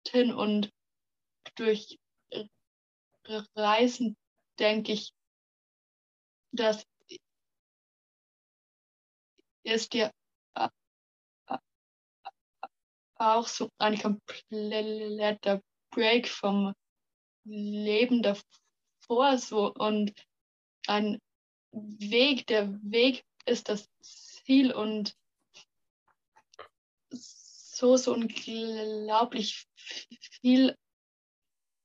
hin 0.07 0.33
und 0.33 0.71
durch 1.55 1.99
Reisen 3.55 4.17
denke 4.57 4.93
ich, 4.93 5.13
das 6.51 6.83
ist 9.63 9.93
auch 13.19 13.47
so 13.47 13.69
ein 13.77 13.97
kompletter 13.99 15.61
Break 15.91 16.27
vom 16.27 16.73
Leben 17.45 18.21
davor 18.21 19.37
so 19.37 19.73
und 19.73 20.13
ein 20.87 21.19
Weg, 21.71 22.47
der 22.47 22.79
Weg 22.81 23.23
ist 23.45 23.69
das 23.69 23.87
Ziel 24.01 24.71
und 24.71 25.15
so, 27.11 27.95
so 27.97 28.13
unglaublich 28.13 29.67
viel, 30.41 30.75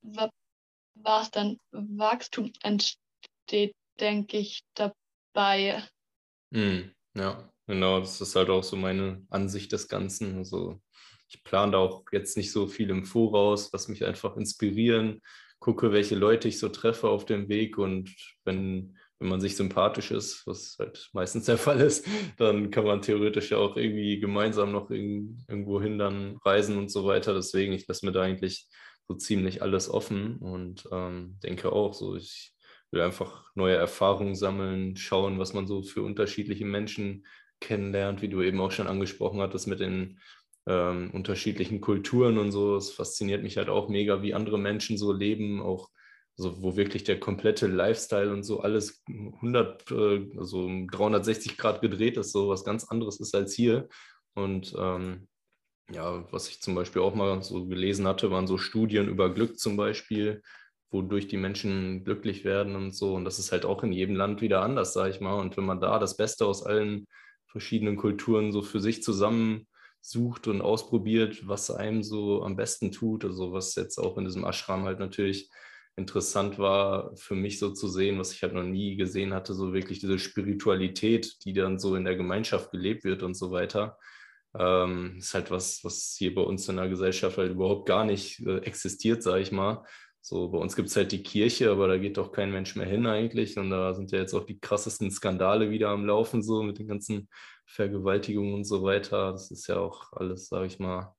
was 0.02 1.30
dann 1.30 1.58
Wachstum 1.70 2.52
entsteht, 2.62 3.74
denke 4.00 4.38
ich, 4.38 4.62
dabei. 4.74 5.86
Mm, 6.50 6.90
ja, 7.14 7.52
genau, 7.66 8.00
das 8.00 8.20
ist 8.20 8.34
halt 8.34 8.50
auch 8.50 8.64
so 8.64 8.76
meine 8.76 9.24
Ansicht 9.30 9.72
des 9.72 9.88
Ganzen. 9.88 10.38
Also 10.38 10.80
ich 11.28 11.42
plane 11.44 11.72
da 11.72 11.78
auch 11.78 12.04
jetzt 12.12 12.36
nicht 12.36 12.52
so 12.52 12.66
viel 12.66 12.90
im 12.90 13.04
Voraus, 13.04 13.72
was 13.72 13.88
mich 13.88 14.04
einfach 14.04 14.36
inspirieren, 14.36 15.20
gucke, 15.58 15.92
welche 15.92 16.14
Leute 16.14 16.48
ich 16.48 16.58
so 16.58 16.68
treffe 16.68 17.08
auf 17.08 17.24
dem 17.24 17.48
Weg 17.48 17.78
und 17.78 18.14
wenn 18.44 18.96
wenn 19.24 19.30
man 19.30 19.40
sich 19.40 19.56
sympathisch 19.56 20.10
ist, 20.10 20.46
was 20.46 20.76
halt 20.78 21.08
meistens 21.12 21.46
der 21.46 21.58
Fall 21.58 21.80
ist, 21.80 22.06
dann 22.36 22.70
kann 22.70 22.84
man 22.84 23.00
theoretisch 23.00 23.50
ja 23.50 23.56
auch 23.58 23.76
irgendwie 23.76 24.20
gemeinsam 24.20 24.72
noch 24.72 24.90
irgendwo 24.90 25.80
hin 25.80 25.98
dann 25.98 26.36
reisen 26.44 26.76
und 26.76 26.90
so 26.90 27.06
weiter. 27.06 27.32
Deswegen, 27.32 27.72
ich 27.72 27.86
lasse 27.86 28.04
mir 28.04 28.12
da 28.12 28.22
eigentlich 28.22 28.66
so 29.08 29.14
ziemlich 29.14 29.62
alles 29.62 29.88
offen 29.88 30.36
und 30.38 30.88
ähm, 30.92 31.38
denke 31.42 31.72
auch 31.72 31.94
so, 31.94 32.16
ich 32.16 32.52
will 32.90 33.00
einfach 33.00 33.50
neue 33.54 33.76
Erfahrungen 33.76 34.34
sammeln, 34.34 34.96
schauen, 34.96 35.38
was 35.38 35.54
man 35.54 35.66
so 35.66 35.82
für 35.82 36.02
unterschiedliche 36.02 36.64
Menschen 36.64 37.26
kennenlernt, 37.60 38.20
wie 38.20 38.28
du 38.28 38.42
eben 38.42 38.60
auch 38.60 38.72
schon 38.72 38.86
angesprochen 38.86 39.40
hattest 39.40 39.66
mit 39.66 39.80
den 39.80 40.20
ähm, 40.66 41.10
unterschiedlichen 41.12 41.80
Kulturen 41.80 42.38
und 42.38 42.52
so. 42.52 42.76
Es 42.76 42.92
fasziniert 42.92 43.42
mich 43.42 43.56
halt 43.56 43.68
auch 43.68 43.88
mega, 43.88 44.22
wie 44.22 44.34
andere 44.34 44.58
Menschen 44.58 44.98
so 44.98 45.12
leben, 45.12 45.60
auch 45.60 45.90
also 46.36 46.62
wo 46.62 46.76
wirklich 46.76 47.04
der 47.04 47.20
komplette 47.20 47.66
Lifestyle 47.68 48.32
und 48.32 48.42
so 48.42 48.60
alles 48.60 49.02
100, 49.08 49.90
äh, 49.90 50.30
also 50.36 50.68
360 50.90 51.56
Grad 51.56 51.80
gedreht 51.80 52.16
ist, 52.16 52.32
so 52.32 52.48
was 52.48 52.64
ganz 52.64 52.84
anderes 52.84 53.20
ist 53.20 53.34
als 53.34 53.54
hier. 53.54 53.88
Und 54.34 54.74
ähm, 54.76 55.28
ja, 55.92 56.24
was 56.32 56.48
ich 56.48 56.60
zum 56.60 56.74
Beispiel 56.74 57.02
auch 57.02 57.14
mal 57.14 57.42
so 57.42 57.66
gelesen 57.66 58.06
hatte, 58.08 58.30
waren 58.30 58.46
so 58.46 58.58
Studien 58.58 59.08
über 59.08 59.32
Glück 59.32 59.58
zum 59.58 59.76
Beispiel, 59.76 60.42
wodurch 60.90 61.28
die 61.28 61.36
Menschen 61.36 62.04
glücklich 62.04 62.44
werden 62.44 62.74
und 62.74 62.92
so. 62.92 63.14
Und 63.14 63.24
das 63.24 63.38
ist 63.38 63.52
halt 63.52 63.64
auch 63.64 63.84
in 63.84 63.92
jedem 63.92 64.16
Land 64.16 64.40
wieder 64.40 64.62
anders, 64.62 64.92
sage 64.92 65.10
ich 65.10 65.20
mal. 65.20 65.38
Und 65.38 65.56
wenn 65.56 65.64
man 65.64 65.80
da 65.80 65.98
das 65.98 66.16
Beste 66.16 66.46
aus 66.46 66.64
allen 66.64 67.06
verschiedenen 67.46 67.96
Kulturen 67.96 68.50
so 68.50 68.62
für 68.62 68.80
sich 68.80 69.02
zusammen 69.02 69.68
sucht 70.04 70.48
und 70.48 70.60
ausprobiert, 70.60 71.48
was 71.48 71.70
einem 71.70 72.02
so 72.02 72.42
am 72.42 72.56
besten 72.56 72.92
tut, 72.92 73.24
also 73.24 73.52
was 73.52 73.74
jetzt 73.74 73.98
auch 73.98 74.18
in 74.18 74.26
diesem 74.26 74.44
Ashram 74.44 74.84
halt 74.84 74.98
natürlich 74.98 75.48
interessant 75.96 76.58
war 76.58 77.16
für 77.16 77.34
mich 77.34 77.58
so 77.58 77.70
zu 77.70 77.88
sehen, 77.88 78.18
was 78.18 78.32
ich 78.32 78.42
halt 78.42 78.52
noch 78.52 78.64
nie 78.64 78.96
gesehen 78.96 79.32
hatte, 79.32 79.54
so 79.54 79.72
wirklich 79.72 80.00
diese 80.00 80.18
Spiritualität, 80.18 81.44
die 81.44 81.54
dann 81.54 81.78
so 81.78 81.96
in 81.96 82.04
der 82.04 82.16
Gemeinschaft 82.16 82.70
gelebt 82.70 83.04
wird 83.04 83.22
und 83.22 83.34
so 83.34 83.50
weiter. 83.50 83.96
Ähm, 84.58 85.16
ist 85.18 85.32
halt 85.32 85.50
was, 85.50 85.82
was 85.84 86.14
hier 86.18 86.34
bei 86.34 86.42
uns 86.42 86.68
in 86.68 86.76
der 86.76 86.88
Gesellschaft 86.88 87.38
halt 87.38 87.52
überhaupt 87.52 87.86
gar 87.86 88.04
nicht 88.04 88.40
äh, 88.46 88.58
existiert, 88.58 89.22
sage 89.22 89.40
ich 89.40 89.52
mal. 89.52 89.84
So, 90.20 90.48
bei 90.48 90.58
uns 90.58 90.76
gibt 90.76 90.88
es 90.88 90.96
halt 90.96 91.12
die 91.12 91.22
Kirche, 91.22 91.70
aber 91.70 91.88
da 91.88 91.96
geht 91.98 92.16
doch 92.16 92.32
kein 92.32 92.50
Mensch 92.50 92.76
mehr 92.76 92.86
hin 92.86 93.06
eigentlich. 93.06 93.56
Und 93.56 93.70
da 93.70 93.94
sind 93.94 94.10
ja 94.12 94.18
jetzt 94.18 94.34
auch 94.34 94.44
die 94.44 94.58
krassesten 94.58 95.10
Skandale 95.10 95.70
wieder 95.70 95.90
am 95.90 96.06
Laufen, 96.06 96.42
so 96.42 96.62
mit 96.62 96.78
den 96.78 96.88
ganzen 96.88 97.28
Vergewaltigungen 97.66 98.54
und 98.54 98.64
so 98.64 98.82
weiter. 98.82 99.32
Das 99.32 99.50
ist 99.50 99.66
ja 99.66 99.78
auch 99.78 100.12
alles, 100.12 100.48
sage 100.48 100.66
ich 100.66 100.78
mal, 100.78 101.14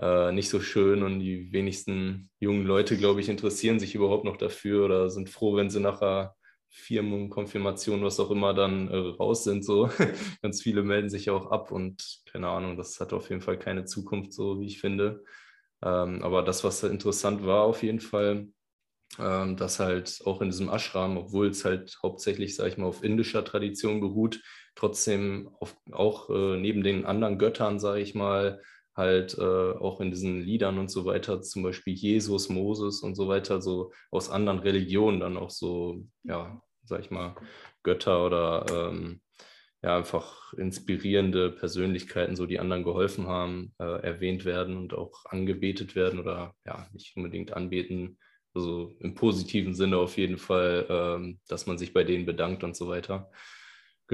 äh, 0.00 0.32
nicht 0.32 0.48
so 0.48 0.60
schön 0.60 1.02
und 1.02 1.20
die 1.20 1.52
wenigsten 1.52 2.30
jungen 2.40 2.66
Leute, 2.66 2.96
glaube 2.96 3.20
ich, 3.20 3.28
interessieren 3.28 3.78
sich 3.78 3.94
überhaupt 3.94 4.24
noch 4.24 4.36
dafür 4.36 4.84
oder 4.84 5.10
sind 5.10 5.30
froh, 5.30 5.56
wenn 5.56 5.70
sie 5.70 5.80
nachher 5.80 6.34
Firmen, 6.70 7.30
Konfirmation, 7.30 8.02
was 8.02 8.18
auch 8.18 8.30
immer 8.32 8.52
dann 8.52 8.88
äh, 8.88 8.96
raus 8.96 9.44
sind. 9.44 9.64
So 9.64 9.88
ganz 10.42 10.62
viele 10.62 10.82
melden 10.82 11.08
sich 11.08 11.30
auch 11.30 11.50
ab 11.50 11.70
und 11.70 12.22
keine 12.30 12.48
Ahnung, 12.48 12.76
das 12.76 12.98
hat 13.00 13.12
auf 13.12 13.30
jeden 13.30 13.42
Fall 13.42 13.58
keine 13.58 13.84
Zukunft, 13.84 14.32
so 14.32 14.60
wie 14.60 14.66
ich 14.66 14.80
finde. 14.80 15.22
Ähm, 15.82 16.22
aber 16.22 16.42
das, 16.42 16.64
was 16.64 16.82
interessant 16.82 17.46
war, 17.46 17.62
auf 17.62 17.82
jeden 17.84 18.00
Fall, 18.00 18.48
ähm, 19.20 19.56
dass 19.56 19.78
halt 19.78 20.20
auch 20.24 20.40
in 20.42 20.48
diesem 20.48 20.68
Ashram, 20.68 21.16
obwohl 21.16 21.48
es 21.48 21.64
halt 21.64 21.96
hauptsächlich, 22.02 22.56
sage 22.56 22.70
ich 22.70 22.76
mal, 22.76 22.86
auf 22.86 23.04
indischer 23.04 23.44
Tradition 23.44 24.00
beruht, 24.00 24.40
trotzdem 24.74 25.50
auf, 25.60 25.76
auch 25.92 26.30
äh, 26.30 26.56
neben 26.56 26.82
den 26.82 27.04
anderen 27.04 27.38
Göttern, 27.38 27.78
sage 27.80 28.00
ich 28.00 28.14
mal, 28.14 28.60
halt 28.96 29.36
äh, 29.38 29.42
auch 29.42 30.00
in 30.00 30.10
diesen 30.10 30.40
Liedern 30.40 30.78
und 30.78 30.90
so 30.90 31.04
weiter, 31.04 31.42
zum 31.42 31.62
Beispiel 31.62 31.94
Jesus, 31.94 32.48
Moses 32.48 33.00
und 33.00 33.14
so 33.16 33.28
weiter, 33.28 33.60
so 33.60 33.92
aus 34.10 34.30
anderen 34.30 34.60
Religionen 34.60 35.20
dann 35.20 35.36
auch 35.36 35.50
so, 35.50 36.04
ja, 36.22 36.62
sag 36.84 37.00
ich 37.00 37.10
mal, 37.10 37.34
Götter 37.82 38.24
oder 38.24 38.66
ähm, 38.70 39.20
ja, 39.82 39.98
einfach 39.98 40.52
inspirierende 40.54 41.50
Persönlichkeiten, 41.50 42.36
so 42.36 42.46
die 42.46 42.58
anderen 42.58 42.84
geholfen 42.84 43.26
haben, 43.26 43.74
äh, 43.78 44.00
erwähnt 44.02 44.44
werden 44.44 44.76
und 44.76 44.94
auch 44.94 45.26
angebetet 45.26 45.94
werden 45.94 46.20
oder 46.20 46.54
ja, 46.64 46.88
nicht 46.92 47.16
unbedingt 47.16 47.52
anbeten, 47.52 48.18
also 48.54 48.92
im 49.00 49.14
positiven 49.14 49.74
Sinne 49.74 49.98
auf 49.98 50.16
jeden 50.16 50.38
Fall, 50.38 50.86
ähm, 50.88 51.40
dass 51.48 51.66
man 51.66 51.76
sich 51.76 51.92
bei 51.92 52.04
denen 52.04 52.24
bedankt 52.24 52.64
und 52.64 52.76
so 52.76 52.88
weiter. 52.88 53.30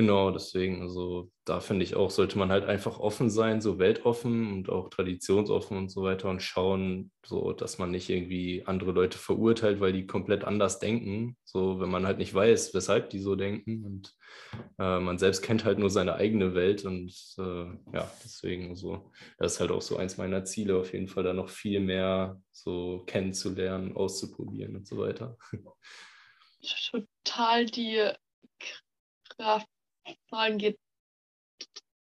Genau, 0.01 0.31
deswegen, 0.31 0.81
also 0.81 1.31
da 1.45 1.61
finde 1.61 1.85
ich 1.85 1.95
auch, 1.95 2.09
sollte 2.11 2.39
man 2.39 2.51
halt 2.51 2.65
einfach 2.65 2.99
offen 2.99 3.29
sein, 3.29 3.61
so 3.61 3.79
weltoffen 3.79 4.51
und 4.51 4.71
auch 4.71 4.89
traditionsoffen 4.89 5.77
und 5.77 5.91
so 5.91 6.03
weiter 6.03 6.31
und 6.31 6.43
schauen, 6.43 7.13
so 7.27 7.53
dass 7.53 7.77
man 7.77 7.91
nicht 7.91 8.09
irgendwie 8.09 8.63
andere 8.65 8.93
Leute 8.93 9.19
verurteilt, 9.19 9.79
weil 9.79 9.93
die 9.93 10.07
komplett 10.07 10.45
anders 10.45 10.79
denken. 10.79 11.37
So, 11.45 11.81
wenn 11.81 11.91
man 11.91 12.07
halt 12.07 12.17
nicht 12.17 12.33
weiß, 12.33 12.73
weshalb 12.73 13.11
die 13.11 13.19
so 13.19 13.37
denken 13.37 13.85
und 13.85 14.17
äh, 14.79 15.01
man 15.01 15.19
selbst 15.19 15.43
kennt 15.43 15.67
halt 15.67 15.79
nur 15.79 15.91
seine 15.91 16.15
eigene 16.15 16.55
Welt 16.55 16.87
und 16.87 17.13
äh, 17.37 17.67
ja, 17.93 18.11
deswegen, 18.25 18.75
so, 18.77 19.13
das 19.37 19.53
ist 19.53 19.61
halt 19.61 19.71
auch 19.71 19.83
so 19.83 19.99
eins 19.99 20.17
meiner 20.17 20.47
Ziele, 20.47 20.79
auf 20.79 20.95
jeden 20.95 21.09
Fall 21.09 21.25
da 21.25 21.35
noch 21.35 21.51
viel 21.51 21.81
mehr 21.81 22.41
so 22.53 23.03
kennenzulernen, 23.07 23.95
auszuprobieren 23.95 24.77
und 24.77 24.87
so 24.87 24.97
weiter. 24.97 25.37
Total 26.91 27.67
die 27.67 28.11
Kraft 29.41 29.69
folgende 30.29 30.77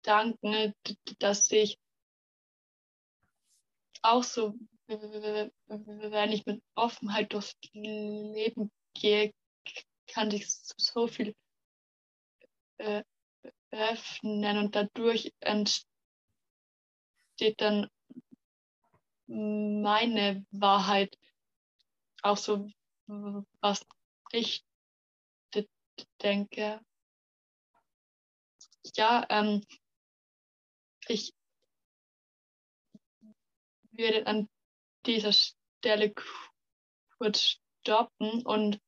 Gedanken, 0.02 0.74
dass 1.20 1.52
ich 1.52 1.78
auch 4.02 4.24
so, 4.24 4.54
wenn 4.88 6.32
ich 6.32 6.46
mit 6.46 6.64
Offenheit 6.76 7.34
durchs 7.34 7.56
Leben 7.74 8.72
gehe, 8.94 9.34
kann 10.08 10.32
ich 10.32 10.48
so 10.50 11.08
viel 11.08 11.36
äh, 12.78 13.04
öffnen 13.72 14.58
und 14.58 14.76
dadurch 14.76 15.34
entsteht 15.42 15.86
dann 17.58 17.90
meine 19.28 20.46
Wahrheit, 20.52 21.18
auch 22.24 22.38
so, 22.38 22.70
was 23.60 23.86
ich 24.32 24.64
denke 26.22 26.80
ja, 28.96 29.26
ähm, 29.30 29.64
ich 31.08 31.34
würde 33.92 34.26
an 34.28 34.48
dieser 35.06 35.34
Stelle 35.34 36.14
kurz 37.18 37.58
stoppen 37.82 38.46
und 38.46 38.80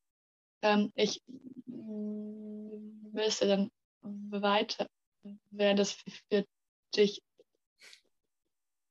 ähm, 0.62 0.92
ich 0.96 1.22
müsste 1.66 3.48
dann 3.48 3.72
weiter, 4.02 4.88
wäre 5.52 5.76
das 5.76 5.94
für 6.30 6.46
dich 6.96 7.22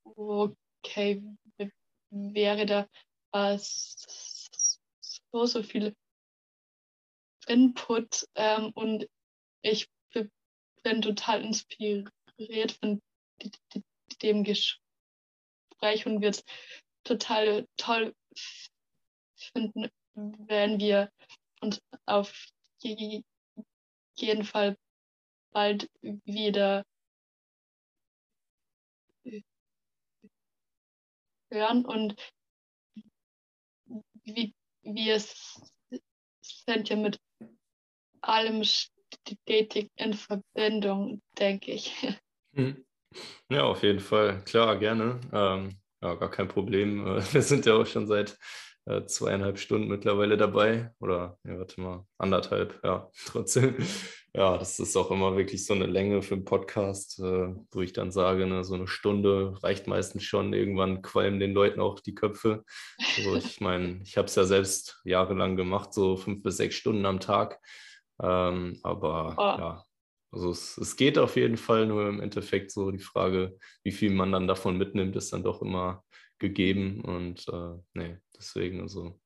okay? 0.04 1.22
Wäre 2.10 2.66
da 2.66 2.88
so, 3.58 5.46
so 5.46 5.62
viel 5.62 5.94
Input 7.46 8.26
ähm, 8.34 8.72
und 8.74 9.08
ich 9.62 9.88
bin 10.82 11.02
total 11.02 11.42
inspiriert 11.42 12.72
von 12.80 13.02
dem 14.22 14.44
Gespräch 14.44 16.06
und 16.06 16.20
wird 16.20 16.44
total 17.04 17.66
toll 17.76 18.14
finden, 19.36 19.88
wenn 20.14 20.80
wir 20.80 21.10
uns 21.60 21.80
auf 22.06 22.48
jeden 22.80 24.44
Fall 24.44 24.76
bald 25.52 25.90
wieder 26.02 26.84
hören 31.50 31.84
und 31.86 32.14
wie 34.24 34.54
wir 34.82 35.20
sind 36.40 36.88
ja 36.88 36.96
mit 36.96 37.20
allem 38.20 38.62
stetig 39.26 39.90
in 39.96 40.14
Verbindung, 40.14 41.22
denke 41.38 41.72
ich. 41.72 41.94
Hm. 42.54 42.84
Ja, 43.50 43.64
auf 43.64 43.82
jeden 43.82 44.00
Fall. 44.00 44.42
Klar, 44.44 44.76
gerne. 44.78 45.20
Ähm, 45.32 45.78
ja, 46.02 46.14
gar 46.14 46.30
kein 46.30 46.48
Problem. 46.48 47.04
Wir 47.32 47.42
sind 47.42 47.66
ja 47.66 47.74
auch 47.74 47.86
schon 47.86 48.06
seit 48.06 48.38
äh, 48.88 49.04
zweieinhalb 49.04 49.58
Stunden 49.58 49.88
mittlerweile 49.88 50.36
dabei. 50.36 50.92
Oder, 51.00 51.38
ja, 51.44 51.58
warte 51.58 51.80
mal, 51.80 52.06
anderthalb, 52.18 52.80
ja, 52.84 53.10
trotzdem. 53.26 53.76
Ja, 54.34 54.56
das 54.56 54.78
ist 54.78 54.96
auch 54.96 55.10
immer 55.10 55.36
wirklich 55.36 55.64
so 55.64 55.74
eine 55.74 55.86
Länge 55.86 56.22
für 56.22 56.34
einen 56.34 56.44
Podcast, 56.44 57.18
äh, 57.18 57.54
wo 57.70 57.80
ich 57.80 57.92
dann 57.92 58.12
sage, 58.12 58.46
ne, 58.46 58.62
so 58.62 58.74
eine 58.74 58.86
Stunde 58.86 59.54
reicht 59.62 59.86
meistens 59.86 60.24
schon. 60.24 60.52
Irgendwann 60.52 61.02
qualmen 61.02 61.40
den 61.40 61.52
Leuten 61.52 61.80
auch 61.80 62.00
die 62.00 62.14
Köpfe. 62.14 62.64
Also 63.16 63.36
ich 63.36 63.60
meine, 63.60 64.00
ich 64.04 64.16
habe 64.16 64.26
es 64.26 64.34
ja 64.34 64.44
selbst 64.44 65.00
jahrelang 65.04 65.56
gemacht, 65.56 65.92
so 65.92 66.16
fünf 66.16 66.42
bis 66.42 66.58
sechs 66.58 66.76
Stunden 66.76 67.06
am 67.06 67.20
Tag. 67.20 67.58
Ähm, 68.20 68.78
aber 68.82 69.34
oh. 69.36 69.60
ja, 69.60 69.84
also 70.30 70.50
es, 70.50 70.76
es 70.78 70.96
geht 70.96 71.18
auf 71.18 71.36
jeden 71.36 71.56
Fall, 71.56 71.86
nur 71.86 72.08
im 72.08 72.20
Endeffekt 72.20 72.70
so 72.70 72.90
die 72.90 72.98
Frage, 72.98 73.56
wie 73.82 73.92
viel 73.92 74.12
man 74.12 74.32
dann 74.32 74.48
davon 74.48 74.76
mitnimmt, 74.76 75.16
ist 75.16 75.32
dann 75.32 75.42
doch 75.42 75.62
immer 75.62 76.04
gegeben 76.38 77.00
und 77.00 77.48
äh, 77.48 77.74
nee, 77.94 78.18
deswegen 78.36 78.80
also 78.80 79.20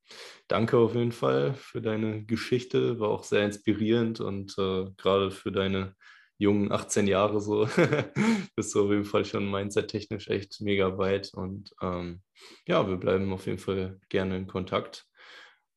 danke 0.48 0.78
auf 0.78 0.94
jeden 0.94 1.12
Fall 1.12 1.54
für 1.54 1.82
deine 1.82 2.24
Geschichte, 2.24 2.98
war 3.00 3.10
auch 3.10 3.24
sehr 3.24 3.44
inspirierend 3.44 4.20
und 4.20 4.56
äh, 4.58 4.86
gerade 4.96 5.30
für 5.30 5.52
deine 5.52 5.94
jungen 6.38 6.72
18 6.72 7.06
Jahre 7.06 7.40
so 7.40 7.68
bist 8.56 8.74
du 8.74 8.84
auf 8.84 8.90
jeden 8.90 9.04
Fall 9.04 9.24
schon 9.24 9.50
mindset-technisch 9.50 10.28
echt 10.28 10.60
mega 10.60 10.96
weit 10.96 11.32
und 11.34 11.72
ähm, 11.82 12.22
ja, 12.66 12.88
wir 12.88 12.96
bleiben 12.96 13.32
auf 13.32 13.46
jeden 13.46 13.58
Fall 13.58 14.00
gerne 14.08 14.36
in 14.36 14.46
Kontakt 14.46 15.06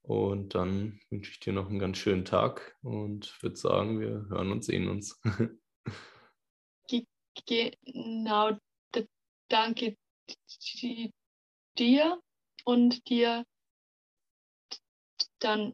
und 0.07 0.53
dann 0.53 0.99
wünsche 1.09 1.31
ich 1.31 1.39
dir 1.39 1.53
noch 1.53 1.67
einen 1.67 1.79
ganz 1.79 1.97
schönen 1.97 2.25
Tag 2.25 2.77
und 2.83 3.41
würde 3.41 3.55
sagen, 3.55 3.99
wir 3.99 4.27
hören 4.29 4.51
und 4.51 4.63
sehen 4.63 4.87
uns. 4.87 5.19
genau, 7.47 8.57
danke 9.49 9.97
dir 11.77 12.21
und 12.65 13.09
dir 13.09 13.45
dann 15.39 15.73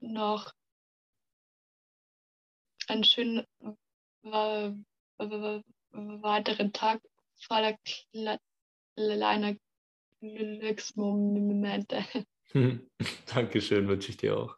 noch 0.00 0.52
einen 2.88 3.04
schönen 3.04 3.46
weiteren 5.92 6.72
Tag 6.72 7.00
voller 7.36 7.76
kleiner 8.94 9.56
Glücksmomente. 10.20 12.04
Dankeschön, 13.26 13.88
wünsche 13.88 14.10
ich 14.10 14.16
dir 14.16 14.36
auch. 14.36 14.56